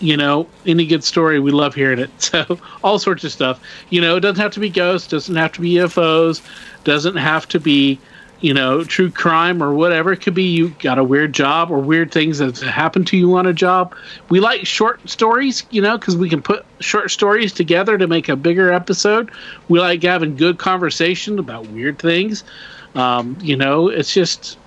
[0.00, 2.10] You know, any good story, we love hearing it.
[2.18, 3.58] So all sorts of stuff.
[3.88, 6.42] You know, it doesn't have to be ghosts, doesn't have to be UFOs,
[6.84, 7.98] doesn't have to be
[8.42, 10.12] you know, true crime or whatever.
[10.12, 13.34] It could be you got a weird job or weird things that happen to you
[13.36, 13.94] on a job.
[14.28, 18.28] We like short stories, you know, because we can put short stories together to make
[18.28, 19.30] a bigger episode.
[19.68, 22.42] We like having good conversation about weird things.
[22.96, 24.58] Um, you know, it's just,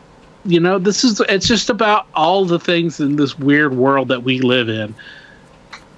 [0.45, 4.23] you know, this is, it's just about all the things in this weird world that
[4.23, 4.95] we live in.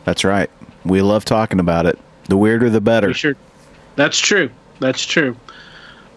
[0.04, 0.49] That's right.
[0.84, 1.99] We love talking about it.
[2.28, 3.14] The weirder, the better.
[3.14, 3.36] Sure.
[3.95, 4.49] That's true.
[4.80, 5.36] That's true.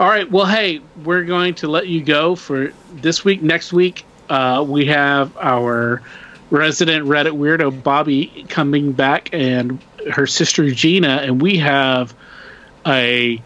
[0.00, 0.30] All right.
[0.30, 3.42] Well, hey, we're going to let you go for this week.
[3.42, 6.00] Next week, uh, we have our
[6.48, 9.78] resident Reddit weirdo Bobby coming back, and
[10.10, 12.14] her sister Gina, and we have
[12.86, 13.42] a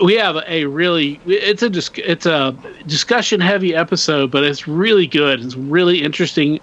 [0.00, 1.70] we have a really it's a
[2.10, 2.56] it's a
[2.86, 5.44] discussion heavy episode, but it's really good.
[5.44, 6.60] It's really interesting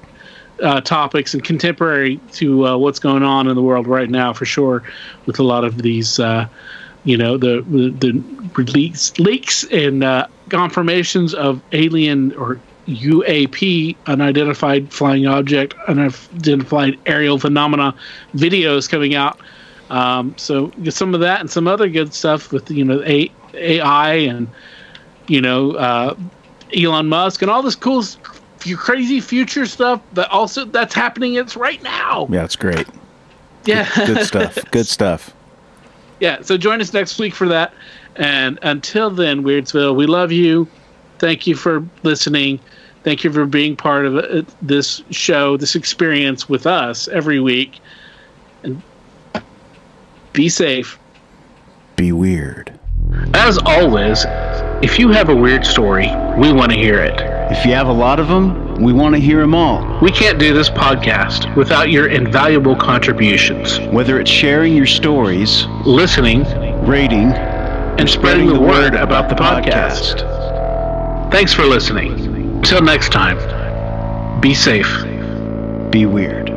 [0.64, 4.46] uh, topics and contemporary to uh, what's going on in the world right now, for
[4.46, 4.82] sure.
[5.28, 6.20] With a lot of these.
[6.20, 6.48] Uh,
[7.08, 8.12] you know the the,
[8.58, 17.94] release leaks and uh, confirmations of alien or UAP, unidentified flying object, unidentified aerial phenomena
[18.34, 19.40] videos coming out.
[19.90, 23.32] Um, so get some of that and some other good stuff with you know A-
[23.54, 24.48] AI and
[25.28, 26.16] you know uh,
[26.76, 28.04] Elon Musk and all this cool,
[28.76, 31.36] crazy future stuff that also that's happening.
[31.36, 32.28] It's right now.
[32.30, 32.88] Yeah, it's great.
[33.66, 34.58] Yeah, good, good stuff.
[34.72, 35.34] Good stuff
[36.20, 37.74] yeah, so join us next week for that.
[38.18, 40.68] And until then, Weirdsville, we love you.
[41.20, 42.60] Thank you for listening.
[43.04, 47.80] Thank you for being part of uh, this show, this experience with us every week.
[48.64, 48.82] And
[50.34, 51.00] be safe.
[51.96, 52.78] Be weird.
[53.34, 54.26] As always,
[54.84, 56.08] if you have a weird story,
[56.38, 57.20] we want to hear it.
[57.52, 60.00] If you have a lot of them, we want to hear them all.
[60.02, 63.80] We can't do this podcast without your invaluable contributions.
[63.92, 66.44] Whether it's sharing your stories, listening,
[66.86, 67.32] rating,
[68.00, 70.22] and, spreading, the, word, about the podcast.
[70.22, 71.32] podcast.
[71.32, 72.14] Thanks for listening.
[72.58, 73.38] Until next time,
[74.40, 74.88] be safe.
[75.92, 76.57] Be weird.